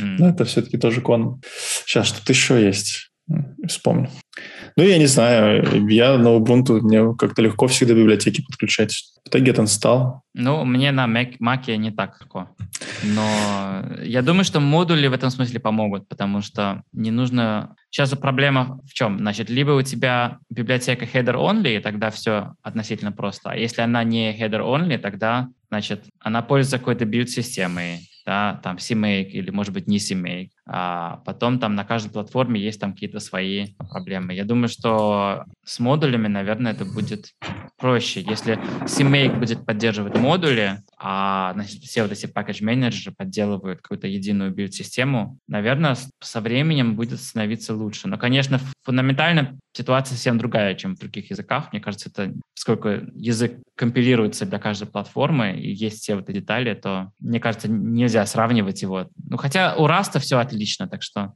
Mm. 0.00 0.16
Да, 0.18 0.30
это 0.30 0.44
все-таки 0.44 0.78
тоже 0.78 1.00
Conan. 1.00 1.42
Сейчас 1.84 2.06
что-то 2.06 2.32
еще 2.32 2.64
есть. 2.64 3.10
Вспомню. 3.66 4.08
Ну, 4.78 4.84
я 4.84 4.98
не 4.98 5.06
знаю, 5.06 5.88
я 5.88 6.18
на 6.18 6.36
Ubuntu, 6.36 6.80
мне 6.80 7.14
как-то 7.16 7.40
легко 7.40 7.66
всегда 7.66 7.94
библиотеки 7.94 8.42
подключать. 8.42 9.04
В 9.24 9.28
итоге 9.28 9.52
это 9.52 9.66
стал. 9.66 10.22
Ну, 10.34 10.66
мне 10.66 10.92
на 10.92 11.06
Mac, 11.06 11.38
Mac 11.40 11.74
не 11.76 11.90
так 11.90 12.20
легко. 12.20 12.50
Но 13.02 13.26
я 14.02 14.20
думаю, 14.20 14.44
что 14.44 14.60
модули 14.60 15.06
в 15.06 15.14
этом 15.14 15.30
смысле 15.30 15.60
помогут, 15.60 16.08
потому 16.08 16.42
что 16.42 16.82
не 16.92 17.10
нужно... 17.10 17.74
Сейчас 17.90 18.10
проблема 18.10 18.78
в 18.84 18.92
чем? 18.92 19.18
Значит, 19.18 19.48
либо 19.48 19.70
у 19.70 19.82
тебя 19.82 20.38
библиотека 20.50 21.06
header-only, 21.06 21.78
и 21.78 21.80
тогда 21.80 22.10
все 22.10 22.52
относительно 22.62 23.12
просто. 23.12 23.52
А 23.52 23.56
если 23.56 23.80
она 23.80 24.04
не 24.04 24.38
header-only, 24.38 24.98
тогда, 24.98 25.48
значит, 25.70 26.04
она 26.20 26.42
пользуется 26.42 26.78
какой-то 26.78 27.06
билд-системой 27.06 28.00
да, 28.26 28.60
там 28.62 28.76
CMake 28.76 29.30
или, 29.30 29.50
может 29.50 29.72
быть, 29.72 29.86
не 29.86 29.98
CMake. 29.98 30.50
А 30.68 31.22
потом 31.24 31.60
там 31.60 31.76
на 31.76 31.84
каждой 31.84 32.10
платформе 32.10 32.60
есть 32.60 32.80
там 32.80 32.92
какие-то 32.92 33.20
свои 33.20 33.74
проблемы. 33.90 34.34
Я 34.34 34.44
думаю, 34.44 34.68
что 34.68 35.44
с 35.64 35.78
модулями, 35.78 36.26
наверное, 36.26 36.72
это 36.72 36.84
будет 36.84 37.34
проще. 37.78 38.20
Если 38.20 38.58
CMake 38.84 39.38
будет 39.38 39.64
поддерживать 39.64 40.16
модули, 40.16 40.82
а 40.98 41.52
значит, 41.54 41.82
все 41.82 42.02
вот 42.02 42.10
эти 42.10 42.26
package 42.26 42.64
менеджеры 42.64 43.14
подделывают 43.16 43.80
какую-то 43.80 44.08
единую 44.08 44.52
build 44.52 44.83
-систему, 44.83 45.38
наверное, 45.46 45.96
со 46.20 46.40
временем 46.40 46.96
будет 46.96 47.20
становиться 47.20 47.74
лучше. 47.74 48.08
Но, 48.08 48.18
конечно, 48.18 48.58
фундаментально 48.82 49.58
ситуация 49.72 50.14
совсем 50.14 50.38
другая, 50.38 50.74
чем 50.74 50.96
в 50.96 50.98
других 50.98 51.30
языках. 51.30 51.72
Мне 51.72 51.80
кажется, 51.80 52.08
это 52.08 52.32
поскольку 52.54 52.88
язык 53.14 53.60
компилируется 53.76 54.46
для 54.46 54.58
каждой 54.58 54.88
платформы 54.88 55.52
и 55.52 55.70
есть 55.70 56.02
все 56.02 56.16
вот 56.16 56.30
эти 56.30 56.38
детали, 56.38 56.74
то, 56.74 57.12
мне 57.20 57.38
кажется, 57.38 57.68
нельзя 57.68 58.24
сравнивать 58.26 58.82
его. 58.82 59.08
Ну, 59.28 59.36
хотя 59.36 59.76
у 59.76 59.86
Rust 59.86 60.12
а 60.12 60.18
все 60.18 60.38
отлично, 60.38 60.55
так 60.86 61.02
что 61.02 61.34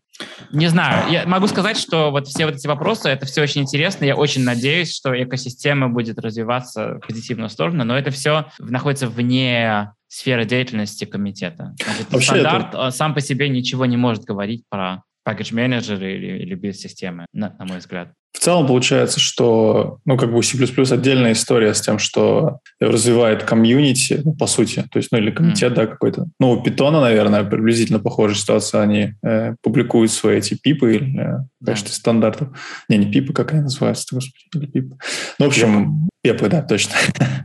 не 0.52 0.68
знаю. 0.68 1.10
Я 1.12 1.26
могу 1.26 1.46
сказать, 1.46 1.78
что 1.78 2.10
вот 2.10 2.26
все 2.28 2.46
вот 2.46 2.56
эти 2.56 2.66
вопросы, 2.66 3.08
это 3.08 3.26
все 3.26 3.42
очень 3.42 3.62
интересно. 3.62 4.04
Я 4.04 4.16
очень 4.16 4.44
надеюсь, 4.44 4.94
что 4.94 5.10
экосистема 5.22 5.88
будет 5.88 6.18
развиваться 6.18 6.94
в 6.94 7.06
позитивную 7.06 7.50
сторону, 7.50 7.84
но 7.84 7.98
это 7.98 8.10
все 8.10 8.46
находится 8.58 9.08
вне 9.08 9.92
сферы 10.08 10.44
деятельности 10.44 11.04
комитета. 11.04 11.74
Значит, 11.82 12.24
стандарт 12.24 12.68
это... 12.68 12.90
сам 12.90 13.14
по 13.14 13.20
себе 13.20 13.48
ничего 13.48 13.86
не 13.86 13.96
может 13.96 14.24
говорить 14.24 14.64
про 14.68 15.02
package 15.30 15.54
менеджеры 15.54 16.12
или, 16.14 16.42
или 16.42 16.54
билд-системы, 16.54 17.26
на, 17.32 17.54
на 17.58 17.64
мой 17.64 17.78
взгляд. 17.78 18.12
В 18.32 18.38
целом 18.38 18.66
получается, 18.66 19.18
что, 19.18 19.98
ну, 20.04 20.16
как 20.16 20.32
бы 20.32 20.42
C++ 20.42 20.56
отдельная 20.94 21.32
история 21.32 21.74
с 21.74 21.80
тем, 21.80 21.98
что 21.98 22.60
развивает 22.78 23.42
комьюнити, 23.42 24.20
ну, 24.24 24.34
по 24.34 24.46
сути, 24.46 24.84
то 24.90 24.98
есть, 24.98 25.10
ну, 25.10 25.18
или 25.18 25.30
комитет, 25.30 25.72
mm. 25.72 25.74
да, 25.74 25.86
какой-то. 25.86 26.26
Ну, 26.38 26.52
у 26.52 26.62
Питона, 26.62 27.00
наверное, 27.00 27.42
приблизительно 27.42 27.98
похожая 27.98 28.36
ситуация. 28.36 28.82
Они 28.82 29.14
э, 29.22 29.56
публикуют 29.62 30.12
свои 30.12 30.38
эти 30.38 30.54
пипы 30.54 30.94
или, 30.94 31.20
э, 31.20 31.38
конечно, 31.64 31.88
yeah. 31.88 31.92
стандартов. 31.92 32.48
Не, 32.88 32.98
не 32.98 33.10
пипы, 33.10 33.32
как 33.32 33.52
они 33.52 33.62
называются, 33.62 34.14
господи, 34.14 34.44
или 34.54 34.66
пипы. 34.66 34.96
Ну, 35.38 35.46
в 35.46 35.48
общем, 35.48 36.08
пепы, 36.22 36.48
да, 36.48 36.62
точно. 36.62 36.94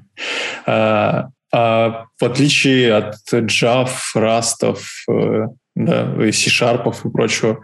а, 0.68 1.30
а, 1.52 2.06
в 2.20 2.24
отличие 2.24 2.94
от 2.94 3.16
Java, 3.34 3.90
Rust, 4.16 4.78
э, 5.10 5.48
да, 5.76 6.14
C-Sharp 6.32 6.90
и 7.06 7.10
прочего, 7.10 7.62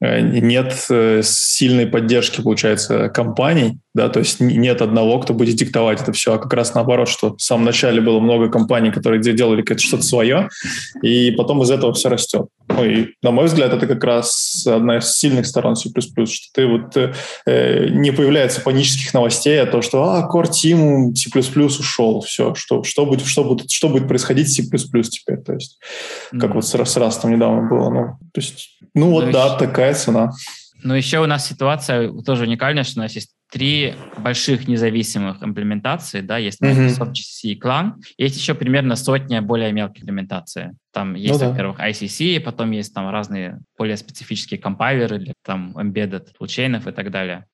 нет 0.00 0.86
э, 0.90 1.22
сильной 1.24 1.86
поддержки, 1.86 2.42
получается, 2.42 3.08
компаний, 3.08 3.78
да, 3.94 4.10
то 4.10 4.18
есть 4.18 4.40
нет 4.40 4.82
одного, 4.82 5.18
кто 5.20 5.32
будет 5.32 5.56
диктовать 5.56 6.02
это 6.02 6.12
все, 6.12 6.34
а 6.34 6.38
как 6.38 6.52
раз 6.52 6.74
наоборот, 6.74 7.08
что 7.08 7.34
в 7.34 7.40
самом 7.40 7.64
начале 7.64 8.02
было 8.02 8.20
много 8.20 8.50
компаний, 8.50 8.90
которые 8.90 9.22
делали 9.22 9.64
что-то 9.78 10.02
свое, 10.02 10.50
и 11.02 11.30
потом 11.30 11.62
из 11.62 11.70
этого 11.70 11.94
все 11.94 12.10
растет. 12.10 12.46
Ну, 12.68 12.84
и, 12.84 13.14
на 13.22 13.30
мой 13.30 13.46
взгляд, 13.46 13.72
это 13.72 13.86
как 13.86 14.04
раз 14.04 14.66
одна 14.66 14.98
из 14.98 15.16
сильных 15.16 15.46
сторон 15.46 15.76
C++, 15.76 15.88
что 15.88 16.46
ты 16.52 16.66
вот 16.66 16.96
э, 17.46 17.88
не 17.88 18.10
появляется 18.10 18.60
панических 18.60 19.14
новостей 19.14 19.62
о 19.62 19.66
том, 19.66 19.80
что 19.80 20.02
а, 20.02 20.28
Core 20.30 20.50
Team 20.50 21.14
C++ 21.14 21.30
ушел, 21.64 22.20
все, 22.20 22.54
что, 22.54 22.82
что, 22.82 23.06
будет, 23.06 23.24
что, 23.24 23.44
будет, 23.44 23.70
что 23.70 23.88
будет 23.88 24.08
происходить 24.08 24.50
с 24.50 24.56
C++ 24.56 24.62
теперь, 24.62 25.38
то 25.38 25.54
есть, 25.54 25.78
mm-hmm. 26.34 26.38
как 26.40 26.54
вот 26.54 26.66
с, 26.66 26.70
с 26.70 26.96
Rust 26.98 27.26
недавно 27.30 27.66
было, 27.66 27.88
ну, 27.88 28.04
то 28.34 28.40
есть, 28.40 28.78
ну 28.94 29.10
вот, 29.10 29.26
ну, 29.26 29.32
да, 29.32 29.46
еще... 29.46 29.56
такая 29.86 29.94
цена. 29.94 30.32
Ну, 30.82 30.94
еще 30.94 31.20
у 31.20 31.26
нас 31.26 31.46
ситуация 31.46 32.12
тоже 32.22 32.44
уникальная, 32.44 32.84
что 32.84 33.00
у 33.00 33.02
нас 33.02 33.14
есть 33.14 33.32
три 33.50 33.94
больших 34.18 34.68
независимых 34.68 35.42
имплементации, 35.42 36.20
да, 36.20 36.36
есть 36.36 36.60
Microsoft 36.60 37.12
GCC 37.12 37.52
и 37.52 37.60
Clan, 37.60 37.92
есть 38.18 38.36
еще 38.36 38.54
примерно 38.54 38.96
сотня 38.96 39.40
более 39.40 39.72
мелких 39.72 40.02
имплементаций. 40.02 40.70
Там 40.92 41.14
есть, 41.14 41.34
ну, 41.34 41.38
да. 41.38 41.48
во-первых, 41.50 41.78
ICC, 41.78 42.40
потом 42.40 42.72
есть 42.72 42.92
там 42.92 43.08
разные 43.08 43.60
более 43.78 43.96
специфические 43.96 44.60
компайлеры 44.60 45.18
для 45.18 45.32
там 45.44 45.76
embedded 45.78 46.26
toolchain'ов 46.38 46.88
и 46.88 46.92
так 46.92 47.10
далее, 47.10 47.46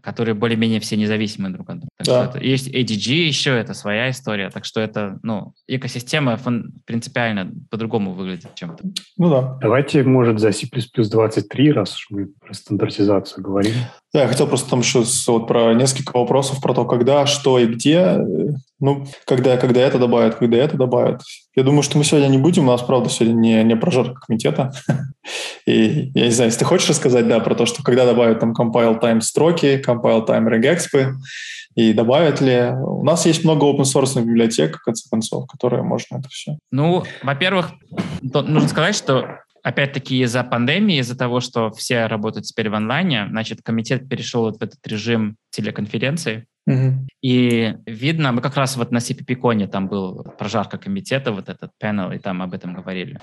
которые 0.00 0.34
более-менее 0.34 0.80
все 0.80 0.96
независимы 0.96 1.50
друг 1.50 1.68
от 1.68 1.80
друга. 1.80 1.90
да. 2.06 2.24
это, 2.24 2.38
есть 2.42 2.68
ADG 2.68 3.26
еще, 3.26 3.50
это 3.50 3.74
своя 3.74 4.08
история, 4.08 4.48
так 4.48 4.64
что 4.64 4.80
это, 4.80 5.18
ну, 5.22 5.52
экосистема 5.66 6.38
фон, 6.38 6.72
принципиально 6.86 7.52
по-другому 7.70 8.14
выглядит, 8.14 8.54
чем 8.54 8.72
это. 8.72 8.84
Ну 9.18 9.28
да. 9.28 9.58
Давайте, 9.60 10.04
может, 10.04 10.40
за 10.40 10.52
C++ 10.52 10.66
23, 10.66 11.72
раз 11.72 11.94
уж 11.96 12.06
мы 12.08 12.28
про 12.40 12.54
стандартизацию 12.54 13.44
говорим. 13.44 13.74
Да, 14.14 14.22
я 14.22 14.28
хотел 14.28 14.46
просто 14.46 14.68
там 14.68 14.80
еще 14.80 15.04
вот 15.28 15.46
про 15.46 15.72
несколько 15.72 16.18
вопросов 16.18 16.60
про 16.60 16.74
то, 16.74 16.84
когда, 16.84 17.24
что 17.24 17.58
и 17.58 17.66
где. 17.66 18.18
Ну, 18.78 19.06
когда, 19.26 19.56
когда 19.56 19.80
это 19.80 19.98
добавят, 19.98 20.34
когда 20.34 20.58
это 20.58 20.76
добавят. 20.76 21.22
Я 21.56 21.62
думаю, 21.62 21.82
что 21.82 21.96
мы 21.96 22.04
сегодня 22.04 22.28
не 22.28 22.36
будем. 22.36 22.64
У 22.64 22.72
нас, 22.72 22.82
правда, 22.82 23.08
сегодня 23.08 23.38
не, 23.38 23.64
не 23.64 23.76
прожарка 23.76 24.20
комитета. 24.26 24.72
И 25.66 26.10
я 26.14 26.24
не 26.26 26.30
знаю, 26.30 26.48
если 26.48 26.58
ты 26.58 26.64
хочешь 26.66 26.90
рассказать, 26.90 27.26
да, 27.26 27.40
про 27.40 27.54
то, 27.54 27.64
что 27.64 27.82
когда 27.82 28.04
добавят 28.04 28.40
там 28.40 28.52
compile 28.52 29.00
time 29.00 29.20
строки, 29.20 29.82
compile 29.86 30.26
time 30.26 30.46
regexpы, 30.46 31.14
и 31.74 31.92
добавят 31.92 32.40
ли. 32.40 32.70
У 32.82 33.02
нас 33.02 33.24
есть 33.24 33.44
много 33.44 33.64
open 33.64 33.84
source 33.84 34.20
библиотек, 34.20 34.78
в 34.78 34.82
конце 34.82 35.08
концов, 35.08 35.46
которые 35.46 35.82
можно 35.82 36.18
это 36.18 36.28
все. 36.28 36.58
Ну, 36.70 37.04
во-первых, 37.22 37.70
нужно 38.20 38.68
сказать, 38.68 38.94
что 38.94 39.41
опять-таки 39.62 40.22
из-за 40.22 40.44
пандемии, 40.44 40.98
из-за 40.98 41.16
того, 41.16 41.40
что 41.40 41.70
все 41.70 42.06
работают 42.06 42.46
теперь 42.46 42.70
в 42.70 42.74
онлайне, 42.74 43.26
значит, 43.30 43.62
комитет 43.62 44.08
перешел 44.08 44.42
вот 44.42 44.58
в 44.58 44.62
этот 44.62 44.86
режим 44.86 45.36
телеконференции. 45.50 46.46
Mm-hmm. 46.68 46.92
И 47.22 47.74
видно, 47.86 48.30
мы 48.30 48.40
как 48.40 48.56
раз 48.56 48.76
вот 48.76 48.92
на 48.92 48.98
CPP-коне 48.98 49.66
там 49.66 49.88
был 49.88 50.24
прожарка 50.38 50.78
комитета, 50.78 51.32
вот 51.32 51.48
этот 51.48 51.72
панел, 51.78 52.12
и 52.12 52.18
там 52.18 52.40
об 52.40 52.54
этом 52.54 52.72
говорили. 52.72 53.18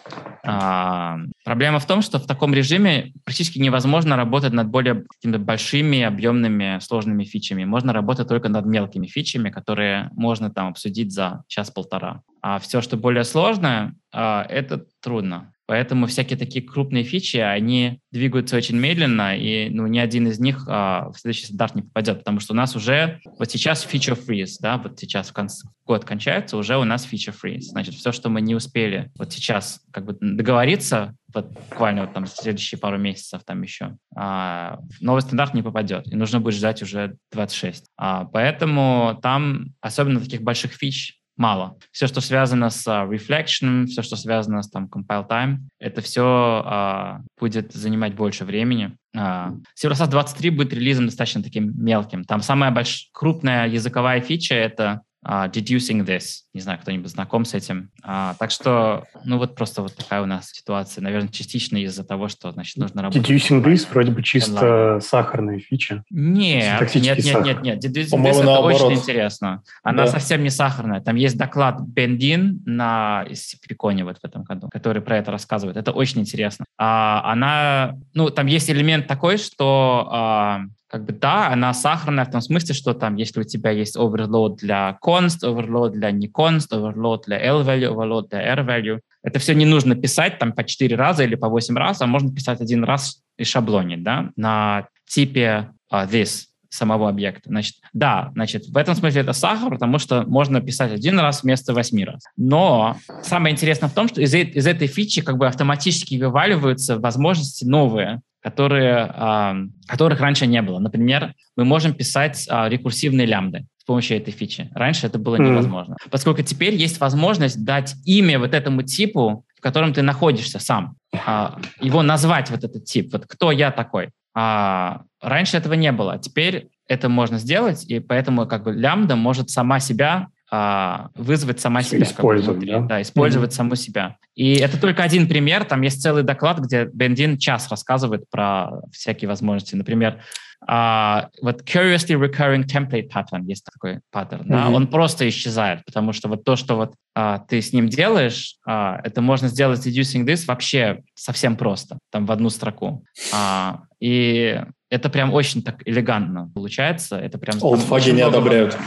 А, 0.46 1.20
проблема 1.46 1.80
в 1.80 1.86
том, 1.86 2.02
что 2.02 2.20
в 2.20 2.28
таком 2.28 2.54
режиме 2.54 3.14
практически 3.24 3.60
невозможно 3.60 4.18
работать 4.18 4.52
над 4.52 4.68
более 4.68 5.06
какими-то 5.10 5.40
большими, 5.40 6.02
объемными, 6.02 6.80
сложными 6.82 7.24
фичами. 7.24 7.64
Можно 7.64 7.94
работать 7.94 8.28
только 8.28 8.50
над 8.50 8.66
мелкими 8.66 9.08
фичами, 9.08 9.50
которые 9.50 10.10
можно 10.14 10.50
там 10.50 10.68
обсудить 10.68 11.14
за 11.14 11.44
час-полтора. 11.48 12.22
А 12.42 12.60
все, 12.60 12.82
что 12.82 12.98
более 12.98 13.24
сложное, 13.24 13.96
а, 14.12 14.46
это 14.50 14.86
трудно. 15.02 15.54
Поэтому 15.70 16.08
всякие 16.08 16.36
такие 16.36 16.66
крупные 16.66 17.04
фичи, 17.04 17.38
они 17.38 18.00
двигаются 18.12 18.58
очень 18.58 18.76
медленно, 18.76 19.38
и 19.38 19.70
ну, 19.70 19.86
ни 19.86 20.00
один 20.00 20.28
из 20.28 20.40
них 20.40 20.66
а, 20.68 21.12
в 21.12 21.20
следующий 21.20 21.46
стандарт 21.46 21.76
не 21.76 21.84
попадет, 21.84 22.18
потому 22.18 22.40
что 22.40 22.54
у 22.54 22.56
нас 22.56 22.76
уже 22.76 23.20
вот 23.38 23.52
сейчас 23.52 23.86
feature 23.86 24.18
freeze, 24.20 24.56
да, 24.60 24.80
вот 24.80 25.00
сейчас 25.00 25.30
в 25.30 25.34
конце, 25.34 25.68
год 25.86 26.06
кончается, 26.06 26.58
уже 26.58 26.76
у 26.76 26.86
нас 26.86 27.08
feature 27.08 27.36
freeze. 27.40 27.62
Значит, 27.70 27.94
все, 27.94 28.12
что 28.12 28.30
мы 28.30 28.42
не 28.42 28.56
успели 28.56 29.12
вот 29.16 29.32
сейчас 29.32 29.82
как 29.92 30.06
бы 30.06 30.18
договориться, 30.20 31.16
вот 31.36 31.52
буквально 31.52 32.02
вот 32.02 32.14
там 32.14 32.26
следующие 32.26 32.80
пару 32.80 32.98
месяцев 32.98 33.44
там 33.46 33.62
еще, 33.62 33.96
а, 34.16 34.80
новый 35.02 35.22
стандарт 35.22 35.54
не 35.54 35.62
попадет, 35.62 36.08
и 36.12 36.16
нужно 36.16 36.42
будет 36.42 36.56
ждать 36.56 36.82
уже 36.82 37.16
26. 37.32 37.92
А, 37.96 38.26
поэтому 38.26 39.20
там, 39.22 39.76
особенно 39.82 40.20
таких 40.20 40.42
больших 40.42 40.74
фич, 40.74 41.19
мало. 41.40 41.78
Все, 41.92 42.06
что 42.06 42.22
связано 42.22 42.70
с 42.70 42.86
uh, 42.86 43.10
reflection, 43.10 43.86
все, 43.86 44.04
что 44.04 44.16
связано 44.16 44.62
с 44.62 44.70
там 44.70 44.86
compile 44.86 45.28
time, 45.28 45.58
это 45.80 46.02
все 46.02 46.24
а, 46.66 47.22
будет 47.40 47.72
занимать 47.72 48.14
больше 48.14 48.46
времени. 48.46 48.96
Uh, 49.16 49.58
C++ 49.74 49.90
23 49.90 50.50
будет 50.52 50.74
релизом 50.74 51.06
достаточно 51.06 51.42
таким 51.42 51.74
мелким. 51.82 52.26
Там 52.26 52.42
самая 52.42 52.72
большая, 52.72 53.08
крупная 53.14 53.68
языковая 53.68 54.22
фича— 54.22 54.54
это 54.56 55.02
uh, 55.26 55.52
deducing 55.52 56.06
this. 56.06 56.42
Не 56.54 56.62
знаю, 56.62 56.80
кто-нибудь 56.80 57.10
знаком 57.10 57.46
с 57.46 57.54
этим. 57.54 57.92
Uh, 58.06 58.36
так 58.40 58.52
что, 58.52 59.06
ну 59.26 59.38
вот 59.38 59.56
просто 59.56 59.82
вот 59.82 59.96
такая 59.96 60.22
у 60.22 60.26
нас 60.26 60.50
ситуация. 60.52 61.02
Наверное, 61.02 61.30
частично 61.30 61.78
из-за 61.78 62.04
того, 62.04 62.28
что, 62.28 62.52
значит, 62.52 62.78
нужно 62.78 63.02
работать. 63.02 63.30
Deducing 63.30 63.64
this 63.64 63.88
вроде 63.92 64.12
бы 64.12 64.24
чисто 64.24 64.52
онлайн. 64.52 65.02
сахарная 65.02 65.60
фича. 65.60 66.04
Нет, 66.10 66.96
нет, 66.96 67.24
нет, 67.24 67.46
нет, 67.46 67.62
нет. 67.62 67.86
Deducing 67.86 68.24
this 68.24 68.42
это 68.42 68.60
очень 68.60 68.94
интересно. 68.94 69.64
Она 69.84 70.06
да. 70.06 70.12
совсем 70.12 70.44
не 70.44 70.50
сахарная. 70.50 71.02
Там 71.02 71.16
есть 71.16 71.38
доклад 71.38 71.82
Бендин 71.82 72.62
на 72.66 73.26
Сиприконе 73.34 74.04
вот 74.04 74.18
в 74.20 74.26
этом 74.26 74.44
году, 74.44 74.70
который 74.70 75.02
про 75.02 75.18
это 75.18 75.32
рассказывает. 75.32 75.78
Это 75.78 75.92
очень 75.92 76.22
интересно. 76.22 76.66
А, 76.78 77.22
она, 77.32 77.98
ну, 78.14 78.30
там 78.30 78.48
есть 78.48 78.70
элемент 78.70 79.08
такой, 79.08 79.38
что 79.38 80.62
как 80.90 81.06
бы 81.06 81.14
да, 81.14 81.50
она 81.50 81.74
сахарная 81.74 82.26
в 82.26 82.32
том 82.32 82.42
смысле, 82.42 82.74
что 82.74 82.94
там, 82.94 83.16
если 83.16 83.42
у 83.42 83.44
тебя 83.44 83.70
есть 83.70 83.96
overload 83.96 84.56
для 84.58 84.98
const, 85.04 85.44
overload 85.44 85.92
для 85.92 86.10
не 86.12 86.28
const, 86.28 86.70
overload 86.72 87.24
для 87.28 87.40
L-value, 87.46 87.94
overload 87.94 88.30
для 88.30 88.42
R-value, 88.56 89.00
это 89.22 89.38
все 89.40 89.54
не 89.54 89.66
нужно 89.66 89.96
писать 89.96 90.40
там 90.40 90.52
по 90.52 90.64
4 90.64 90.96
раза 90.96 91.24
или 91.24 91.36
по 91.36 91.48
8 91.48 91.78
раз, 91.78 92.02
а 92.02 92.08
можно 92.08 92.34
писать 92.34 92.60
один 92.62 92.84
раз 92.84 93.22
и 93.38 93.44
шаблонить, 93.44 94.04
да, 94.04 94.32
на 94.36 94.88
типе 95.08 95.70
uh, 95.94 96.10
this 96.10 96.46
самого 96.70 97.10
объекта. 97.10 97.50
Значит, 97.50 97.76
да, 97.94 98.32
значит, 98.34 98.68
в 98.68 98.78
этом 98.78 98.96
смысле 98.96 99.22
это 99.22 99.34
сахар, 99.34 99.72
потому 99.72 99.98
что 99.98 100.24
можно 100.28 100.62
писать 100.62 100.92
один 100.92 101.20
раз 101.20 101.44
вместо 101.44 101.74
восьми 101.74 102.06
раз. 102.06 102.24
Но 102.38 102.98
самое 103.24 103.54
интересное 103.54 103.90
в 103.90 103.94
том, 103.94 104.08
что 104.08 104.22
из, 104.22 104.34
из 104.34 104.68
этой 104.68 104.88
фичи 104.88 105.22
как 105.22 105.38
бы 105.38 105.48
автоматически 105.48 106.22
вываливаются 106.22 107.00
возможности 107.00 107.66
новые 107.66 108.22
которые, 108.42 109.12
а, 109.14 109.56
которых 109.88 110.20
раньше 110.22 110.48
не 110.48 110.62
было. 110.62 110.80
Например, 110.80 111.34
мы 111.56 111.66
можем 111.66 111.94
писать 111.94 112.48
а, 112.50 112.70
рекурсивные 112.70 113.28
лямбды 113.28 113.66
с 113.78 113.84
помощью 113.84 114.18
этой 114.18 114.32
фичи. 114.32 114.70
Раньше 114.74 115.08
это 115.08 115.20
было 115.20 115.36
невозможно. 115.36 115.94
Mm. 115.94 116.10
Поскольку 116.10 116.42
теперь 116.42 116.76
есть 116.76 117.00
возможность 117.00 117.64
дать 117.64 117.96
имя 118.06 118.40
вот 118.40 118.54
этому 118.54 118.84
типу, 118.84 119.46
в 119.58 119.62
котором 119.62 119.94
ты 119.94 120.02
находишься 120.02 120.60
сам, 120.60 120.96
а, 121.26 121.60
его 121.82 122.02
назвать 122.02 122.50
вот 122.50 122.64
этот 122.64 122.86
тип, 122.86 123.12
вот 123.12 123.26
кто 123.28 123.52
я 123.52 123.72
такой. 123.72 124.10
Раньше 124.36 125.58
этого 125.58 125.74
не 125.74 125.92
было, 125.92 126.18
теперь 126.18 126.70
это 126.88 127.10
можно 127.10 127.40
сделать, 127.40 127.84
и 127.90 128.00
поэтому 128.00 128.46
как 128.46 128.64
бы 128.64 128.74
лямбда 128.74 129.16
может 129.16 129.50
сама 129.50 129.80
себя 129.80 130.28
а, 130.52 131.10
вызвать 131.16 131.60
сама 131.60 131.82
себя. 131.82 132.04
Использовать, 132.04 132.66
да? 132.66 132.80
да? 132.80 133.02
использовать 133.02 133.52
mm-hmm. 133.52 133.56
саму 133.56 133.76
себя. 133.76 134.18
И 134.36 134.54
это 134.56 134.80
только 134.80 135.04
один 135.04 135.28
пример. 135.28 135.66
Там 135.66 135.82
есть 135.82 136.02
целый 136.02 136.24
доклад, 136.24 136.60
где 136.60 136.86
Бендин 136.86 137.38
час 137.38 137.70
рассказывает 137.70 138.24
про 138.30 138.70
всякие 138.92 139.28
возможности. 139.28 139.76
Например, 139.76 140.22
а, 140.68 141.30
вот 141.42 141.62
curiously 141.62 142.20
recurring 142.20 142.66
template 142.66 143.10
pattern, 143.10 143.44
есть 143.46 143.66
такой 143.66 144.02
паттерн, 144.12 144.42
mm-hmm. 144.42 144.50
да, 144.50 144.70
он 144.70 144.88
просто 144.88 145.28
исчезает, 145.30 145.86
потому 145.86 146.12
что 146.14 146.28
вот 146.28 146.44
то, 146.44 146.56
что 146.56 146.76
вот 146.76 146.94
а, 147.16 147.40
ты 147.40 147.62
с 147.62 147.72
ним 147.72 147.88
делаешь, 147.88 148.56
а, 148.66 149.00
это 149.04 149.22
можно 149.22 149.48
сделать 149.48 149.86
reducing 149.86 150.26
this 150.26 150.46
вообще 150.46 151.02
совсем 151.16 151.56
просто, 151.56 151.98
там 152.12 152.26
в 152.26 152.32
одну 152.32 152.50
строку. 152.50 153.06
А, 153.34 153.84
и 154.02 154.62
это 154.90 155.10
прям 155.10 155.34
очень 155.34 155.62
так 155.62 155.82
элегантно 155.86 156.52
получается. 156.54 157.18
Это 157.18 157.38
прям... 157.38 157.58
Олдфаги 157.62 158.10
не 158.10 158.22
одобряют. 158.22 158.78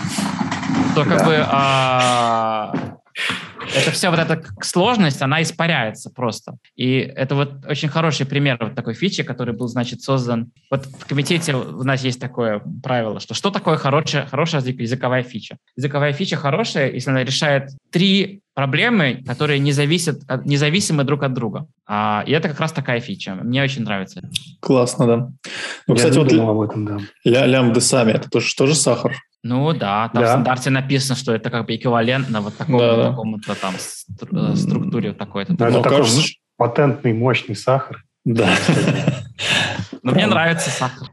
То 0.94 1.04
как 1.04 1.18
да. 1.18 1.24
бы 1.24 1.46
а, 1.48 2.74
это 3.74 3.90
все 3.90 4.10
вот 4.10 4.18
эта 4.18 4.42
сложность, 4.60 5.22
она 5.22 5.42
испаряется 5.42 6.10
просто. 6.10 6.56
И 6.76 6.98
это 6.98 7.34
вот 7.34 7.66
очень 7.66 7.88
хороший 7.88 8.26
пример 8.26 8.58
вот 8.60 8.74
такой 8.74 8.94
фичи, 8.94 9.22
который 9.22 9.54
был, 9.54 9.68
значит, 9.68 10.02
создан. 10.02 10.52
Вот 10.70 10.86
в 10.86 11.06
комитете 11.06 11.54
у 11.54 11.82
нас 11.82 12.02
есть 12.04 12.20
такое 12.20 12.62
правило, 12.82 13.20
что 13.20 13.34
что 13.34 13.50
такое 13.50 13.76
хорошая, 13.76 14.26
хорошая 14.26 14.62
языковая 14.62 15.22
фича? 15.22 15.56
Языковая 15.76 16.12
фича 16.12 16.36
хорошая, 16.36 16.90
если 16.90 17.10
она 17.10 17.24
решает 17.24 17.70
три 17.90 18.40
проблемы, 18.54 19.22
которые 19.26 19.58
не 19.58 19.72
зависят, 19.72 20.22
независимы 20.44 21.04
друг 21.04 21.22
от 21.22 21.32
друга. 21.32 21.66
А, 21.86 22.22
и 22.26 22.32
это 22.32 22.48
как 22.48 22.60
раз 22.60 22.72
такая 22.72 23.00
фича. 23.00 23.34
Мне 23.34 23.62
очень 23.62 23.82
нравится. 23.82 24.22
Классно, 24.60 25.06
да. 25.06 25.28
Ну, 25.86 25.94
кстати, 25.94 26.18
вот 26.18 26.32
об 26.32 26.60
этом, 26.60 26.84
да. 26.84 26.98
Ля, 27.24 27.46
лямбды 27.46 27.80
сами, 27.80 28.12
это 28.12 28.28
тоже, 28.28 28.54
тоже 28.54 28.74
сахар. 28.74 29.16
Ну 29.44 29.72
да, 29.72 30.08
там 30.08 30.22
да. 30.22 30.28
в 30.28 30.30
стандарте 30.30 30.70
написано, 30.70 31.16
что 31.16 31.34
это 31.34 31.50
как 31.50 31.66
бы 31.66 31.74
эквивалентно 31.74 32.40
вот 32.40 32.56
такому, 32.56 33.38
да, 33.46 33.54
там 33.60 33.74
э, 33.74 34.56
структуре 34.56 35.12
такой-то. 35.12 35.54
Ну, 35.58 35.66
это 35.66 35.82
такой 35.82 35.98
кажется... 35.98 36.22
патентный 36.56 37.12
мощный 37.12 37.56
сахар. 37.56 38.04
Да. 38.24 38.48
Но 40.02 40.12
мне 40.12 40.26
нравится 40.26 40.70
сахар. 40.70 41.08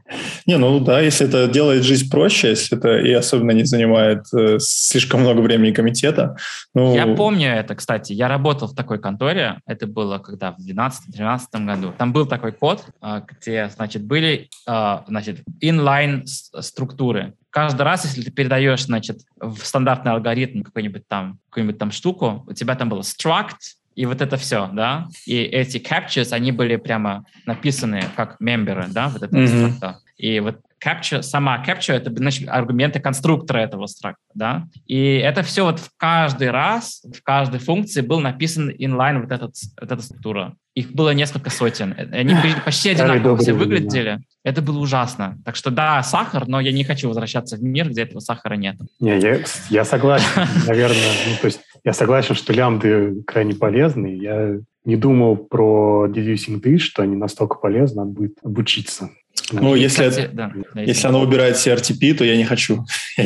Не, 0.46 0.58
ну 0.58 0.80
да, 0.80 1.00
если 1.00 1.26
это 1.26 1.48
делает 1.48 1.84
жизнь 1.84 2.10
проще, 2.10 2.50
если 2.50 2.76
это 2.76 2.98
и 2.98 3.12
особенно 3.12 3.52
не 3.52 3.64
занимает 3.64 4.24
э, 4.34 4.58
слишком 4.58 5.20
много 5.20 5.40
времени 5.40 5.72
комитета. 5.72 6.36
Ну... 6.74 6.94
Я 6.94 7.06
помню 7.06 7.48
это, 7.48 7.74
кстати. 7.74 8.12
Я 8.12 8.28
работал 8.28 8.68
в 8.68 8.74
такой 8.74 8.98
конторе. 8.98 9.60
Это 9.66 9.86
было 9.86 10.18
когда? 10.18 10.52
В 10.52 10.58
2012-2013 10.58 11.64
году. 11.64 11.94
Там 11.96 12.12
был 12.12 12.26
такой 12.26 12.52
код, 12.52 12.84
э, 13.02 13.22
где, 13.28 13.68
значит, 13.68 14.04
были 14.04 14.48
э, 14.66 14.98
значит, 15.06 15.40
inline 15.62 16.22
структуры. 16.26 17.34
Каждый 17.50 17.82
раз, 17.82 18.04
если 18.04 18.22
ты 18.22 18.30
передаешь, 18.30 18.84
значит, 18.84 19.18
в 19.40 19.58
стандартный 19.64 20.12
алгоритм 20.12 20.62
какую-нибудь 20.62 21.08
там, 21.08 21.38
какую-нибудь 21.50 21.78
там 21.78 21.90
штуку, 21.90 22.44
у 22.46 22.52
тебя 22.52 22.76
там 22.76 22.88
было 22.88 23.00
struct, 23.00 23.56
и 23.96 24.06
вот 24.06 24.22
это 24.22 24.36
все, 24.36 24.70
да, 24.72 25.08
и 25.26 25.36
эти 25.36 25.78
captures, 25.78 26.32
они 26.32 26.52
были 26.52 26.76
прямо 26.76 27.24
написаны 27.44 28.04
как 28.16 28.38
мемберы, 28.38 28.86
да, 28.88 29.08
вот 29.08 29.22
это 29.22 29.36
mm-hmm. 29.36 29.94
И 30.20 30.38
вот 30.40 30.56
capture, 30.84 31.22
сама 31.22 31.62
capture— 31.66 31.94
это 31.96 32.14
значит, 32.14 32.48
аргументы 32.48 33.00
конструктора 33.00 33.58
этого 33.58 33.86
структора, 33.86 34.16
да, 34.34 34.64
и 34.86 35.16
это 35.16 35.42
все 35.42 35.64
вот 35.64 35.78
в 35.78 35.90
каждый 35.96 36.50
раз, 36.50 37.02
в 37.04 37.22
каждой 37.22 37.58
функции 37.58 38.02
был 38.02 38.20
написан 38.20 38.70
inline 38.70 39.20
вот, 39.20 39.32
этот, 39.32 39.54
вот 39.80 39.90
эта 39.90 40.02
структура. 40.02 40.54
Их 40.74 40.92
было 40.92 41.10
несколько 41.10 41.50
сотен. 41.50 41.94
Они 42.12 42.34
почти 42.64 42.90
одинаково 42.90 43.36
все 43.38 43.52
выглядели. 43.52 44.20
Это 44.44 44.62
было 44.62 44.78
ужасно. 44.78 45.38
Так 45.44 45.56
что 45.56 45.70
да, 45.70 46.02
сахар, 46.02 46.46
но 46.46 46.60
я 46.60 46.72
не 46.72 46.84
хочу 46.84 47.08
возвращаться 47.08 47.56
в 47.56 47.62
мир, 47.62 47.88
где 47.88 48.02
этого 48.02 48.20
сахара 48.20 48.54
нет. 48.54 48.76
Не, 49.00 49.18
я, 49.18 49.40
я 49.70 49.84
согласен, 49.84 50.26
наверное. 50.66 51.12
Ну, 51.28 51.36
то 51.40 51.46
есть 51.46 51.60
я 51.82 51.92
согласен, 51.92 52.34
что 52.34 52.52
лямбды 52.52 53.22
крайне 53.26 53.54
полезны. 53.54 54.18
Я 54.20 54.58
не 54.84 54.96
думал 54.96 55.36
про 55.36 56.06
deducing 56.08 56.60
this, 56.62 56.78
что 56.78 57.02
они 57.02 57.16
настолько 57.16 57.56
полезны, 57.56 58.04
надо 58.04 58.12
будет 58.12 58.38
обучиться. 58.42 59.10
Ну, 59.52 59.74
если, 59.74 60.08
кстати, 60.08 60.26
это, 60.26 60.34
да, 60.34 60.80
если 60.82 61.06
оно 61.06 61.20
убирает 61.20 61.56
CRTP, 61.56 62.14
то 62.14 62.24
я 62.24 62.36
не 62.36 62.44
хочу. 62.44 62.84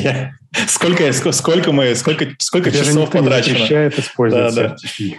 сколько, 0.68 1.12
сколько 1.12 1.72
мы, 1.72 1.94
сколько, 1.94 2.26
сколько 2.38 2.70
Даже 2.70 2.84
часов 2.84 3.10
потрачено? 3.10 3.54
запрещает 3.54 3.98
использовать 3.98 4.54
да, 4.54 4.76
CRTP. 4.76 5.14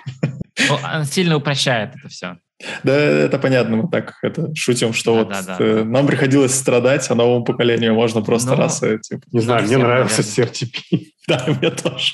Ну, 0.70 0.78
он 0.95 1.06
сильно 1.06 1.36
упрощает 1.36 1.91
это 1.95 2.10
все. 2.10 2.38
Да, 2.84 2.93
это 2.93 3.38
понятно, 3.38 3.76
мы 3.76 3.89
так 3.89 4.14
это 4.22 4.56
шутим, 4.56 4.93
что 4.93 5.14
да, 5.14 5.20
вот 5.20 5.30
да, 5.30 5.41
да, 5.41 5.58
э, 5.60 5.84
нам 5.84 6.08
приходилось 6.08 6.56
страдать, 6.56 7.10
а 7.10 7.16
новому 7.16 7.43
поколению 7.43 7.93
можно 7.93 8.22
просто 8.22 8.51
Но... 8.51 8.56
Ну, 8.56 8.62
раз 8.62 8.82
и, 8.82 8.97
типа... 8.97 9.24
Не 9.32 9.41
знаю, 9.41 9.66
мне 9.66 9.78
нравился 9.78 10.22
CRTP. 10.22 11.08
Да, 11.28 11.43
мне 11.47 11.72
тоже. 11.72 12.14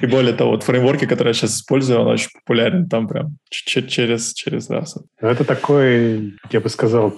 И 0.00 0.06
более 0.06 0.32
того, 0.32 0.52
вот 0.52 0.62
фреймворки, 0.62 1.06
которые 1.06 1.30
я 1.30 1.34
сейчас 1.34 1.56
использую, 1.56 2.00
он 2.00 2.06
очень 2.06 2.28
популярен 2.32 2.88
там 2.88 3.08
прям 3.08 3.38
через, 3.50 4.32
через 4.34 4.70
раз. 4.70 4.96
Это 5.20 5.44
такой, 5.44 6.36
я 6.52 6.60
бы 6.60 6.68
сказал, 6.68 7.14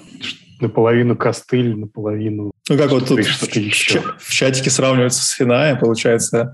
наполовину 0.60 1.16
костыль, 1.16 1.76
наполовину... 1.76 2.52
Ну, 2.68 2.76
как 2.78 2.90
вот 2.90 3.08
тут 3.08 3.24
в, 3.24 3.56
еще. 3.56 4.02
в 4.18 4.30
чатике 4.30 4.70
сравнивается 4.70 5.22
с 5.22 5.30
Финая, 5.30 5.76
получается, 5.76 6.52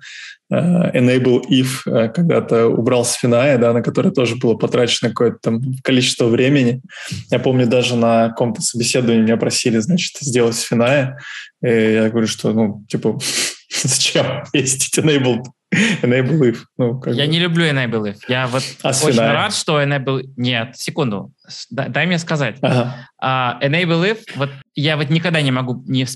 uh, 0.53 0.93
enable 0.95 1.43
if 1.51 1.87
uh, 1.87 2.09
когда-то 2.09 2.69
убрал 2.69 3.05
с 3.05 3.15
Финая, 3.15 3.59
да, 3.59 3.73
на 3.73 3.83
который 3.83 4.13
тоже 4.13 4.37
было 4.37 4.55
потрачено 4.55 5.11
какое-то 5.11 5.39
там 5.43 5.61
количество 5.83 6.27
времени. 6.27 6.83
Я 7.31 7.39
помню, 7.39 7.67
даже 7.67 7.97
на 7.97 8.29
каком-то 8.29 8.63
собеседовании 8.63 9.23
меня 9.23 9.37
просили, 9.37 9.79
значит, 9.79 10.17
сделать 10.21 10.57
Финая. 10.57 11.19
И 11.63 11.69
я 11.69 12.11
говорю, 12.11 12.27
что, 12.27 12.53
ну, 12.53 12.85
типа, 12.89 13.19
зачем 13.83 14.45
есть 14.53 14.97
enable 14.99 15.43
Enable 16.03 16.41
if. 16.41 16.59
Ну, 16.79 17.03
я 17.07 17.25
бы. 17.25 17.31
не 17.31 17.39
люблю 17.39 17.65
enable 17.65 18.13
if. 18.13 18.17
Я 18.29 18.47
вот 18.47 18.63
а 18.83 18.89
очень 18.89 19.19
рад, 19.19 19.55
что 19.55 19.83
enable... 19.83 20.23
Нет, 20.37 20.77
секунду. 20.77 21.33
Дай, 21.71 21.89
дай 21.89 22.07
мне 22.07 22.19
сказать. 22.19 22.57
Ага. 22.63 23.09
Uh, 23.23 23.61
enable 23.63 24.11
if, 24.11 24.19
вот 24.37 24.51
я 24.75 24.97
вот 24.97 25.11
никогда 25.11 25.41
не 25.41 25.51
могу 25.51 25.83
не 25.87 26.07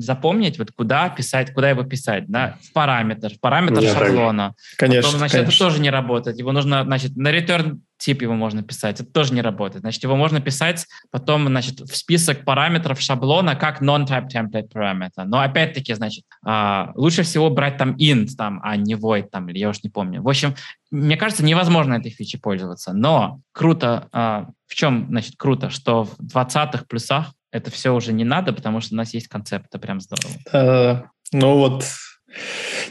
запомнить, 0.00 0.58
вот 0.58 0.70
куда 0.72 1.08
писать, 1.08 1.52
куда 1.52 1.70
его 1.70 1.82
писать, 1.82 2.24
да, 2.28 2.56
в 2.62 2.72
параметр, 2.72 3.34
в 3.34 3.40
параметр 3.40 3.80
я 3.80 3.94
шаблона. 3.94 4.54
Конечно, 4.76 5.02
Потом, 5.02 5.18
значит, 5.18 5.36
конечно. 5.36 5.50
это 5.50 5.58
тоже 5.58 5.80
не 5.80 5.90
работает. 5.90 6.38
Его 6.38 6.52
нужно, 6.52 6.84
значит, 6.84 7.16
на 7.16 7.34
return 7.34 7.80
тип 7.98 8.22
его 8.22 8.34
можно 8.34 8.62
писать. 8.62 9.00
Это 9.00 9.10
тоже 9.10 9.34
не 9.34 9.40
работает. 9.40 9.80
Значит, 9.80 10.02
его 10.02 10.16
можно 10.16 10.40
писать 10.40 10.86
потом, 11.10 11.46
значит, 11.46 11.80
в 11.80 11.96
список 11.96 12.44
параметров 12.44 13.00
шаблона 13.00 13.56
как 13.56 13.82
non-type 13.82 14.28
template 14.32 14.68
parameter. 14.72 15.24
Но 15.24 15.40
опять-таки, 15.40 15.94
значит, 15.94 16.24
uh, 16.46 16.90
лучше 16.94 17.22
всего 17.22 17.50
брать 17.50 17.76
там 17.76 17.96
int, 17.96 18.28
там, 18.36 18.60
а 18.62 18.76
не 18.76 18.94
void, 18.94 19.28
там, 19.30 19.48
или 19.48 19.58
я 19.58 19.68
уж 19.70 19.82
не 19.82 19.90
помню. 19.90 20.22
В 20.22 20.28
общем, 20.28 20.54
мне 20.90 21.16
кажется, 21.16 21.44
невозможно 21.44 21.94
этой 21.94 22.10
фичей 22.10 22.40
пользоваться. 22.40 22.92
Но 22.92 23.40
круто, 23.52 24.08
uh, 24.12 24.46
в 24.66 24.74
чем, 24.74 25.06
значит, 25.08 25.34
круто, 25.36 25.70
что 25.70 26.04
в 26.04 26.18
20-х 26.20 26.84
плюсах 26.88 27.32
это 27.50 27.70
все 27.70 27.94
уже 27.94 28.12
не 28.12 28.24
надо, 28.24 28.52
потому 28.52 28.80
что 28.80 28.94
у 28.94 28.96
нас 28.96 29.14
есть 29.14 29.28
концепт, 29.28 29.66
это 29.70 29.78
прям 29.78 30.00
здорово. 30.00 30.32
Uh, 30.52 31.02
ну 31.32 31.56
вот, 31.56 31.84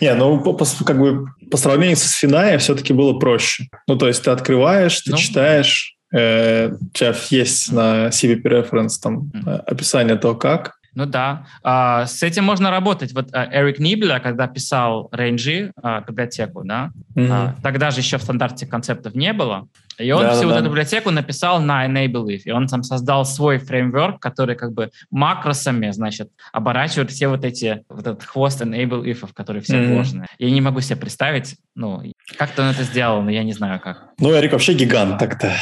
не, 0.02 0.14
ну 0.14 0.42
по, 0.42 0.54
по, 0.54 0.66
как 0.86 1.00
бы 1.00 1.26
по 1.52 1.58
сравнению 1.58 1.98
с 1.98 2.12
Финая 2.12 2.58
все-таки 2.58 2.94
было 2.94 3.14
проще. 3.20 3.66
Ну 3.88 3.98
то 3.98 4.08
есть 4.08 4.24
ты 4.24 4.32
открываешь, 4.32 5.02
ты 5.02 5.12
ну, 5.12 5.18
читаешь, 5.18 5.96
э, 6.14 6.70
у 6.70 6.90
тебя 6.94 7.16
есть 7.30 7.72
на 7.72 8.08
CVP 8.08 8.44
Reference 8.44 8.94
там 9.02 9.32
описание 9.68 10.16
того, 10.16 10.36
как, 10.36 10.76
ну 10.96 11.06
да, 11.06 11.46
а, 11.62 12.06
с 12.06 12.24
этим 12.24 12.46
можно 12.46 12.72
работать. 12.72 13.14
Вот 13.14 13.30
а, 13.34 13.48
Эрик 13.52 13.80
Нибля, 13.80 14.20
когда 14.20 14.48
писал 14.48 15.10
Range 15.14 15.72
а, 15.82 16.02
библиотеку, 16.02 16.64
да, 16.64 16.92
mm-hmm. 17.16 17.28
а, 17.30 17.56
тогда 17.62 17.92
же 17.92 18.00
еще 18.00 18.18
в 18.18 18.24
стандарте 18.24 18.66
концептов 18.66 19.14
не 19.14 19.34
было, 19.34 19.68
и 19.98 20.12
он 20.12 20.24
да, 20.24 20.32
всю 20.32 20.44
да, 20.44 20.48
вот 20.48 20.56
эту 20.58 20.70
библиотеку 20.70 21.12
написал 21.12 21.62
на 21.62 21.86
Enable 21.86 22.28
If, 22.28 22.42
и 22.46 22.52
он 22.52 22.68
там 22.68 22.84
создал 22.84 23.26
свой 23.26 23.58
фреймворк, 23.58 24.22
который 24.22 24.56
как 24.56 24.74
бы 24.74 24.90
макросами, 25.12 25.92
значит, 25.92 26.30
оборачивает 26.52 27.12
все 27.12 27.28
вот 27.28 27.44
эти, 27.46 27.84
вот 27.90 28.08
этот 28.08 28.24
хвост 28.24 28.62
Enable 28.62 29.04
If, 29.04 29.28
которые 29.34 29.62
все 29.62 29.76
mm-hmm. 29.76 29.94
вложены. 29.94 30.26
Я 30.40 30.50
не 30.50 30.62
могу 30.62 30.82
себе 30.82 30.96
представить, 30.96 31.56
ну, 31.76 32.02
как-то 32.38 32.64
он 32.64 32.70
это 32.70 32.84
сделал, 32.84 33.22
но 33.22 33.32
я 33.32 33.44
не 33.44 33.54
знаю 33.54 33.80
как. 33.80 34.10
Ну, 34.20 34.34
Эрик 34.34 34.54
вообще 34.54 34.74
гигант 34.74 35.20
так-то. 35.20 35.54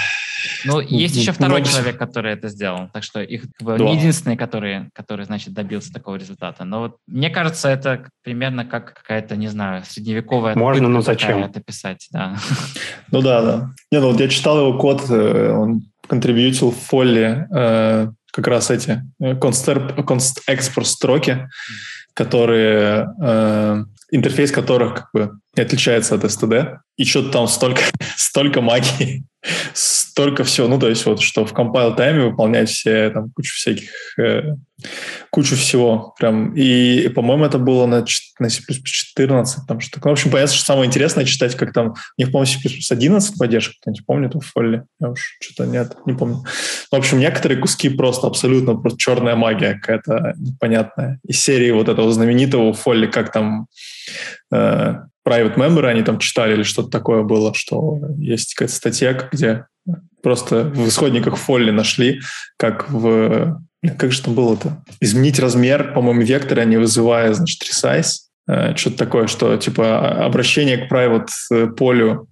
Ну, 0.66 0.80
есть 0.80 1.16
еще 1.16 1.32
второй 1.32 1.62
Много... 1.62 1.72
человек, 1.72 1.98
который 1.98 2.34
это 2.34 2.50
сделал. 2.50 2.90
Так 2.94 3.04
что 3.04 3.22
их 3.22 3.44
как 3.58 3.66
бы, 3.66 3.78
да. 3.78 3.84
не 3.84 3.98
единственный, 3.98 4.38
который, 4.38 4.90
который, 4.94 5.26
значит, 5.26 5.54
добился 5.54 5.92
такого 5.92 6.16
результата. 6.16 6.64
Но 6.66 6.80
вот 6.80 6.98
мне 7.08 7.30
кажется, 7.30 7.70
это 7.70 8.06
примерно 8.24 8.66
как 8.66 8.94
какая-то, 8.94 9.36
не 9.36 9.48
знаю, 9.48 9.84
средневековая... 9.86 10.56
Можно, 10.56 10.90
но 10.90 11.02
зачем? 11.02 11.44
Это 11.44 11.62
писать, 11.62 12.08
да. 12.12 12.36
Ну 13.12 13.22
да, 13.22 13.42
да. 13.42 13.74
Не, 13.92 14.00
ну 14.00 14.12
вот 14.12 14.20
я 14.20 14.28
читал 14.28 14.60
его 14.60 14.78
код, 14.78 15.04
э, 15.10 15.52
он 15.52 15.84
контрибьютил 16.08 16.72
в 16.72 16.78
фолле 16.78 17.48
э, 17.54 18.08
как 18.32 18.48
раз 18.48 18.72
эти 18.72 19.02
конст-экспорт 19.20 20.88
строки, 20.88 21.48
которые 22.14 23.08
э, 23.22 23.84
интерфейс 24.12 24.52
которых 24.52 24.94
как 24.96 25.10
бы 25.14 25.32
отличается 25.56 26.16
от 26.16 26.24
STD. 26.24 26.78
И 26.98 27.06
что-то 27.06 27.32
там 27.32 27.48
столько, 27.48 27.82
столько 28.16 28.62
магии 28.62 29.26
столько 29.74 30.44
всего, 30.44 30.68
ну, 30.68 30.80
то 30.80 30.90
есть 30.90 31.06
вот, 31.06 31.22
что 31.22 31.46
в 31.46 31.54
compile 31.54 31.96
тайме 31.96 32.26
выполнять 32.26 32.70
все, 32.70 33.10
там, 33.10 33.32
кучу 33.32 33.56
всяких, 33.56 33.90
э, 34.20 34.56
кучу 35.30 35.56
всего, 35.56 36.14
прям, 36.20 36.54
и, 36.56 37.08
по-моему, 37.10 37.46
это 37.46 37.58
было 37.58 37.86
на, 37.86 38.06
на 38.40 38.50
C++ 38.50 38.62
14, 38.84 39.68
там 39.68 39.80
что-то, 39.80 40.06
ну, 40.06 40.10
в 40.12 40.14
общем, 40.14 40.32
понятно, 40.32 40.54
что 40.54 40.66
самое 40.66 40.88
интересное 40.88 41.26
читать, 41.26 41.56
как 41.56 41.74
там, 41.74 41.90
у 41.90 41.94
них, 42.18 42.32
по-моему, 42.32 42.46
C++ 42.46 42.94
11 42.94 43.38
поддержка, 43.38 43.74
кто-нибудь 43.82 44.06
помнит 44.06 44.36
в 44.36 44.42
фолле? 44.42 44.86
Я 45.00 45.10
уж 45.10 45.38
что-то 45.42 45.70
нет, 45.70 45.98
не 46.06 46.14
помню. 46.14 46.44
В 46.92 46.96
общем, 46.96 47.20
некоторые 47.20 47.60
куски 47.60 47.90
просто 47.90 48.28
абсолютно 48.28 48.76
просто 48.76 49.00
черная 49.00 49.36
магия 49.36 49.74
какая-то 49.74 50.34
непонятная. 50.38 51.20
Из 51.28 51.40
серии 51.40 51.72
вот 51.72 51.90
этого 51.90 52.12
знаменитого 52.12 52.74
фолли, 52.74 53.08
как 53.08 53.32
там 53.32 53.68
э, 54.52 54.96
private 55.28 55.56
member 55.56 55.86
они 55.88 56.04
там 56.04 56.20
читали 56.20 56.54
или 56.54 56.64
что-то 56.64 56.90
такое 56.90 57.24
было, 57.24 57.54
что 57.54 58.00
есть 58.18 58.54
какая-то 58.54 58.76
статья, 58.76 59.30
где 59.32 59.66
просто 60.22 60.64
в 60.64 60.88
исходниках 60.88 61.38
Фолли 61.38 61.72
нашли, 61.72 62.22
как 62.58 62.90
в... 62.90 63.60
Как 63.98 64.12
же 64.12 64.22
там 64.22 64.34
было-то? 64.34 64.84
Изменить 65.00 65.40
размер, 65.40 65.94
по-моему, 65.94 66.22
вектора, 66.22 66.62
не 66.62 66.78
вызывая, 66.78 67.34
значит, 67.34 67.62
resize. 67.64 68.24
Э, 68.48 68.76
что-то 68.76 68.98
такое, 68.98 69.28
что 69.28 69.56
типа 69.58 70.26
обращение 70.26 70.78
к 70.78 70.92
private 70.92 71.28
э, 71.52 71.68
полю 71.68 72.28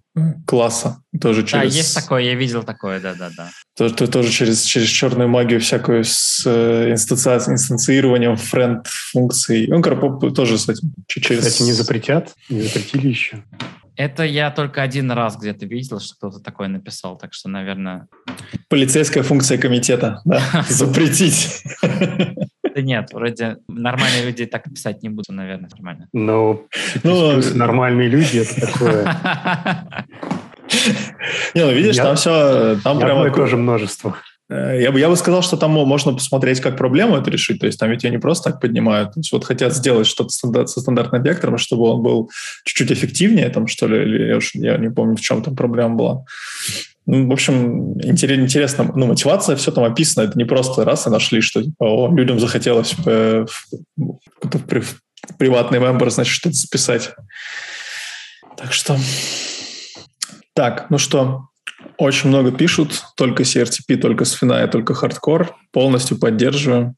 класса. 0.46 1.02
Тоже 1.22 1.44
через... 1.44 1.72
Да, 1.72 1.78
есть 1.78 1.96
такое, 1.96 2.24
я 2.24 2.36
видел 2.36 2.64
такое, 2.64 3.00
да-да-да. 3.00 3.50
Тоже, 3.78 3.96
тоже 3.96 4.30
через, 4.30 4.64
через 4.64 4.88
черную 4.88 5.30
магию 5.30 5.62
всякую 5.62 6.04
с 6.04 6.44
э, 6.46 6.92
инстанцированием 6.92 8.36
френд 8.36 8.88
функций. 8.88 9.68
Ну, 9.68 9.82
короче, 9.82 10.34
тоже 10.34 10.58
с 10.58 10.68
этим. 10.68 10.94
Через... 11.08 11.46
Кстати, 11.46 11.64
не 11.64 11.74
запретят? 11.74 12.34
Не 12.50 12.62
запретили 12.62 13.08
еще? 13.08 13.44
Это 13.96 14.24
я 14.24 14.52
только 14.52 14.82
один 14.82 15.12
раз 15.12 15.38
где-то 15.38 15.66
видел, 15.66 16.00
что 16.00 16.16
кто-то 16.16 16.40
такое 16.40 16.68
написал, 16.68 17.18
так 17.18 17.34
что, 17.34 17.50
наверное... 17.50 18.08
Полицейская 18.70 19.24
функция 19.24 19.58
комитета, 19.58 20.22
да, 20.26 20.42
запретить. 20.70 21.64
Да 21.82 22.82
нет, 22.82 23.10
вроде 23.12 23.58
нормальные 23.68 24.26
люди 24.26 24.46
так 24.46 24.64
писать 24.64 25.04
не 25.04 25.10
будут, 25.10 25.30
наверное, 25.30 25.70
нормально. 25.70 26.08
Ну, 26.14 26.68
ну 27.04 27.42
нормальные 27.56 28.08
люди, 28.08 28.40
это 28.40 28.68
такое... 28.68 29.18
Не, 31.54 31.66
ну 31.66 31.74
видишь, 31.74 31.98
там 31.98 32.16
все, 32.16 32.78
там 32.82 32.98
прямо... 32.98 33.30
тоже 33.30 33.58
множество. 33.58 34.16
Э, 34.52 34.82
я 34.82 34.92
бы, 34.92 35.00
я 35.00 35.10
бы 35.10 35.16
сказал, 35.16 35.42
что 35.42 35.58
там 35.58 35.72
можно 35.72 36.14
посмотреть, 36.14 36.60
как 36.60 36.78
проблему 36.78 37.16
это 37.16 37.32
решить. 37.32 37.60
То 37.60 37.68
есть 37.68 37.80
там 37.80 37.90
ведь 37.90 38.04
ее 38.04 38.12
не 38.12 38.18
просто 38.20 38.52
так 38.52 38.60
поднимают. 38.60 39.14
То 39.14 39.20
есть 39.22 39.32
вот 39.32 39.46
хотят 39.46 39.74
сделать 39.74 40.08
что-то 40.08 40.30
со 40.30 40.82
стандартным 40.82 41.24
вектором, 41.24 41.58
чтобы 41.58 41.84
он 41.84 42.02
был 42.04 42.30
чуть-чуть 42.66 42.92
эффективнее, 42.92 43.50
там, 43.50 43.68
что 43.68 43.88
ли, 43.88 44.02
или 44.04 44.28
я, 44.28 44.38
уж, 44.38 44.54
я 44.54 44.78
не 44.78 44.92
помню, 44.92 45.16
в 45.16 45.22
чем 45.22 45.42
там 45.42 45.56
проблема 45.56 45.96
была. 45.96 46.26
Ну, 47.08 47.28
в 47.28 47.32
общем, 47.32 48.00
интересно, 48.02 48.92
ну, 48.96 49.08
мотивация, 49.08 49.56
все 49.56 49.72
там 49.72 49.84
описано, 49.84 50.24
это 50.24 50.38
не 50.38 50.46
просто 50.46 50.86
раз 50.86 51.08
и 51.08 51.10
нашли, 51.10 51.42
что 51.42 51.64
типа, 51.64 51.84
о, 51.84 52.16
людям 52.16 52.40
захотелось 52.40 52.94
в, 52.94 53.48
в, 53.98 54.18
в 54.44 55.38
приватный 55.38 55.80
мембер, 55.80 56.12
значит, 56.12 56.34
что-то 56.34 56.56
записать. 56.56 57.12
Так 58.56 58.72
что... 58.72 58.98
Так, 60.54 60.88
ну 60.90 60.98
что, 60.98 61.48
очень 61.98 62.30
много 62.30 62.52
пишут, 62.52 63.04
только 63.16 63.44
CRTP, 63.44 63.98
только 63.98 64.24
Sfina, 64.24 64.68
только 64.68 64.94
хардкор. 64.94 65.56
Полностью 65.72 66.20
поддерживаю. 66.20 66.96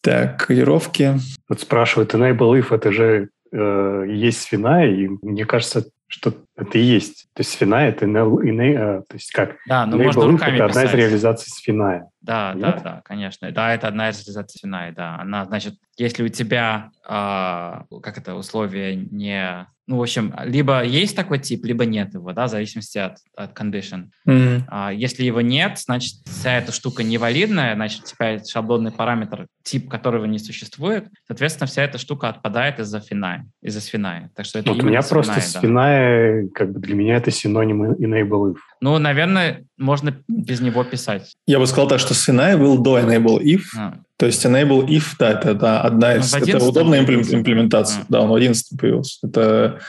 Так, 0.00 0.46
кодировки. 0.46 1.18
Вот 1.48 1.60
спрашивают, 1.60 2.14
enable 2.14 2.60
if, 2.60 2.74
это 2.74 2.92
же 2.92 3.30
э, 3.52 4.04
есть 4.08 4.48
Sfina, 4.52 4.88
и 4.88 5.08
мне 5.22 5.44
кажется, 5.44 5.86
что 6.06 6.34
это 6.56 6.78
и 6.78 6.82
есть. 6.82 7.26
То 7.34 7.40
есть 7.40 7.60
Sfina— 7.60 7.80
это 7.88 8.06
enable, 8.06 8.42
enable, 8.42 9.02
то 9.08 9.14
есть 9.14 9.30
как? 9.32 9.56
Да, 9.66 9.84
но 9.86 9.98
можно 9.98 10.26
руками 10.26 10.54
это 10.54 10.64
одна 10.66 10.84
из 10.84 10.94
реализаций 10.94 11.52
Sfina. 11.52 12.02
Да, 12.22 12.52
Нет? 12.54 12.62
да, 12.62 12.80
да, 12.82 13.02
конечно. 13.04 13.50
Да, 13.52 13.74
это 13.74 13.88
одна 13.88 14.10
из 14.10 14.18
реализаций 14.24 14.60
Sfina, 14.64 14.92
да. 14.92 15.18
Она, 15.20 15.44
значит, 15.44 15.74
если 15.96 16.22
у 16.22 16.28
тебя, 16.28 16.90
э, 17.04 17.98
как 18.02 18.18
это, 18.18 18.34
условие 18.34 18.96
не 18.96 19.66
ну, 19.88 19.96
в 19.96 20.02
общем, 20.02 20.34
либо 20.44 20.84
есть 20.84 21.16
такой 21.16 21.38
тип, 21.38 21.64
либо 21.64 21.86
нет 21.86 22.12
его, 22.12 22.32
да, 22.34 22.46
в 22.46 22.50
зависимости 22.50 22.98
от, 22.98 23.16
от 23.34 23.58
condition. 23.58 24.10
Mm-hmm. 24.28 24.62
А, 24.68 24.92
если 24.92 25.24
его 25.24 25.40
нет, 25.40 25.78
значит, 25.78 26.16
вся 26.26 26.58
эта 26.58 26.72
штука 26.72 27.02
невалидная, 27.02 27.74
значит, 27.74 28.04
типа 28.04 28.38
шаблонный 28.46 28.92
параметр, 28.92 29.46
тип 29.62 29.88
которого 29.88 30.26
не 30.26 30.38
существует, 30.38 31.08
соответственно, 31.26 31.66
вся 31.68 31.82
эта 31.84 31.96
штука 31.96 32.28
отпадает 32.28 32.78
из-за 32.80 33.00
фина, 33.00 33.46
из-за 33.62 33.80
фина. 33.80 34.30
Так 34.36 34.44
что 34.44 34.58
это 34.58 34.74
вот 34.74 34.82
у 34.82 34.86
меня 34.86 35.00
просто 35.00 35.40
фина, 35.40 36.42
да. 36.42 36.48
как 36.54 36.70
бы 36.72 36.80
для 36.80 36.94
меня 36.94 37.16
это 37.16 37.30
синоним 37.30 37.92
enable 37.92 38.52
if. 38.52 38.58
Ну, 38.80 38.98
наверное, 38.98 39.64
можно 39.76 40.16
без 40.28 40.60
него 40.60 40.84
писать. 40.84 41.34
Я 41.46 41.58
бы 41.58 41.66
сказал 41.66 41.88
так, 41.88 42.00
что 42.00 42.14
Sinai 42.14 42.56
был 42.56 42.78
до 42.78 42.98
enable 42.98 43.42
if. 43.42 43.62
А. 43.76 43.94
То 44.16 44.26
есть 44.26 44.44
enable 44.44 44.86
if, 44.86 45.14
да, 45.18 45.32
это, 45.32 45.50
это 45.50 45.80
одна 45.80 46.16
из... 46.16 46.32
Ну, 46.32 46.38
это 46.38 46.64
удобная 46.64 47.00
имплементация. 47.00 48.02
А. 48.02 48.06
Да, 48.08 48.20
он 48.20 48.30
в 48.30 48.34
11 48.34 48.78
появился. 48.78 49.26
Это 49.26 49.80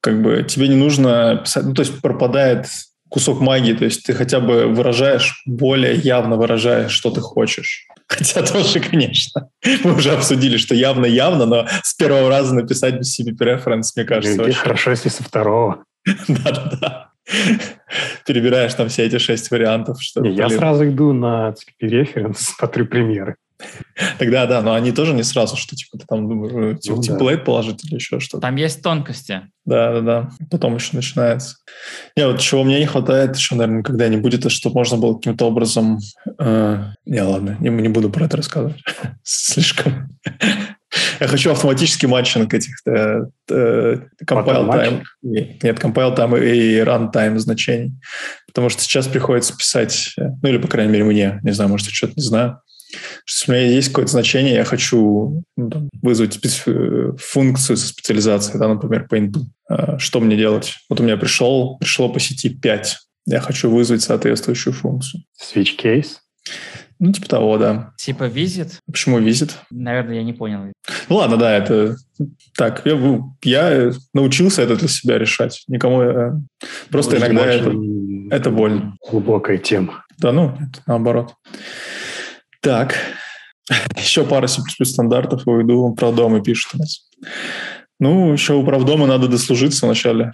как 0.00 0.22
бы 0.22 0.44
тебе 0.48 0.68
не 0.68 0.76
нужно 0.76 1.40
писать... 1.44 1.64
Ну, 1.64 1.74
то 1.74 1.82
есть 1.82 2.00
пропадает 2.00 2.66
кусок 3.14 3.40
магии, 3.40 3.74
то 3.74 3.84
есть 3.84 4.04
ты 4.04 4.12
хотя 4.12 4.40
бы 4.40 4.66
выражаешь, 4.66 5.42
более 5.46 5.94
явно 5.94 6.36
выражаешь, 6.36 6.90
что 6.90 7.10
ты 7.10 7.20
хочешь. 7.20 7.86
Хотя 8.08 8.42
тоже, 8.42 8.80
конечно, 8.80 9.50
мы 9.84 9.94
уже 9.94 10.10
обсудили, 10.10 10.56
что 10.56 10.74
явно-явно, 10.74 11.46
но 11.46 11.66
с 11.84 11.94
первого 11.94 12.28
раза 12.28 12.54
написать 12.54 12.98
без 12.98 13.18
CPP 13.18 13.38
reference, 13.38 13.90
мне 13.94 14.04
кажется, 14.04 14.42
очень... 14.42 14.54
Хорошо, 14.54 14.90
если 14.90 15.10
со 15.10 15.22
второго. 15.22 15.84
Да-да-да. 16.28 17.13
Перебираешь 18.26 18.74
там 18.74 18.88
все 18.88 19.04
эти 19.04 19.18
шесть 19.18 19.50
вариантов. 19.50 20.02
Чтобы 20.02 20.28
я 20.28 20.48
сразу 20.48 20.88
иду 20.88 21.12
на 21.12 21.50
CPP 21.50 21.88
референс, 21.88 22.38
смотрю 22.58 22.86
примеры. 22.86 23.36
Тогда 24.18 24.46
да, 24.46 24.60
но 24.62 24.74
они 24.74 24.90
тоже 24.92 25.14
не 25.14 25.22
сразу, 25.22 25.56
что 25.56 25.76
типа 25.76 25.96
ты 25.98 26.06
там 26.06 26.28
думаешь, 26.28 26.80
типа, 26.80 26.96
ну, 26.96 27.02
темплейт 27.02 27.38
да. 27.38 27.44
положить 27.44 27.84
или 27.84 27.94
еще 27.94 28.18
что-то. 28.18 28.42
Там 28.42 28.56
есть 28.56 28.82
тонкости. 28.82 29.42
Да, 29.64 29.92
да, 29.92 30.00
да. 30.00 30.30
Потом 30.50 30.74
еще 30.74 30.96
начинается. 30.96 31.56
Не, 32.16 32.26
вот 32.26 32.40
чего 32.40 32.64
мне 32.64 32.80
не 32.80 32.86
хватает 32.86 33.36
еще, 33.36 33.54
наверное, 33.54 33.78
никогда 33.78 34.08
не 34.08 34.16
будет, 34.16 34.40
это 34.40 34.50
чтобы 34.50 34.74
можно 34.74 34.98
было 34.98 35.14
каким-то 35.14 35.46
образом... 35.46 36.00
Э, 36.38 36.92
не, 37.06 37.22
ладно, 37.22 37.56
не, 37.60 37.70
не 37.70 37.88
буду 37.88 38.10
про 38.10 38.26
это 38.26 38.36
рассказывать. 38.36 38.82
Слишком 39.22 40.18
я 41.20 41.26
хочу 41.26 41.50
автоматический 41.50 42.06
матчинг 42.06 42.52
этих 42.52 42.74
э, 42.86 43.24
э, 43.50 43.98
compile 44.24 44.68
time. 44.68 45.02
Нет, 45.22 45.62
нет, 45.62 45.78
compile 45.78 46.16
time 46.16 46.44
и 46.44 46.78
run 46.80 47.12
time 47.12 47.38
значений. 47.38 47.92
Потому 48.46 48.68
что 48.68 48.82
сейчас 48.82 49.06
приходится 49.08 49.56
писать, 49.56 50.14
э, 50.18 50.28
ну 50.42 50.48
или, 50.48 50.58
по 50.58 50.68
крайней 50.68 50.92
мере, 50.92 51.04
мне, 51.04 51.40
не 51.42 51.52
знаю, 51.52 51.70
может, 51.70 51.86
я 51.86 51.92
что-то 51.92 52.14
не 52.16 52.22
знаю, 52.22 52.60
что 53.24 53.52
у 53.52 53.54
меня 53.54 53.66
есть 53.66 53.88
какое-то 53.88 54.12
значение, 54.12 54.54
я 54.54 54.64
хочу 54.64 55.42
ну, 55.56 55.70
там, 55.70 55.88
вызвать 56.02 56.36
специ- 56.36 57.12
э, 57.12 57.16
функцию 57.18 57.76
со 57.76 57.88
специализацией, 57.88 58.58
да, 58.58 58.68
например, 58.68 59.06
по 59.08 59.18
инту. 59.18 59.46
А, 59.68 59.98
что 59.98 60.20
мне 60.20 60.36
делать? 60.36 60.74
Вот 60.88 61.00
у 61.00 61.02
меня 61.02 61.16
пришел, 61.16 61.78
пришло 61.78 62.08
по 62.08 62.20
сети 62.20 62.50
5. 62.50 62.98
Я 63.26 63.40
хочу 63.40 63.70
вызвать 63.70 64.02
соответствующую 64.02 64.74
функцию. 64.74 65.22
Switch 65.40 65.78
case? 65.82 66.16
Ну, 67.04 67.12
типа 67.12 67.28
того, 67.28 67.58
да. 67.58 67.92
Типа 67.98 68.24
визит? 68.24 68.80
Почему 68.90 69.18
визит? 69.18 69.58
Наверное, 69.70 70.14
я 70.14 70.22
не 70.22 70.32
понял. 70.32 70.72
Ну 71.10 71.16
ладно, 71.16 71.36
да, 71.36 71.54
это 71.54 71.98
так. 72.56 72.80
Я, 72.86 73.20
я 73.42 73.92
научился 74.14 74.62
это 74.62 74.74
для 74.74 74.88
себя 74.88 75.18
решать. 75.18 75.64
Никому 75.68 76.00
я... 76.00 76.40
Просто 76.88 77.16
ну, 77.16 77.18
иногда 77.18 77.44
это, 77.44 77.74
это 78.30 78.50
больно. 78.50 78.96
Глубокая 79.06 79.58
тема. 79.58 80.02
Да, 80.16 80.32
ну, 80.32 80.54
это 80.54 80.80
наоборот. 80.86 81.34
Так. 82.62 82.96
Еще 83.98 84.24
пара 84.24 84.46
C++ 84.46 84.62
стандартов 84.82 85.46
уйду. 85.46 85.94
Правдомы 85.94 86.42
пишет 86.42 86.70
у 86.74 86.78
нас. 86.78 87.06
Ну, 88.00 88.32
еще 88.32 88.54
у 88.54 88.64
правдома 88.64 89.06
надо 89.06 89.28
дослужиться 89.28 89.84
вначале. 89.84 90.32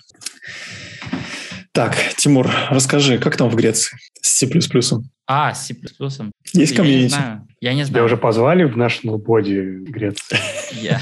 Так, 1.73 1.97
Тимур, 2.17 2.49
расскажи, 2.71 3.19
как 3.19 3.37
там 3.37 3.49
в 3.49 3.57
Греции 3.57 3.99
с 4.23 4.39
C++? 4.39 4.47
А, 5.33 5.55
C++. 5.55 5.77
Есть 6.55 6.75
комьюнити? 6.75 7.03
Я 7.03 7.03
не 7.03 7.09
знаю. 7.09 7.49
Я 7.61 7.75
не 7.75 7.85
знаю. 7.85 7.95
Тебя 7.95 8.05
уже 8.05 8.17
позвали 8.17 8.65
в 8.65 8.77
National 8.77 9.25
Body 9.25 9.85
Греции? 9.85 10.37
Я, 10.73 11.01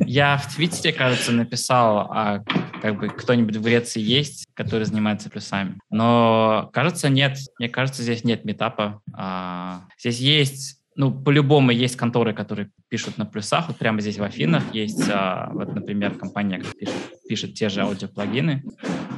я 0.00 0.36
в 0.36 0.52
Твиттере, 0.52 0.92
кажется, 0.92 1.30
написал, 1.30 2.08
а 2.10 2.42
как 2.82 2.98
бы 2.98 3.08
кто-нибудь 3.08 3.54
в 3.54 3.62
Греции 3.62 4.00
есть, 4.00 4.46
который 4.54 4.82
занимается 4.82 5.30
плюсами. 5.30 5.78
Но, 5.90 6.70
кажется, 6.72 7.08
нет. 7.08 7.38
Мне 7.60 7.68
кажется, 7.68 8.02
здесь 8.02 8.24
нет 8.24 8.44
метапа. 8.44 9.00
А, 9.14 9.82
здесь 9.96 10.18
есть 10.18 10.80
ну, 10.96 11.12
по-любому 11.12 11.70
есть 11.70 11.96
конторы, 11.96 12.32
которые 12.32 12.70
пишут 12.88 13.18
на 13.18 13.26
плюсах. 13.26 13.68
Вот 13.68 13.76
прямо 13.76 14.00
здесь 14.00 14.18
в 14.18 14.22
Афинах 14.22 14.62
есть, 14.72 15.04
а, 15.10 15.50
вот, 15.52 15.74
например, 15.74 16.14
компания, 16.14 16.56
которая 16.58 16.74
пишет, 16.74 16.94
пишет 17.28 17.54
те 17.54 17.68
же 17.68 17.82
аудиоплагины. 17.82 18.64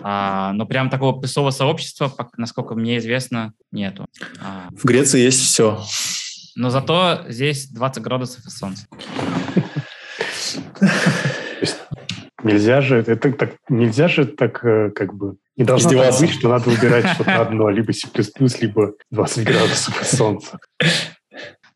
А, 0.02 0.52
но 0.54 0.66
прям 0.66 0.90
такого 0.90 1.18
плюсового 1.18 1.50
сообщества, 1.50 2.12
насколько 2.36 2.74
мне 2.74 2.98
известно, 2.98 3.52
нету. 3.70 4.06
А, 4.40 4.68
в 4.76 4.84
Греции 4.84 5.20
есть 5.20 5.40
все. 5.40 5.80
Но 6.56 6.70
зато 6.70 7.24
здесь 7.28 7.68
20 7.68 8.02
градусов 8.02 8.44
и 8.44 8.50
солнце. 8.50 8.86
Нельзя 12.42 12.80
же, 12.80 12.98
это 12.98 13.32
так, 13.32 13.56
нельзя 13.68 14.08
же 14.08 14.24
так 14.24 14.64
э, 14.64 14.90
как 14.90 15.12
бы 15.12 15.36
не 15.56 15.64
должно 15.64 15.90
быть, 15.90 16.30
что 16.30 16.48
надо 16.48 16.70
выбирать 16.70 17.06
что-то 17.14 17.40
одно, 17.42 17.68
либо 17.68 17.92
C++, 17.92 18.06
либо 18.60 18.92
20 19.10 19.44
градусов 19.44 20.00
и 20.00 20.04
солнце. 20.16 20.58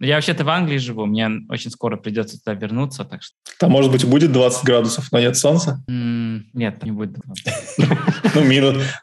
Я 0.02 0.16
вообще-то 0.16 0.44
в 0.44 0.48
Англии 0.48 0.78
живу, 0.78 1.06
мне 1.06 1.30
очень 1.48 1.70
скоро 1.70 1.96
придется 1.96 2.36
туда 2.36 2.54
вернуться, 2.54 3.04
так 3.04 3.22
что... 3.22 3.36
Там, 3.60 3.70
может 3.70 3.92
быть, 3.92 4.04
будет 4.04 4.32
20 4.32 4.64
градусов, 4.64 5.06
но 5.12 5.20
нет 5.20 5.36
солнца? 5.36 5.80
нет, 5.86 6.82
не 6.82 6.90
будет 6.90 7.12
20. 7.12 8.02
Ну, 8.34 8.42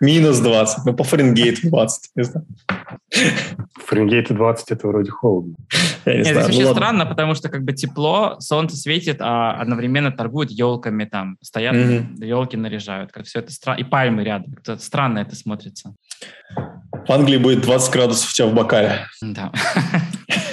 минус 0.01 0.39
20, 0.39 0.85
ну, 0.85 0.93
по 0.93 1.03
Фаренгейту 1.03 1.69
20, 1.69 2.11
не 2.15 2.23
знаю. 2.23 2.45
Фаренгейту 3.85 4.33
20 4.33 4.71
это 4.71 4.87
вроде 4.87 5.11
холодно. 5.11 5.55
Я 6.05 6.13
не 6.13 6.17
Нет, 6.19 6.27
знаю. 6.27 6.39
это 6.39 6.47
вообще 6.47 6.67
ну, 6.67 6.73
странно, 6.73 7.05
потому 7.05 7.35
что 7.35 7.49
как 7.49 7.63
бы 7.63 7.73
тепло, 7.73 8.37
солнце 8.39 8.75
светит, 8.75 9.17
а 9.19 9.53
одновременно 9.53 10.11
торгуют 10.11 10.51
елками 10.51 11.05
там, 11.05 11.37
стоят, 11.41 11.75
mm-hmm. 11.75 12.25
елки 12.25 12.57
наряжают. 12.57 13.11
Как 13.11 13.25
все 13.25 13.39
это 13.39 13.51
странно. 13.51 13.79
И 13.79 13.83
пальмы 13.83 14.23
рядом. 14.23 14.53
Это 14.59 14.77
странно 14.77 15.19
это 15.19 15.35
смотрится. 15.35 15.93
В 16.55 17.11
Англии 17.11 17.37
будет 17.37 17.61
20 17.61 17.93
градусов 17.93 18.29
у 18.29 18.33
тебя 18.33 18.47
в 18.47 18.53
бокале. 18.53 19.05
Да. 19.21 19.51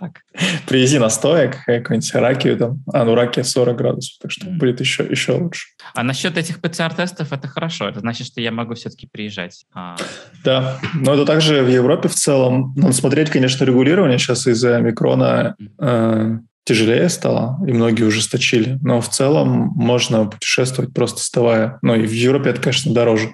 Так. 0.00 0.22
Привези 0.66 0.98
настоек, 0.98 1.58
какой-нибудь 1.66 2.14
ракию 2.14 2.56
там. 2.56 2.82
А, 2.90 3.04
ну 3.04 3.14
ракия 3.14 3.44
40 3.44 3.76
градусов, 3.76 4.18
так 4.18 4.30
что 4.30 4.46
будет 4.48 4.80
еще, 4.80 5.04
еще 5.04 5.32
лучше. 5.32 5.68
А 5.94 6.02
насчет 6.02 6.38
этих 6.38 6.62
ПЦР-тестов 6.62 7.32
это 7.32 7.48
хорошо. 7.48 7.86
Это 7.86 8.00
значит, 8.00 8.28
что 8.28 8.40
я 8.40 8.50
могу 8.50 8.74
все-таки 8.74 9.06
приезжать. 9.06 9.66
А... 9.74 9.96
Да, 10.42 10.78
но 10.94 11.12
это 11.12 11.26
также 11.26 11.62
в 11.62 11.68
Европе 11.68 12.08
в 12.08 12.14
целом. 12.14 12.72
Надо 12.76 12.94
смотреть, 12.94 13.28
конечно, 13.28 13.62
регулирование 13.64 14.18
сейчас 14.18 14.46
из-за 14.46 14.78
микрона 14.78 15.54
э, 15.78 16.38
тяжелее 16.70 17.08
стало, 17.08 17.58
и 17.66 17.72
многие 17.72 18.04
ужесточили. 18.04 18.78
Но 18.80 19.00
в 19.00 19.08
целом 19.08 19.72
можно 19.74 20.26
путешествовать 20.26 20.94
просто 20.94 21.18
вставая. 21.18 21.80
Ну 21.82 21.96
и 21.96 22.06
в 22.06 22.12
Европе 22.12 22.50
это, 22.50 22.60
конечно, 22.60 22.94
дороже. 22.94 23.32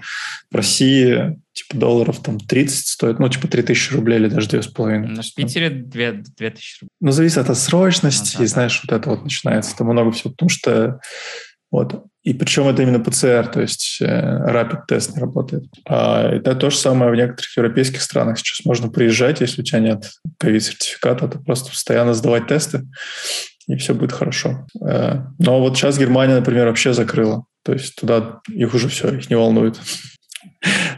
В 0.51 0.57
России 0.57 1.39
типа 1.53 1.77
долларов 1.77 2.23
там 2.23 2.39
30 2.39 2.87
стоит, 2.87 3.19
ну 3.19 3.29
типа 3.29 3.47
3000 3.49 3.93
рублей 3.93 4.21
или 4.21 4.29
даже 4.29 4.49
2,5. 4.49 5.21
В 5.21 5.35
Питере 5.35 5.69
2, 5.69 6.13
2000 6.39 6.81
рублей. 6.81 6.91
Ну 7.01 7.13
зависит 7.13 7.39
от 7.39 7.59
срочности, 7.59 8.37
ну, 8.37 8.39
да, 8.39 8.45
и 8.45 8.47
знаешь, 8.47 8.81
да. 8.81 8.95
вот 8.95 9.01
это 9.01 9.11
вот 9.11 9.25
начинается, 9.25 9.77
там 9.77 9.89
много 9.89 10.13
всего, 10.13 10.31
потому 10.31 10.49
что 10.49 11.01
вот. 11.71 12.05
И 12.27 12.35
причем 12.35 12.67
это 12.67 12.83
именно 12.83 12.99
ПЦР, 12.99 13.47
то 13.53 13.61
есть 13.61 13.99
э, 14.01 14.05
rapid 14.05 14.81
тест 14.89 15.15
не 15.15 15.21
работает. 15.21 15.63
А 15.89 16.29
это 16.29 16.57
то 16.57 16.71
же 16.71 16.77
самое 16.77 17.13
в 17.13 17.15
некоторых 17.15 17.57
европейских 17.57 18.03
странах. 18.03 18.39
Сейчас 18.39 18.67
можно 18.67 18.89
приезжать, 18.89 19.41
если 19.41 19.61
у 19.61 19.65
тебя 19.65 19.79
нет 19.79 20.11
ковид-сертификата, 20.37 21.29
то 21.29 21.39
просто 21.39 21.71
постоянно 21.71 22.15
сдавать 22.15 22.49
тесты, 22.49 22.83
и 23.69 23.77
все 23.77 23.95
будет 23.95 24.11
хорошо. 24.11 24.67
Э, 24.85 25.21
но 25.39 25.61
вот 25.61 25.77
сейчас 25.77 25.99
Германия, 25.99 26.35
например, 26.35 26.67
вообще 26.67 26.93
закрыла. 26.93 27.45
То 27.65 27.73
есть 27.73 27.95
туда 27.95 28.41
их 28.49 28.75
уже 28.75 28.89
все, 28.89 29.09
их 29.11 29.31
не 29.31 29.37
волнует. 29.37 29.79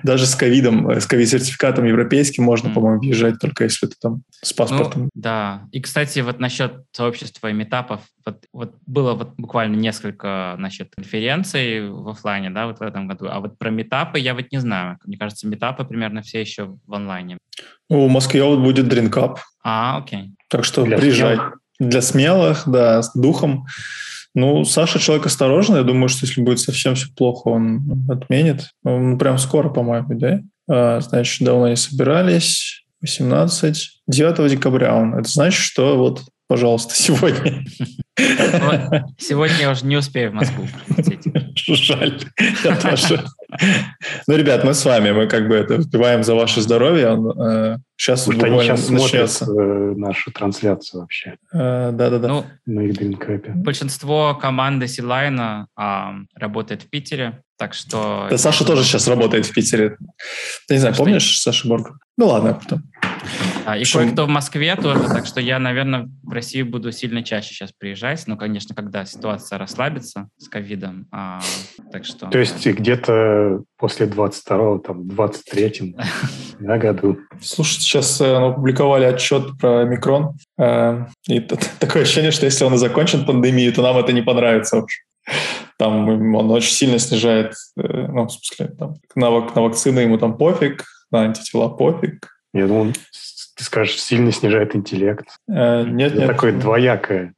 Даже 0.03 0.26
с 0.26 0.34
ковидом, 0.34 0.88
э, 0.88 1.01
с 1.01 1.07
ковид-сертификатом 1.07 1.84
европейским 1.84 2.44
можно, 2.44 2.68
mm. 2.68 2.74
по-моему, 2.74 3.01
въезжать 3.01 3.38
только 3.40 3.64
если 3.64 3.86
ты 3.86 3.94
там 4.01 4.22
с 4.42 4.53
паспортом. 4.53 5.05
Ну, 5.05 5.11
да. 5.14 5.62
И, 5.72 5.80
кстати, 5.80 6.20
вот 6.20 6.38
насчет 6.38 6.84
сообщества 6.92 7.49
и 7.49 7.53
метапов, 7.53 8.01
вот, 8.24 8.44
вот 8.53 8.74
было 8.86 9.14
вот 9.14 9.34
буквально 9.36 9.76
несколько, 9.76 10.55
значит, 10.57 10.92
конференций 10.94 11.88
в 11.90 12.09
офлайне, 12.09 12.51
да, 12.51 12.66
вот 12.66 12.78
в 12.78 12.82
этом 12.82 13.09
году. 13.09 13.26
А 13.30 13.40
вот 13.40 13.59
про 13.59 13.70
метапы 13.70 14.18
я 14.18 14.34
вот 14.34 14.46
не 14.53 14.59
знаю. 14.59 14.99
Мне 15.05 15.16
кажется, 15.16 15.49
метапы 15.49 15.84
примерно 15.84 16.22
все 16.22 16.40
еще 16.40 16.76
в 16.86 16.94
онлайне. 16.94 17.38
В 17.88 18.09
Москве 18.09 18.44
вот 18.44 18.61
будет 18.61 18.88
Up. 18.88 19.38
А, 19.64 19.99
окей. 19.99 20.34
Так 20.49 20.64
что 20.64 20.84
Для 20.84 20.99
приезжай. 20.99 21.36
Смелых. 21.36 21.59
Для 21.78 22.03
смелых, 22.03 22.62
да, 22.66 23.03
с 23.03 23.12
духом. 23.14 23.66
Ну, 24.35 24.64
Саша 24.64 24.99
человек 24.99 25.26
осторожный. 25.26 25.79
Я 25.79 25.85
думаю, 25.85 26.09
что 26.09 26.26
если 26.26 26.43
будет 26.43 26.61
совсем 26.61 26.95
все 26.95 27.09
плохо, 27.14 27.49
он 27.49 28.07
отменит. 28.09 28.70
Ну, 28.85 29.18
прям 29.18 29.39
скоро, 29.39 29.68
по-моему, 29.68 30.18
да? 30.18 30.41
А, 30.68 31.01
значит, 31.01 31.45
давно 31.45 31.68
не 31.68 31.76
собирались. 31.76 32.85
18. 33.01 34.03
9 34.07 34.51
декабря 34.51 34.95
он. 34.95 35.14
Это 35.14 35.29
значит, 35.29 35.61
что 35.61 35.97
вот, 35.97 36.22
пожалуйста, 36.47 36.95
сегодня. 36.97 37.64
Сегодня 39.18 39.57
я 39.61 39.70
уже 39.70 39.87
не 39.87 39.97
успею 39.97 40.31
в 40.31 40.35
Москву 40.35 40.66
Жаль. 41.75 42.21
Ну, 44.27 44.37
ребят, 44.37 44.64
мы 44.64 44.75
с 44.75 44.85
вами, 44.85 45.11
мы 45.12 45.27
как 45.27 45.49
бы 45.49 45.55
это 45.55 45.81
впиваем 45.81 46.23
за 46.23 46.35
ваше 46.35 46.61
здоровье. 46.61 47.19
Э, 47.39 47.77
сейчас 47.97 48.27
Может, 48.27 48.45
они 48.45 48.61
сейчас 48.61 48.89
начнется. 48.91 49.45
смотрят 49.47 49.69
э, 49.71 49.95
нашу 49.97 50.31
трансляцию 50.33 51.01
вообще. 51.01 51.37
Э, 51.53 51.91
да-да-да. 51.93 52.29
Ну, 52.29 52.45
на 52.66 52.81
их 52.81 52.95
дринкапе. 52.95 53.53
Большинство 53.55 54.35
команды 54.35 54.87
Силайна 54.87 55.66
э, 55.79 55.83
работает 56.35 56.83
в 56.83 56.91
Питере, 56.91 57.43
так 57.57 57.73
что... 57.75 58.27
Да, 58.31 58.37
Саша 58.37 58.64
тоже 58.64 58.85
сейчас 58.85 59.09
работает 59.09 59.47
в 59.47 59.53
Питере. 59.53 59.97
Ты 60.66 60.75
не 60.75 60.81
знаю, 60.81 60.95
помнишь 60.95 61.41
Саша 61.41 61.66
Борг? 61.66 61.99
Ну 62.19 62.27
ладно, 62.27 62.55
потом. 62.55 62.83
А, 63.68 63.76
и 63.76 63.84
кое-кто 63.84 64.24
в 64.24 64.28
Москве 64.28 64.74
тоже, 64.76 65.09
так 65.09 65.26
что 65.26 65.42
я, 65.42 65.59
наверное, 65.59 66.09
в 66.22 66.32
Россию 66.32 66.64
буду 66.66 66.90
сильно 66.90 67.22
чаще 67.22 67.53
сейчас 67.53 67.70
приезжать. 67.70 68.24
Ну, 68.26 68.38
конечно, 68.38 68.74
когда 68.74 69.05
ситуация 69.05 69.59
расслабится 69.59 70.28
с 70.38 70.49
ковидом. 70.49 71.07
А, 71.12 71.40
так 71.92 72.07
что... 72.07 72.28
То 72.28 72.38
есть 72.38 72.66
где-то 72.66 73.62
после 73.76 74.07
22-го, 74.07 74.78
там, 74.78 75.03
23-м 75.03 75.96
да, 76.61 76.78
году. 76.78 77.18
Слушай, 77.42 77.80
сейчас 77.80 78.20
э, 78.22 78.34
опубликовали 78.34 79.05
отчет 79.05 79.59
про 79.59 79.84
микрон. 79.84 80.38
Э, 80.59 81.05
и 81.28 81.40
такое 81.40 82.05
ощущение, 82.05 82.30
что 82.30 82.46
если 82.46 82.64
он 82.64 82.72
и 82.72 82.78
закончит 82.78 83.26
пандемию, 83.26 83.74
то 83.74 83.82
нам 83.82 83.99
это 83.99 84.14
не 84.14 84.22
понравится 84.22 84.78
уж. 84.78 85.05
Там 85.78 86.34
он 86.34 86.51
очень 86.51 86.72
сильно 86.72 86.99
снижает, 86.99 87.53
э, 87.76 87.82
ну, 87.82 88.24
в 88.24 88.32
смысле, 88.32 88.74
там, 88.78 88.94
на, 89.14 89.30
на 89.30 89.61
вакцины 89.61 90.01
ему 90.01 90.16
там 90.16 90.38
пофиг, 90.38 90.84
на 91.11 91.24
антитела 91.24 91.68
пофиг, 91.68 92.38
я 92.53 92.66
думал, 92.66 92.92
ты 93.57 93.64
скажешь, 93.64 94.01
сильно 94.01 94.32
снижает 94.32 94.74
интеллект. 94.76 95.26
Э, 95.49 95.84
нет, 95.84 96.12
Это 96.12 96.20
нет. 96.20 96.28
Такое 96.28 96.53
двоякое. 96.53 97.34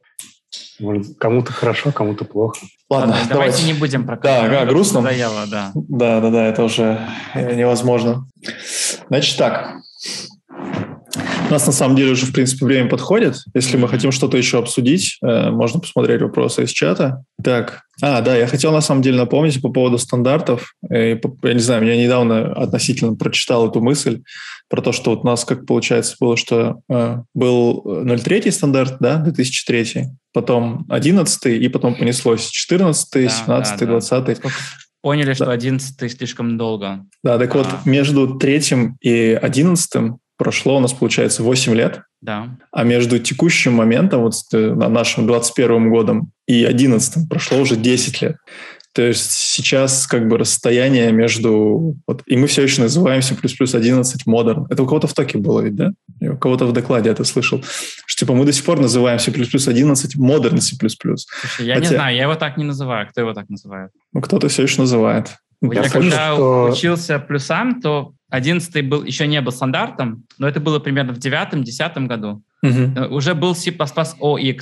Кому-то 1.19 1.53
хорошо, 1.53 1.91
кому-то 1.91 2.25
плохо. 2.25 2.59
Ладно, 2.89 3.13
давайте, 3.13 3.29
давайте 3.33 3.63
не 3.65 3.73
будем 3.73 4.05
про 4.05 4.17
Да, 4.17 4.47
да, 4.49 4.65
грустно. 4.65 5.01
Надоело, 5.01 5.45
да. 5.47 5.71
Да, 5.75 6.19
да, 6.19 6.29
да, 6.29 6.47
это 6.47 6.63
уже 6.63 7.07
невозможно. 7.35 8.25
Значит 9.07 9.37
так, 9.37 9.75
у 11.15 11.51
нас 11.51 11.65
на 11.65 11.73
самом 11.73 11.95
деле 11.95 12.11
уже, 12.11 12.25
в 12.25 12.33
принципе, 12.33 12.65
время 12.65 12.89
подходит. 12.89 13.37
Если 13.53 13.77
мы 13.77 13.87
хотим 13.87 14.11
что-то 14.11 14.37
еще 14.37 14.59
обсудить, 14.59 15.17
э, 15.21 15.49
можно 15.49 15.79
посмотреть 15.79 16.21
вопросы 16.21 16.63
из 16.63 16.69
чата. 16.69 17.23
Так, 17.43 17.81
а, 18.01 18.21
да, 18.21 18.35
я 18.35 18.47
хотел 18.47 18.71
на 18.71 18.81
самом 18.81 19.01
деле 19.01 19.17
напомнить 19.17 19.61
по 19.61 19.69
поводу 19.69 19.97
стандартов. 19.97 20.73
Э, 20.89 21.19
я 21.43 21.53
не 21.53 21.59
знаю, 21.59 21.85
я 21.85 21.97
недавно 21.97 22.53
относительно 22.53 23.15
прочитал 23.15 23.69
эту 23.69 23.81
мысль 23.81 24.21
про 24.69 24.81
то, 24.81 24.91
что 24.93 25.11
вот 25.11 25.23
у 25.23 25.27
нас, 25.27 25.43
как 25.43 25.65
получается, 25.65 26.15
было, 26.19 26.37
что 26.37 26.79
э, 26.89 27.17
был 27.33 27.83
0.3 27.85 28.51
стандарт, 28.51 28.97
да, 28.99 29.17
2003, 29.17 30.05
потом 30.33 30.85
11 30.89 31.45
и 31.47 31.67
потом 31.67 31.95
понеслось 31.95 32.49
14, 32.49 33.09
да, 33.13 33.29
17, 33.29 33.79
да, 33.79 33.85
20. 33.85 34.25
Да. 34.25 34.49
Поняли, 35.01 35.27
да. 35.27 35.35
что 35.35 35.51
11 35.51 36.11
слишком 36.17 36.57
долго. 36.57 37.05
Да, 37.23 37.37
так 37.37 37.53
а. 37.55 37.57
вот, 37.57 37.67
между 37.85 38.37
третьим 38.37 38.97
и 39.01 39.37
одиннадцатым 39.41 40.19
прошло 40.41 40.77
у 40.77 40.79
нас, 40.79 40.91
получается, 40.91 41.43
8 41.43 41.75
лет. 41.75 42.01
Да. 42.19 42.57
А 42.71 42.83
между 42.83 43.19
текущим 43.19 43.73
моментом, 43.73 44.23
вот 44.23 44.33
э, 44.53 44.73
нашим 44.73 45.27
21 45.27 45.91
годом 45.91 46.31
и 46.47 46.65
11 46.65 47.29
прошло 47.29 47.59
уже 47.59 47.75
10 47.75 48.21
лет. 48.23 48.37
То 48.93 49.03
есть 49.03 49.29
сейчас 49.31 50.07
как 50.07 50.27
бы 50.27 50.39
расстояние 50.39 51.11
между... 51.11 51.95
Вот, 52.07 52.23
и 52.25 52.35
мы 52.37 52.47
все 52.47 52.63
еще 52.63 52.81
называем 52.81 53.21
C++ 53.21 53.35
11 53.35 54.25
модерн. 54.25 54.65
Это 54.71 54.81
у 54.81 54.87
кого-то 54.87 55.05
в 55.05 55.13
токе 55.13 55.37
было 55.37 55.61
ведь, 55.61 55.75
да? 55.75 55.91
Я 56.19 56.33
у 56.33 56.37
кого-то 56.37 56.65
в 56.65 56.73
докладе 56.73 57.11
это 57.11 57.23
слышал. 57.23 57.63
Что 58.07 58.25
типа 58.25 58.33
мы 58.33 58.43
до 58.43 58.51
сих 58.51 58.65
пор 58.65 58.79
называем 58.79 59.19
C++ 59.19 59.29
11 59.31 60.15
модерн 60.15 60.59
C++. 60.59 60.75
Слушай, 60.75 61.67
я 61.67 61.75
Хотя... 61.75 61.87
не 61.87 61.95
знаю, 61.95 62.15
я 62.15 62.23
его 62.23 62.35
так 62.35 62.57
не 62.57 62.63
называю. 62.63 63.07
Кто 63.07 63.21
его 63.21 63.33
так 63.33 63.47
называет? 63.47 63.91
Ну, 64.11 64.21
кто-то 64.21 64.47
все 64.47 64.63
еще 64.63 64.81
называет. 64.81 65.35
Я, 65.61 65.83
я 65.83 65.89
когда 65.89 66.33
что... 66.33 66.71
учился 66.71 67.19
плюсам, 67.19 67.79
то 67.79 68.13
11 68.31 68.87
был, 68.87 69.03
еще 69.03 69.27
не 69.27 69.39
был 69.41 69.51
стандартом, 69.51 70.23
но 70.37 70.47
это 70.47 70.59
было 70.59 70.79
примерно 70.79 71.13
в 71.13 71.17
9-10 71.19 72.07
году. 72.07 72.41
Угу. 72.63 73.13
Уже 73.15 73.35
был 73.35 73.55
C++ 73.55 73.71
OX. 73.71 74.59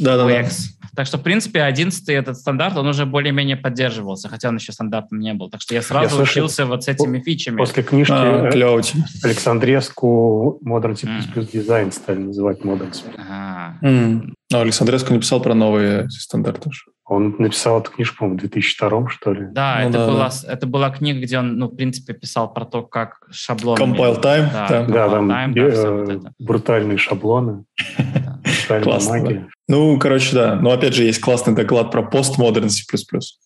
Да, 0.00 0.16
да, 0.16 0.26
да. 0.26 0.48
Так 0.96 1.06
что, 1.06 1.18
в 1.18 1.22
принципе, 1.22 1.62
11 1.62 2.08
этот 2.08 2.36
стандарт, 2.36 2.76
он 2.76 2.86
уже 2.86 3.04
более-менее 3.04 3.56
поддерживался, 3.56 4.28
хотя 4.28 4.48
он 4.48 4.56
еще 4.56 4.72
стандартом 4.72 5.18
не 5.18 5.34
был. 5.34 5.50
Так 5.50 5.60
что 5.60 5.74
я 5.74 5.82
сразу 5.82 6.16
я 6.16 6.22
учился 6.22 6.54
слышал, 6.56 6.70
вот 6.70 6.84
с 6.84 6.88
этими 6.88 7.20
фичами. 7.20 7.56
После 7.56 7.82
книжки 7.82 8.12
а, 8.12 8.50
э, 8.52 8.82
Александреску 9.22 10.60
Modern 10.64 10.96
C++ 10.96 11.06
mm. 11.06 11.50
Design 11.52 11.92
стали 11.92 12.18
называть 12.18 12.60
Modern 12.60 12.92
C++. 12.92 13.02
А. 13.16 13.74
Mm. 13.82 14.32
А 14.52 14.60
Александреску 14.60 15.12
написал 15.12 15.40
про 15.40 15.54
новые 15.54 16.08
стандарты 16.10 16.68
уже. 16.68 16.82
Он 17.06 17.36
написал 17.38 17.80
эту 17.80 17.90
книжку, 17.90 18.18
по-моему, 18.18 18.38
в 18.38 18.40
2002 18.40 19.08
что 19.10 19.32
ли? 19.34 19.46
Да, 19.50 19.80
ну, 19.82 19.88
это, 19.90 19.98
да, 19.98 20.06
была, 20.06 20.30
да. 20.30 20.52
это 20.52 20.66
была 20.66 20.90
книга, 20.90 21.20
где 21.20 21.38
он, 21.38 21.58
ну, 21.58 21.68
в 21.68 21.76
принципе, 21.76 22.14
писал 22.14 22.52
про 22.52 22.64
то, 22.64 22.82
как 22.82 23.18
шаблоны... 23.30 23.78
Compile 23.78 24.22
time. 24.22 24.50
Да, 24.50 24.68
да, 24.68 24.86
да 24.86 25.08
там 25.10 25.30
time, 25.30 25.52
да, 25.52 25.60
э, 25.60 26.04
вот 26.04 26.32
брутальные 26.38 26.96
шаблоны. 26.96 27.64
Классно. 28.82 29.48
Ну, 29.68 29.98
короче, 29.98 30.34
да. 30.34 30.54
Но 30.56 30.70
опять 30.70 30.94
же, 30.94 31.04
есть 31.04 31.20
классный 31.20 31.54
доклад 31.54 31.90
про 31.90 32.02
постмодерн 32.02 32.70
C++. 32.70 32.84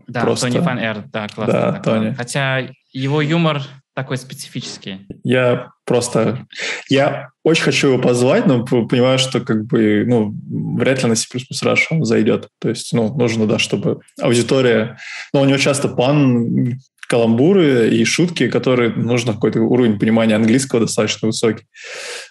Да, 0.06 0.20
Просто... 0.20 0.46
Тони 0.46 0.60
Фан 0.60 0.78
Эр, 0.78 1.04
да, 1.12 1.26
классный 1.28 1.52
да, 1.52 1.72
доклад. 1.72 1.84
Тони. 1.84 2.14
Хотя 2.14 2.68
его 2.92 3.20
юмор 3.20 3.62
такой 3.98 4.16
специфический. 4.16 5.08
Я 5.24 5.72
просто... 5.84 6.46
Я 6.88 7.30
очень 7.42 7.64
хочу 7.64 7.88
его 7.88 7.98
позвать, 8.00 8.46
но 8.46 8.64
понимаю, 8.64 9.18
что 9.18 9.40
как 9.40 9.66
бы, 9.66 10.04
ну, 10.06 10.32
вряд 10.78 11.02
ли 11.02 11.08
на 11.08 11.16
C++ 11.16 11.26
Rush 11.36 11.86
он 11.90 12.04
зайдет. 12.04 12.46
То 12.60 12.68
есть, 12.68 12.92
ну, 12.92 13.12
нужно, 13.12 13.48
да, 13.48 13.58
чтобы 13.58 14.02
аудитория... 14.20 14.98
Ну, 15.32 15.40
у 15.40 15.44
него 15.46 15.58
часто 15.58 15.88
пан 15.88 16.78
каламбуры 17.08 17.88
и 17.88 18.04
шутки, 18.04 18.48
которые 18.48 18.90
нужно 18.90 19.32
какой-то 19.32 19.62
уровень 19.62 19.98
понимания 19.98 20.36
английского 20.36 20.82
достаточно 20.82 21.26
высокий. 21.26 21.64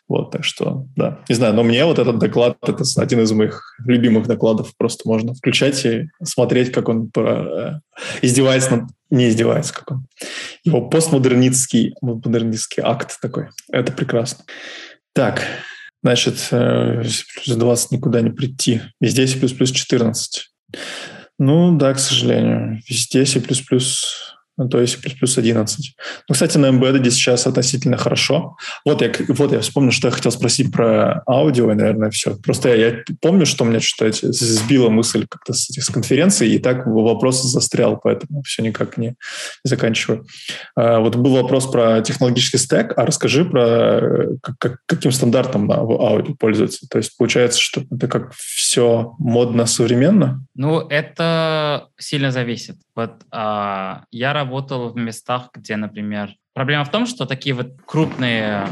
Вот, 0.08 0.32
так 0.32 0.46
что, 0.46 0.86
да. 0.96 1.20
Не 1.28 1.36
знаю, 1.36 1.54
но 1.54 1.64
мне 1.64 1.84
вот 1.84 2.00
этот 2.00 2.20
доклад, 2.20 2.58
это 2.62 2.84
один 2.98 3.22
из 3.22 3.32
моих 3.34 3.62
любимых 3.86 4.28
докладов. 4.28 4.72
Просто 4.78 5.10
можно 5.10 5.34
включать 5.34 5.84
и 5.86 6.08
смотреть, 6.24 6.72
как 6.72 6.88
он 6.88 7.10
про... 7.10 7.32
Э, 7.32 7.80
издевается 8.22 8.78
над... 8.78 8.90
Не 9.10 9.30
издевается, 9.30 9.74
как 9.74 9.92
он. 9.92 10.08
Его 10.64 10.88
постмодернистский 10.90 11.96
модернистский 12.02 12.84
акт 12.84 13.18
такой. 13.22 13.50
Это 13.72 13.92
прекрасно. 13.92 14.44
Так, 15.14 15.42
значит, 16.04 16.36
э, 16.52 17.04
20 17.46 17.92
никуда 17.92 18.22
не 18.22 18.32
прийти. 18.32 18.82
Везде 19.00 19.28
C++ 19.28 19.40
14. 19.40 20.50
Ну, 21.40 21.78
да, 21.78 21.94
к 21.94 22.00
сожалению. 22.00 22.82
Везде 22.88 23.26
C++ 23.26 23.42
ну, 24.58 24.68
то 24.68 24.82
есть 24.82 25.00
плюс 25.20 25.38
11. 25.38 25.96
Ну, 26.28 26.34
кстати, 26.34 26.58
на 26.58 26.68
Embedded 26.68 27.10
сейчас 27.12 27.46
относительно 27.46 27.98
хорошо. 27.98 28.58
Вот 28.84 29.02
я, 29.02 29.12
вот 29.28 29.52
я 29.52 29.60
вспомнил, 29.60 29.92
что 29.92 30.08
я 30.08 30.12
хотел 30.12 30.32
спросить 30.32 30.72
про 30.72 31.22
аудио, 31.28 31.72
и, 31.72 31.76
наверное, 31.76 32.10
все. 32.10 32.36
Просто 32.38 32.70
я, 32.70 32.88
я 32.88 33.04
помню, 33.22 33.46
что 33.46 33.64
у 33.64 33.68
меня 33.68 33.80
что-то 33.80 34.12
сбила 34.32 34.90
мысль 34.90 35.28
как-то 35.30 35.54
с, 35.54 35.68
с 35.70 35.90
конференции, 35.90 36.50
и 36.50 36.60
так 36.60 36.88
вопрос 36.88 37.44
застрял, 37.44 38.00
поэтому 38.02 38.42
все 38.42 38.64
никак 38.64 38.98
не, 38.98 39.10
не 39.10 39.16
заканчиваю. 39.64 40.26
А, 40.76 41.00
вот 41.00 41.16
был 41.16 41.36
вопрос 41.36 41.68
про 41.68 42.02
технологический 42.02 42.58
стек, 42.58 42.94
а 42.98 43.06
расскажи 43.06 43.46
про 43.46 44.38
как, 44.60 44.80
каким 44.86 45.12
стандартом 45.12 45.68
на 45.68 45.76
аудио 45.76 46.34
пользуется. 46.34 46.88
То 46.90 46.98
есть 46.98 47.16
получается, 47.18 47.60
что 47.60 47.84
это 47.92 48.08
как 48.08 48.34
все 48.34 49.14
модно, 49.20 49.66
современно? 49.66 50.44
Ну, 50.56 50.80
это 50.80 51.90
сильно 52.00 52.32
зависит. 52.32 52.78
Вот 52.96 53.12
а, 53.32 54.06
я 54.10 54.34
работал 54.48 54.90
в 54.90 54.96
местах, 54.96 55.50
где, 55.54 55.76
например, 55.76 56.34
проблема 56.54 56.86
в 56.86 56.92
том, 56.92 57.06
что 57.06 57.26
такие 57.26 57.54
вот 57.54 57.68
крупные 57.86 58.66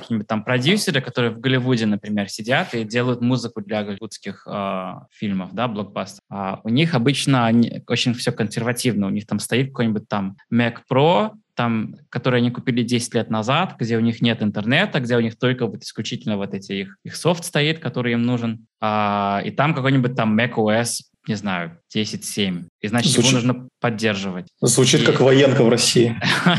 какие-нибудь 0.00 0.28
там 0.28 0.44
продюсеры, 0.44 1.00
которые 1.00 1.32
в 1.32 1.40
Голливуде, 1.40 1.86
например, 1.86 2.28
сидят 2.28 2.74
и 2.74 2.84
делают 2.84 3.20
музыку 3.20 3.60
для 3.60 3.82
голливудских 3.82 4.46
э, 4.46 4.92
фильмов, 5.10 5.52
да, 5.52 5.66
блокбастер. 5.66 6.20
А 6.30 6.60
у 6.62 6.68
них 6.68 6.94
обычно 6.94 7.46
они, 7.46 7.82
очень 7.88 8.14
все 8.14 8.30
консервативно. 8.30 9.08
У 9.08 9.10
них 9.10 9.26
там 9.26 9.40
стоит 9.40 9.68
какой-нибудь 9.68 10.08
там 10.08 10.36
Mac 10.52 10.76
Pro, 10.88 11.32
там, 11.56 11.96
которые 12.08 12.38
они 12.38 12.52
купили 12.52 12.84
10 12.84 13.14
лет 13.14 13.30
назад, 13.30 13.74
где 13.80 13.96
у 13.96 14.00
них 14.00 14.22
нет 14.22 14.44
интернета, 14.44 15.00
где 15.00 15.16
у 15.16 15.20
них 15.20 15.36
только 15.36 15.66
вот 15.66 15.82
исключительно 15.82 16.36
вот 16.36 16.54
эти 16.54 16.72
их, 16.72 16.98
их 17.02 17.16
софт 17.16 17.44
стоит, 17.44 17.80
который 17.80 18.12
им 18.12 18.22
нужен, 18.22 18.66
а, 18.80 19.42
и 19.44 19.50
там 19.50 19.74
какой-нибудь 19.74 20.14
там 20.14 20.38
macOS 20.38 21.00
не 21.28 21.34
знаю, 21.34 21.78
10.7. 21.94 22.64
И 22.80 22.88
значит, 22.88 23.12
Звучит... 23.12 23.32
его 23.32 23.40
нужно 23.40 23.68
поддерживать. 23.80 24.46
Звучит 24.60 25.02
и... 25.02 25.04
как 25.04 25.20
военка 25.20 25.62
в 25.62 25.68
России. 25.68 26.20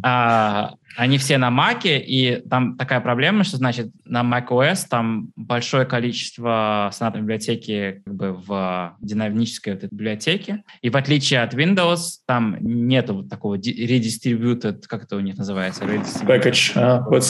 А, 0.00 0.74
они 0.96 1.18
все 1.18 1.38
на 1.38 1.50
Маке, 1.50 1.98
и 1.98 2.42
там 2.48 2.76
такая 2.76 3.00
проблема, 3.00 3.44
что, 3.44 3.56
значит, 3.56 3.90
на 4.04 4.22
macOS 4.22 4.86
там 4.88 5.30
большое 5.36 5.86
количество 5.86 6.90
стандартной 6.92 7.22
библиотеки 7.22 8.02
как 8.04 8.14
бы 8.14 8.32
в 8.32 8.96
динамической 9.00 9.74
вот 9.74 9.84
этой 9.84 9.94
библиотеке, 9.94 10.62
и 10.82 10.90
в 10.90 10.96
отличие 10.96 11.42
от 11.42 11.54
Windows, 11.54 12.18
там 12.26 12.56
нету 12.60 13.14
вот 13.14 13.28
такого 13.28 13.56
redistributed, 13.56 14.82
как 14.86 15.04
это 15.04 15.16
у 15.16 15.20
них 15.20 15.36
называется? 15.36 15.84
Package, 15.84 16.72
а, 16.74 17.00
вот 17.08 17.24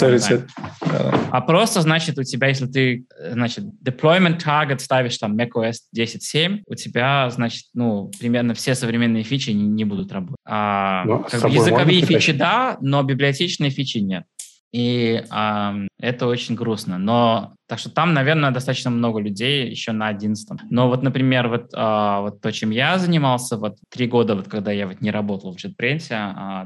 А 1.31 1.41
просто, 1.41 1.83
значит, 1.83 2.19
у 2.19 2.23
тебя, 2.23 2.49
если 2.49 2.67
ты, 2.67 3.05
значит, 3.33 3.65
deployment 3.85 4.43
target 4.43 4.79
ставишь 4.79 5.19
там 5.19 5.37
macOS 5.37 5.77
10.7, 5.97 6.63
у 6.67 6.75
тебя, 6.75 7.29
значит, 7.31 7.65
ну, 7.75 8.11
примерно 8.19 8.55
все 8.55 8.75
современные 8.75 9.23
фичи 9.23 9.51
не, 9.51 9.67
не 9.67 9.85
будут 9.85 10.13
работать. 10.13 10.37
А, 10.47 11.05
ну, 11.05 11.25
как 11.29 11.43
бы 11.43 11.51
языковые 11.51 12.03
фичи, 12.03 12.33
да, 12.33 12.79
но 12.81 13.03
библиотечные 13.03 13.58
личной 13.59 13.71
фичи 13.71 13.99
нет. 13.99 14.25
И 14.71 15.25
э, 15.31 15.87
это 15.99 16.27
очень 16.27 16.55
грустно. 16.55 16.99
Но 16.99 17.55
так 17.67 17.79
что 17.79 17.91
там, 17.91 18.13
наверное, 18.13 18.51
достаточно 18.51 18.91
много 18.91 19.19
людей 19.19 19.71
еще 19.71 19.93
на 19.93 20.09
11 20.09 20.47
Но 20.71 20.89
вот, 20.89 21.03
например, 21.03 21.49
вот, 21.49 21.73
э, 21.75 22.21
вот 22.21 22.41
то, 22.43 22.53
чем 22.53 22.71
я 22.71 22.99
занимался, 22.99 23.57
вот 23.57 23.79
три 23.89 24.07
года, 24.07 24.35
вот 24.35 24.49
когда 24.49 24.71
я 24.71 24.87
вот 24.87 25.01
не 25.01 25.11
работал 25.11 25.57
в 25.57 25.57
JetBrains, 25.57 26.07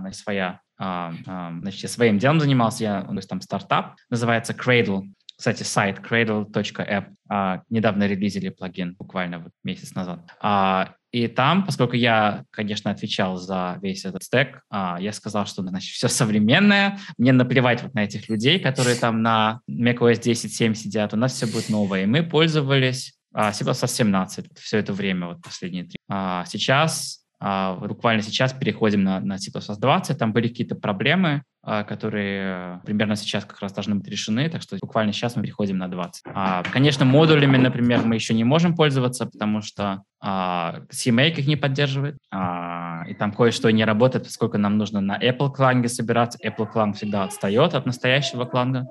значит, 0.01 0.17
своя, 0.17 0.61
а, 0.79 1.13
а, 1.27 1.53
значит, 1.61 1.83
я 1.83 1.89
своим 1.89 2.19
делом 2.19 2.41
занимался, 2.41 2.85
я, 2.85 3.03
то 3.03 3.15
есть 3.15 3.29
там 3.29 3.41
стартап, 3.41 3.95
называется 4.11 4.53
Cradle. 4.53 5.05
Кстати, 5.37 5.63
сайт 5.63 5.99
cradle.app 5.99 7.07
а, 7.29 7.63
недавно 7.69 8.07
релизили 8.07 8.49
плагин, 8.49 8.95
буквально 8.99 9.39
вот 9.39 9.53
месяц 9.65 9.95
назад. 9.95 10.21
А, 10.41 10.95
и 11.13 11.29
там, 11.29 11.65
поскольку 11.65 11.95
я, 11.95 12.45
конечно, 12.51 12.91
отвечал 12.91 13.37
за 13.37 13.79
весь 13.83 14.07
этот 14.07 14.23
стек, 14.23 14.63
а, 14.71 14.97
я 14.99 15.13
сказал, 15.13 15.47
что 15.47 15.63
значит, 15.63 15.95
все 15.95 16.09
современное, 16.09 16.99
мне 17.19 17.33
наплевать 17.33 17.83
вот 17.83 17.95
на 17.95 18.05
этих 18.05 18.31
людей, 18.31 18.59
которые 18.59 18.97
там 18.97 19.23
на 19.23 19.61
macOS 19.71 20.21
10.7 20.21 20.75
сидят, 20.75 21.13
у 21.13 21.17
нас 21.19 21.35
все 21.35 21.47
будет 21.47 21.69
новое. 21.69 22.05
И 22.05 22.07
мы 22.07 22.23
пользовались 22.23 23.15
C++ 23.53 23.65
17 23.65 24.59
все 24.59 24.79
это 24.79 24.93
время, 24.93 25.29
вот 25.29 25.43
последние 25.43 25.85
три. 25.85 25.97
А, 26.09 26.45
сейчас 26.47 27.22
буквально 27.43 28.23
сейчас 28.23 28.53
переходим 28.53 29.03
на, 29.03 29.21
на 29.21 29.39
C++ 29.39 29.51
20, 29.51 30.19
там 30.19 30.33
были 30.33 30.49
какие-то 30.49 30.77
проблемы, 30.77 31.43
а, 31.65 31.83
которые 31.83 32.81
примерно 32.85 33.17
сейчас 33.17 33.45
как 33.45 33.61
раз 33.61 33.73
должны 33.73 33.97
быть 33.97 34.09
решены, 34.09 34.49
так 34.49 34.63
что 34.63 34.77
буквально 34.81 35.13
сейчас 35.13 35.35
мы 35.35 35.43
переходим 35.43 35.79
на 35.79 35.89
20. 35.89 36.23
А, 36.27 36.63
конечно, 36.63 37.05
модулями, 37.05 37.57
например, 37.57 38.03
мы 38.05 38.15
еще 38.15 38.35
не 38.35 38.45
можем 38.45 38.77
пользоваться, 38.77 39.27
потому 39.27 39.61
что 39.63 40.03
CMake 40.25 41.39
их 41.39 41.47
не 41.49 41.57
поддерживает, 41.57 42.17
и 42.33 43.15
там 43.15 43.33
кое-что 43.37 43.71
не 43.71 43.85
работает, 43.85 44.25
поскольку 44.25 44.57
нам 44.57 44.79
нужно 44.79 45.01
на 45.01 45.19
Apple 45.19 45.51
кланге 45.51 45.89
собираться. 45.89 46.39
Apple 46.47 46.67
кланг 46.67 46.97
всегда 46.97 47.25
отстает 47.25 47.75
от 47.75 47.87
настоящего 47.87 48.45
кланга. 48.45 48.87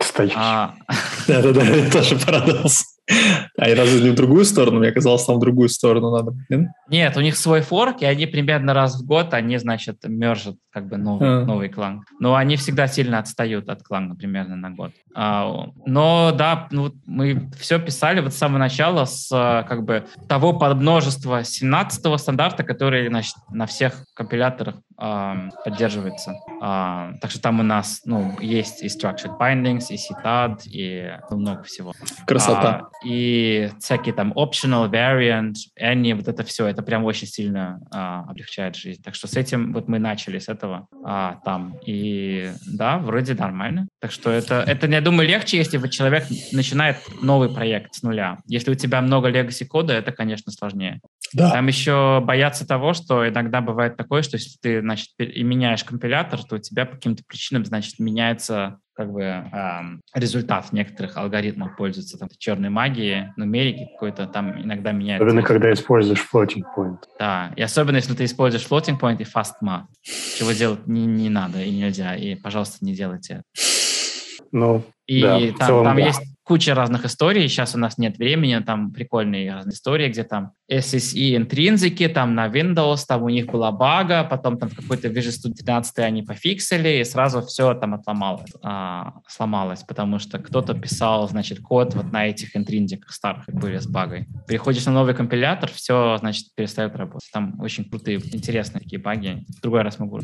Стоящий. 0.00 0.34
Да-да-да, 0.34 1.90
тоже 1.92 2.16
парадокс. 2.16 2.91
А 3.58 3.68
и 3.68 3.74
разве 3.74 4.02
не 4.02 4.10
в 4.10 4.14
другую 4.14 4.44
сторону? 4.44 4.80
Мне 4.80 4.90
казалось, 4.92 5.24
там 5.24 5.36
в 5.36 5.40
другую 5.40 5.68
сторону 5.68 6.10
надо. 6.10 6.34
Нет? 6.88 7.16
У 7.16 7.20
них 7.20 7.36
свой 7.36 7.60
форк, 7.60 8.02
и 8.02 8.04
они 8.04 8.26
примерно 8.26 8.74
раз 8.74 9.00
в 9.00 9.06
год, 9.06 9.34
они, 9.34 9.56
значит, 9.58 9.98
мержат 10.04 10.56
как 10.72 10.88
бы 10.88 10.96
новый, 10.96 11.42
а. 11.42 11.44
новый 11.44 11.68
клан. 11.68 12.02
Но 12.18 12.34
они 12.34 12.56
всегда 12.56 12.86
сильно 12.86 13.18
отстают 13.18 13.68
от 13.68 13.82
клана 13.82 14.16
примерно 14.16 14.56
на 14.56 14.70
год. 14.70 14.92
А, 15.14 15.66
но 15.86 16.32
да, 16.36 16.68
ну, 16.70 16.92
мы 17.06 17.50
все 17.58 17.78
писали 17.78 18.20
вот 18.20 18.32
с 18.32 18.38
самого 18.38 18.58
начала, 18.58 19.04
с 19.04 19.28
как 19.68 19.84
бы 19.84 20.06
того 20.28 20.54
подмножества 20.54 21.40
17-го 21.40 22.16
стандарта, 22.16 22.64
который, 22.64 23.08
значит, 23.08 23.34
на 23.50 23.66
всех 23.66 24.06
компиляторах 24.14 24.76
поддерживается. 24.96 26.34
Так 26.60 27.30
что 27.30 27.40
там 27.40 27.60
у 27.60 27.62
нас, 27.62 28.02
ну, 28.04 28.36
есть 28.40 28.82
и 28.82 28.86
structured 28.86 29.38
bindings, 29.38 29.86
и 29.90 29.96
CTAD, 29.96 30.62
и 30.66 31.10
много 31.30 31.62
всего. 31.64 31.92
Красота. 32.26 32.88
А, 32.90 32.90
и 33.04 33.70
всякие 33.80 34.14
там 34.14 34.32
optional, 34.32 34.90
variant, 34.90 35.54
any, 35.80 36.14
вот 36.14 36.28
это 36.28 36.44
все, 36.44 36.66
это 36.66 36.82
прям 36.82 37.04
очень 37.04 37.26
сильно 37.26 37.80
а, 37.90 38.24
облегчает 38.28 38.76
жизнь. 38.76 39.02
Так 39.02 39.14
что 39.14 39.26
с 39.26 39.36
этим 39.36 39.72
вот 39.72 39.88
мы 39.88 39.98
начали, 39.98 40.38
с 40.38 40.48
этого 40.48 40.86
а, 41.04 41.38
там. 41.44 41.76
И 41.86 42.50
да, 42.66 42.98
вроде 42.98 43.34
нормально. 43.34 43.88
Так 44.00 44.12
что 44.12 44.30
это, 44.30 44.64
это, 44.66 44.86
я 44.86 45.00
думаю, 45.00 45.28
легче, 45.28 45.56
если 45.56 45.78
вот 45.78 45.90
человек 45.90 46.24
начинает 46.52 46.96
новый 47.22 47.48
проект 47.48 47.94
с 47.94 48.02
нуля. 48.02 48.38
Если 48.46 48.70
у 48.70 48.74
тебя 48.74 49.00
много 49.00 49.30
legacy 49.30 49.64
кода, 49.64 49.92
это, 49.92 50.12
конечно, 50.12 50.52
сложнее. 50.52 51.00
Да. 51.32 51.50
Там 51.50 51.66
еще 51.66 52.20
боятся 52.22 52.66
того, 52.66 52.92
что 52.92 53.26
иногда 53.28 53.60
бывает 53.60 53.96
такое, 53.96 54.22
что 54.22 54.36
если 54.36 54.56
ты, 54.60 54.81
значит, 54.82 55.08
меняешь 55.18 55.84
компилятор, 55.84 56.44
то 56.44 56.56
у 56.56 56.58
тебя 56.58 56.86
по 56.86 56.96
каким-то 56.96 57.22
причинам, 57.26 57.64
значит, 57.64 57.98
меняется 57.98 58.78
как 58.94 59.10
бы 59.10 59.22
эм, 59.22 60.02
результат 60.14 60.72
некоторых 60.72 61.16
алгоритмов 61.16 61.76
пользуется 61.76 62.18
там 62.18 62.28
черной 62.38 62.68
магией, 62.68 63.32
нумерики 63.36 63.88
какой-то 63.92 64.26
там 64.26 64.60
иногда 64.60 64.92
меняется. 64.92 65.24
Особенно, 65.24 65.46
когда 65.46 65.72
используешь 65.72 66.26
floating 66.32 66.62
point. 66.76 66.98
Да, 67.18 67.52
и 67.56 67.62
особенно, 67.62 67.96
если 67.96 68.14
ты 68.14 68.24
используешь 68.24 68.66
floating 68.66 69.00
point 69.00 69.16
и 69.20 69.24
fast 69.24 69.54
math, 69.62 69.86
чего 70.02 70.52
делать 70.52 70.86
не, 70.86 71.06
не 71.06 71.30
надо 71.30 71.62
и 71.62 71.70
нельзя, 71.70 72.14
и, 72.14 72.34
пожалуйста, 72.34 72.84
не 72.84 72.94
делайте. 72.94 73.42
Ну, 74.52 74.84
и 75.06 75.22
да, 75.22 75.38
там, 75.58 75.66
целом, 75.66 75.84
там 75.84 75.96
да. 75.96 76.02
есть 76.02 76.31
куча 76.44 76.74
разных 76.74 77.04
историй. 77.04 77.48
Сейчас 77.48 77.74
у 77.74 77.78
нас 77.78 77.98
нет 77.98 78.18
времени, 78.18 78.58
там 78.64 78.92
прикольные 78.92 79.52
разные 79.52 79.74
истории, 79.74 80.08
где 80.08 80.24
там 80.24 80.52
SSE 80.70 81.36
интринзики, 81.36 82.08
там 82.08 82.34
на 82.34 82.48
Windows, 82.48 83.00
там 83.06 83.22
у 83.22 83.28
них 83.28 83.46
была 83.46 83.70
бага, 83.70 84.24
потом 84.24 84.58
там 84.58 84.70
какой-то 84.70 85.08
Visual 85.08 85.30
Studio 85.30 85.54
15 85.54 85.98
они 85.98 86.22
пофиксили, 86.22 87.00
и 87.00 87.04
сразу 87.04 87.42
все 87.42 87.74
там 87.74 87.94
отломалось, 87.94 88.50
а, 88.62 89.14
сломалось, 89.28 89.82
потому 89.82 90.18
что 90.18 90.38
кто-то 90.38 90.74
писал, 90.74 91.28
значит, 91.28 91.60
код 91.60 91.94
вот 91.94 92.10
на 92.12 92.26
этих 92.26 92.56
интринзиках 92.56 93.12
старых, 93.12 93.44
были 93.48 93.78
с 93.78 93.86
багой. 93.86 94.26
Переходишь 94.48 94.86
на 94.86 94.92
новый 94.92 95.14
компилятор, 95.14 95.70
все, 95.70 96.16
значит, 96.18 96.46
перестает 96.54 96.96
работать. 96.96 97.30
Там 97.32 97.60
очень 97.60 97.88
крутые, 97.88 98.18
интересные 98.18 98.80
такие 98.80 99.00
баги. 99.00 99.44
В 99.58 99.60
другой 99.60 99.82
раз 99.82 99.98
могу. 99.98 100.20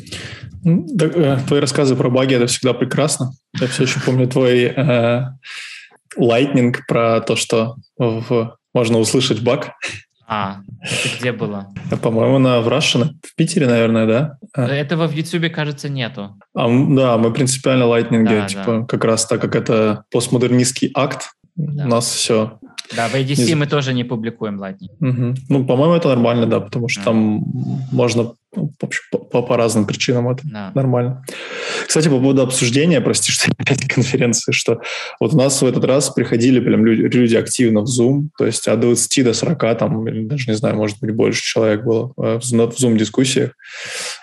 Э, 0.64 1.38
твои 1.46 1.60
рассказы 1.60 1.94
про 1.94 2.10
баги— 2.10 2.34
это 2.36 2.46
всегда 2.46 2.74
прекрасно. 2.74 3.32
Я 3.60 3.66
все 3.66 3.84
еще 3.84 4.00
помню 4.00 4.28
твой 4.28 4.64
э, 4.64 5.24
Lightning 6.18 6.74
про 6.86 7.20
то, 7.20 7.36
что 7.36 7.76
в, 7.98 8.56
можно 8.74 8.98
услышать 8.98 9.42
баг. 9.42 9.72
А, 10.30 10.58
это 10.82 11.18
где 11.18 11.32
было? 11.32 11.68
По-моему, 12.02 12.38
на 12.38 12.60
в 12.60 12.68
Russian, 12.68 13.12
в 13.22 13.34
Питере, 13.34 13.66
наверное, 13.66 14.06
да? 14.06 14.38
А. 14.52 14.66
Этого 14.66 15.06
в 15.06 15.12
YouTube, 15.12 15.50
кажется, 15.50 15.88
нету. 15.88 16.36
А, 16.54 16.68
да, 16.68 17.16
мы 17.16 17.32
принципиально 17.32 17.84
Lightning, 17.84 18.24
да, 18.24 18.46
типа, 18.46 18.80
да. 18.80 18.84
как 18.86 19.04
раз 19.04 19.26
так 19.26 19.40
как 19.40 19.56
это 19.56 20.04
постмодернистский 20.10 20.90
акт, 20.94 21.30
да. 21.56 21.84
у 21.84 21.88
нас 21.88 22.12
все 22.12 22.58
да, 22.96 23.08
в 23.08 23.14
ADC 23.14 23.46
не... 23.46 23.54
мы 23.54 23.66
тоже 23.66 23.92
не 23.92 24.04
публикуем 24.04 24.62
Lightning. 24.62 24.90
Угу. 25.00 25.34
Ну, 25.48 25.66
по-моему, 25.66 25.94
это 25.94 26.08
нормально, 26.08 26.46
да, 26.46 26.60
потому 26.60 26.88
что 26.88 27.02
а. 27.02 27.04
там 27.04 27.44
можно 27.92 28.32
в 28.54 28.84
общем, 28.84 29.02
по, 29.10 29.42
по 29.42 29.56
разным 29.56 29.86
причинам 29.86 30.28
это 30.28 30.42
да. 30.44 30.72
нормально. 30.74 31.22
Кстати, 31.86 32.08
по 32.08 32.18
поводу 32.18 32.42
обсуждения, 32.42 33.00
прости, 33.00 33.30
что 33.32 33.50
опять 33.56 33.86
конференции, 33.86 34.52
что 34.52 34.80
вот 35.20 35.34
у 35.34 35.36
нас 35.36 35.60
в 35.60 35.66
этот 35.66 35.84
раз 35.84 36.10
приходили 36.10 36.60
прям 36.60 36.84
люди, 36.84 37.02
люди 37.16 37.36
активно 37.36 37.82
в 37.82 37.86
Zoom, 37.86 38.28
то 38.38 38.46
есть 38.46 38.66
от 38.66 38.80
20 38.80 39.24
до 39.24 39.34
40, 39.34 39.78
там, 39.78 40.28
даже 40.28 40.50
не 40.50 40.56
знаю, 40.56 40.76
может 40.76 40.98
быть, 41.00 41.14
больше 41.14 41.42
человек 41.42 41.84
было 41.84 42.12
э, 42.16 42.38
в 42.38 42.42
Zoom-дискуссиях. 42.42 43.52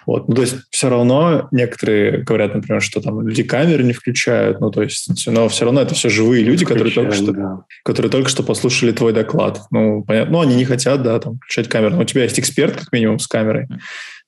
Вот. 0.05 0.27
Ну, 0.27 0.35
то 0.35 0.41
есть 0.41 0.55
все 0.69 0.89
равно 0.89 1.47
некоторые 1.51 2.23
говорят, 2.23 2.53
например, 2.53 2.81
что 2.81 3.01
там 3.01 3.27
люди 3.27 3.43
камеры 3.43 3.83
не 3.83 3.93
включают, 3.93 4.59
ну, 4.59 4.71
то 4.71 4.81
есть, 4.81 5.27
но 5.27 5.47
все 5.49 5.65
равно 5.65 5.81
это 5.81 5.95
все 5.95 6.09
живые 6.09 6.43
люди, 6.43 6.65
которые 6.65 6.93
только, 6.93 7.13
что, 7.13 7.31
да. 7.31 7.59
которые 7.83 8.11
только 8.11 8.29
что 8.29 8.43
послушали 8.43 8.91
твой 8.91 9.13
доклад. 9.13 9.61
Ну, 9.71 10.03
понятно, 10.03 10.33
ну, 10.33 10.41
они 10.41 10.55
не 10.55 10.65
хотят, 10.65 11.03
да, 11.03 11.19
там, 11.19 11.37
включать 11.37 11.67
камеру. 11.67 11.95
Но 11.95 12.01
у 12.01 12.05
тебя 12.05 12.23
есть 12.23 12.39
эксперт, 12.39 12.75
как 12.75 12.91
минимум, 12.91 13.19
с 13.19 13.27
камерой. 13.27 13.67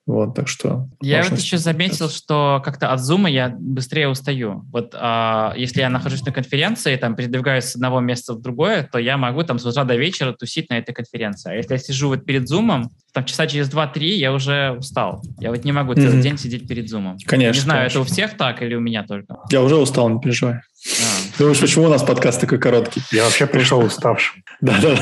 Вот, 0.07 0.35
так 0.35 0.47
что... 0.47 0.87
Я 1.01 1.21
вот 1.21 1.37
еще 1.37 1.57
заметил, 1.57 2.09
что 2.09 2.61
как-то 2.63 2.93
от 2.93 3.01
зума 3.01 3.29
я 3.29 3.49
быстрее 3.49 4.07
устаю. 4.07 4.63
Вот 4.71 4.95
а, 4.95 5.53
если 5.57 5.81
я 5.81 5.89
нахожусь 5.89 6.23
на 6.23 6.31
конференции, 6.31 6.95
там, 6.95 7.13
передвигаюсь 7.13 7.65
с 7.65 7.75
одного 7.75 7.99
места 7.99 8.33
в 8.33 8.41
другое, 8.41 8.87
то 8.89 8.99
я 8.99 9.17
могу 9.17 9.43
там 9.43 9.59
с 9.59 9.65
утра 9.65 9.83
до 9.83 9.97
вечера 9.97 10.31
тусить 10.31 10.69
на 10.69 10.77
этой 10.77 10.93
конференции. 10.93 11.51
А 11.51 11.55
если 11.55 11.73
я 11.73 11.77
сижу 11.77 12.07
вот 12.07 12.23
перед 12.23 12.47
зумом, 12.47 12.89
там 13.11 13.25
часа 13.25 13.47
через 13.47 13.69
2-3 13.69 14.05
я 14.05 14.31
уже 14.31 14.77
устал. 14.79 15.21
Я 15.41 15.51
вот 15.51 15.65
не 15.65 15.73
могу 15.73 15.93
целый 15.93 16.19
mm-hmm. 16.19 16.21
день 16.21 16.37
сидеть 16.37 16.67
перед 16.69 16.87
зумом. 16.87 17.17
Конечно. 17.25 17.59
Не 17.59 17.63
знаю, 17.65 17.79
конечно. 17.81 17.99
это 17.99 18.09
у 18.09 18.13
всех 18.13 18.37
так 18.37 18.61
или 18.61 18.75
у 18.75 18.79
меня 18.79 19.03
только? 19.03 19.39
Я 19.51 19.61
уже 19.61 19.75
устал, 19.75 20.07
не 20.09 20.21
переживай. 20.21 20.55
А. 20.55 21.37
Думаешь, 21.37 21.59
почему 21.59 21.85
у 21.85 21.89
нас 21.89 22.03
подкаст 22.03 22.39
такой 22.39 22.59
короткий? 22.59 23.01
Я 23.11 23.25
вообще 23.25 23.45
пришел 23.45 23.79
уставшим. 23.79 24.41
Да-да. 24.61 24.95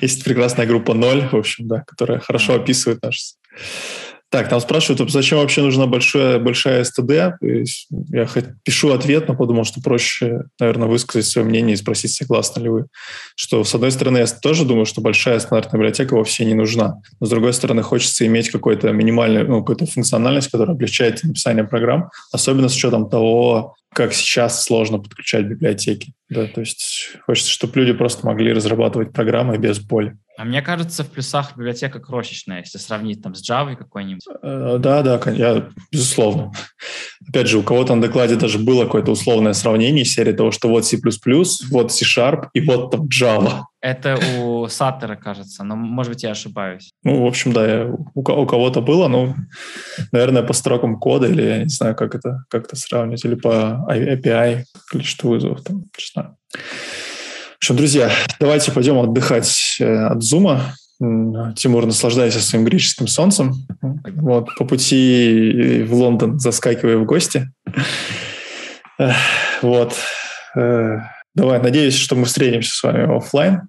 Есть 0.00 0.24
прекрасная 0.24 0.66
группа 0.66 0.94
«Ноль», 0.94 1.28
в 1.28 1.34
общем, 1.34 1.68
да, 1.68 1.84
которая 1.86 2.18
хорошо 2.18 2.54
описывает 2.54 3.02
наш 3.02 3.34
так, 4.32 4.48
там 4.48 4.62
спрашивают, 4.62 5.10
зачем 5.10 5.40
вообще 5.40 5.60
нужна 5.60 5.86
большая, 5.86 6.38
большая 6.38 6.82
СТД? 6.84 7.36
Я 8.10 8.26
хоть 8.26 8.46
пишу 8.64 8.90
ответ, 8.92 9.28
но 9.28 9.36
подумал, 9.36 9.64
что 9.64 9.82
проще, 9.82 10.44
наверное, 10.58 10.88
высказать 10.88 11.26
свое 11.26 11.46
мнение 11.46 11.74
и 11.74 11.76
спросить, 11.76 12.14
согласны 12.14 12.62
ли 12.62 12.70
вы. 12.70 12.86
Что, 13.36 13.62
с 13.62 13.74
одной 13.74 13.90
стороны, 13.92 14.16
я 14.16 14.26
тоже 14.26 14.64
думаю, 14.64 14.86
что 14.86 15.02
большая 15.02 15.38
стандартная 15.38 15.78
библиотека 15.78 16.14
вовсе 16.14 16.46
не 16.46 16.54
нужна. 16.54 16.94
Но, 17.20 17.26
с 17.26 17.28
другой 17.28 17.52
стороны, 17.52 17.82
хочется 17.82 18.26
иметь 18.26 18.48
какой-то 18.48 18.90
минимальный, 18.92 19.44
ну, 19.44 19.60
какую-то 19.60 19.84
функциональность, 19.84 20.50
которая 20.50 20.76
облегчает 20.76 21.22
написание 21.22 21.64
программ, 21.64 22.08
особенно 22.32 22.70
с 22.70 22.74
учетом 22.74 23.10
того, 23.10 23.74
как 23.92 24.14
сейчас 24.14 24.64
сложно 24.64 24.98
подключать 24.98 25.44
библиотеки. 25.44 26.14
Да, 26.30 26.46
то 26.46 26.60
есть 26.60 27.10
хочется, 27.26 27.50
чтобы 27.50 27.78
люди 27.78 27.92
просто 27.92 28.26
могли 28.26 28.54
разрабатывать 28.54 29.12
программы 29.12 29.58
без 29.58 29.78
боли. 29.78 30.16
А 30.38 30.44
мне 30.44 30.62
кажется, 30.62 31.04
в 31.04 31.10
плюсах 31.10 31.56
библиотека 31.56 32.00
крошечная, 32.00 32.60
если 32.60 32.78
сравнить 32.78 33.22
там 33.22 33.34
с 33.34 33.48
Java 33.48 33.76
какой-нибудь. 33.76 34.22
Э, 34.42 34.76
да, 34.78 35.02
да, 35.02 35.20
я, 35.30 35.68
безусловно. 35.90 36.52
Опять 37.28 37.48
же, 37.48 37.58
у 37.58 37.62
кого-то 37.62 37.94
на 37.94 38.02
докладе 38.02 38.36
даже 38.36 38.58
было 38.58 38.84
какое-то 38.84 39.12
условное 39.12 39.52
сравнение 39.52 40.04
серии 40.04 40.32
того, 40.32 40.50
что 40.50 40.68
вот 40.68 40.86
C++, 40.86 40.98
вот 41.70 41.92
C-Sharp 41.92 42.48
и 42.54 42.60
вот 42.60 42.90
там 42.90 43.08
Java. 43.08 43.64
Это 43.82 44.18
у 44.38 44.68
Саттера, 44.68 45.16
кажется, 45.16 45.64
но, 45.64 45.76
может 45.76 46.12
быть, 46.12 46.22
я 46.22 46.30
ошибаюсь. 46.30 46.92
Ну, 47.02 47.24
в 47.24 47.26
общем, 47.26 47.52
да, 47.52 47.66
я, 47.66 47.86
у, 47.86 48.20
у 48.20 48.46
кого-то 48.46 48.80
было, 48.80 49.08
ну, 49.08 49.34
наверное, 50.12 50.42
по 50.42 50.52
строкам 50.52 50.98
кода, 50.98 51.26
или 51.26 51.42
я 51.42 51.58
не 51.58 51.68
знаю, 51.68 51.94
как 51.94 52.14
это, 52.14 52.44
как 52.48 52.66
это 52.66 52.76
сравнивать, 52.76 53.24
или 53.24 53.34
по 53.34 53.84
API, 53.90 54.62
количество 54.88 55.28
вызовов, 55.28 55.62
там, 55.62 55.78
не 55.78 56.06
знаю. 56.12 56.36
В 57.62 57.64
общем, 57.64 57.76
друзья, 57.76 58.10
давайте 58.40 58.72
пойдем 58.72 58.98
отдыхать 58.98 59.76
э, 59.78 59.84
от 59.84 60.20
Зума. 60.20 60.74
Тимур, 60.98 61.86
наслаждайся 61.86 62.40
своим 62.40 62.64
греческим 62.64 63.06
солнцем. 63.06 63.54
Вот, 64.04 64.52
по 64.56 64.64
пути 64.64 65.84
в 65.86 65.94
Лондон 65.94 66.40
заскакивай 66.40 66.96
в 66.96 67.04
гости. 67.04 67.52
Вот. 69.62 69.94
Э, 70.56 70.98
Давай, 71.36 71.62
надеюсь, 71.62 71.96
что 71.96 72.16
мы 72.16 72.24
встретимся 72.24 72.74
с 72.74 72.82
вами 72.82 73.16
офлайн, 73.16 73.68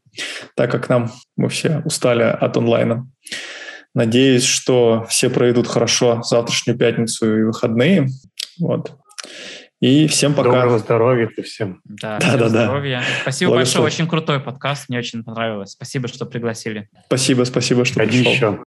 так 0.56 0.72
как 0.72 0.90
нам 0.90 1.12
мы 1.38 1.50
все 1.50 1.84
устали 1.86 2.24
от 2.24 2.58
онлайна. 2.58 3.08
Надеюсь, 3.94 4.44
что 4.44 5.06
все 5.08 5.30
проведут 5.30 5.68
хорошо 5.68 6.24
завтрашнюю 6.24 6.80
пятницу 6.80 7.42
и 7.42 7.44
выходные. 7.44 8.08
Вот. 8.60 8.94
И 9.84 10.08
всем 10.08 10.34
пока. 10.34 10.50
Доброго 10.50 10.80
здоровья 10.80 11.30
всем. 11.44 11.82
Да, 11.84 12.18
да, 12.18 12.38
да, 12.38 12.48
здоровья. 12.48 13.00
Да. 13.00 13.06
Спасибо 13.24 13.52
большое, 13.52 13.84
очень 13.84 14.08
крутой 14.08 14.40
подкаст, 14.40 14.88
мне 14.88 14.98
очень 14.98 15.26
понравилось. 15.26 15.72
Спасибо, 15.72 16.08
что 16.08 16.26
пригласили. 16.26 16.88
Спасибо, 17.08 17.44
спасибо, 17.44 17.84
что 17.84 18.00
Ходи 18.00 18.24
пришел. 18.24 18.32
еще. 18.32 18.60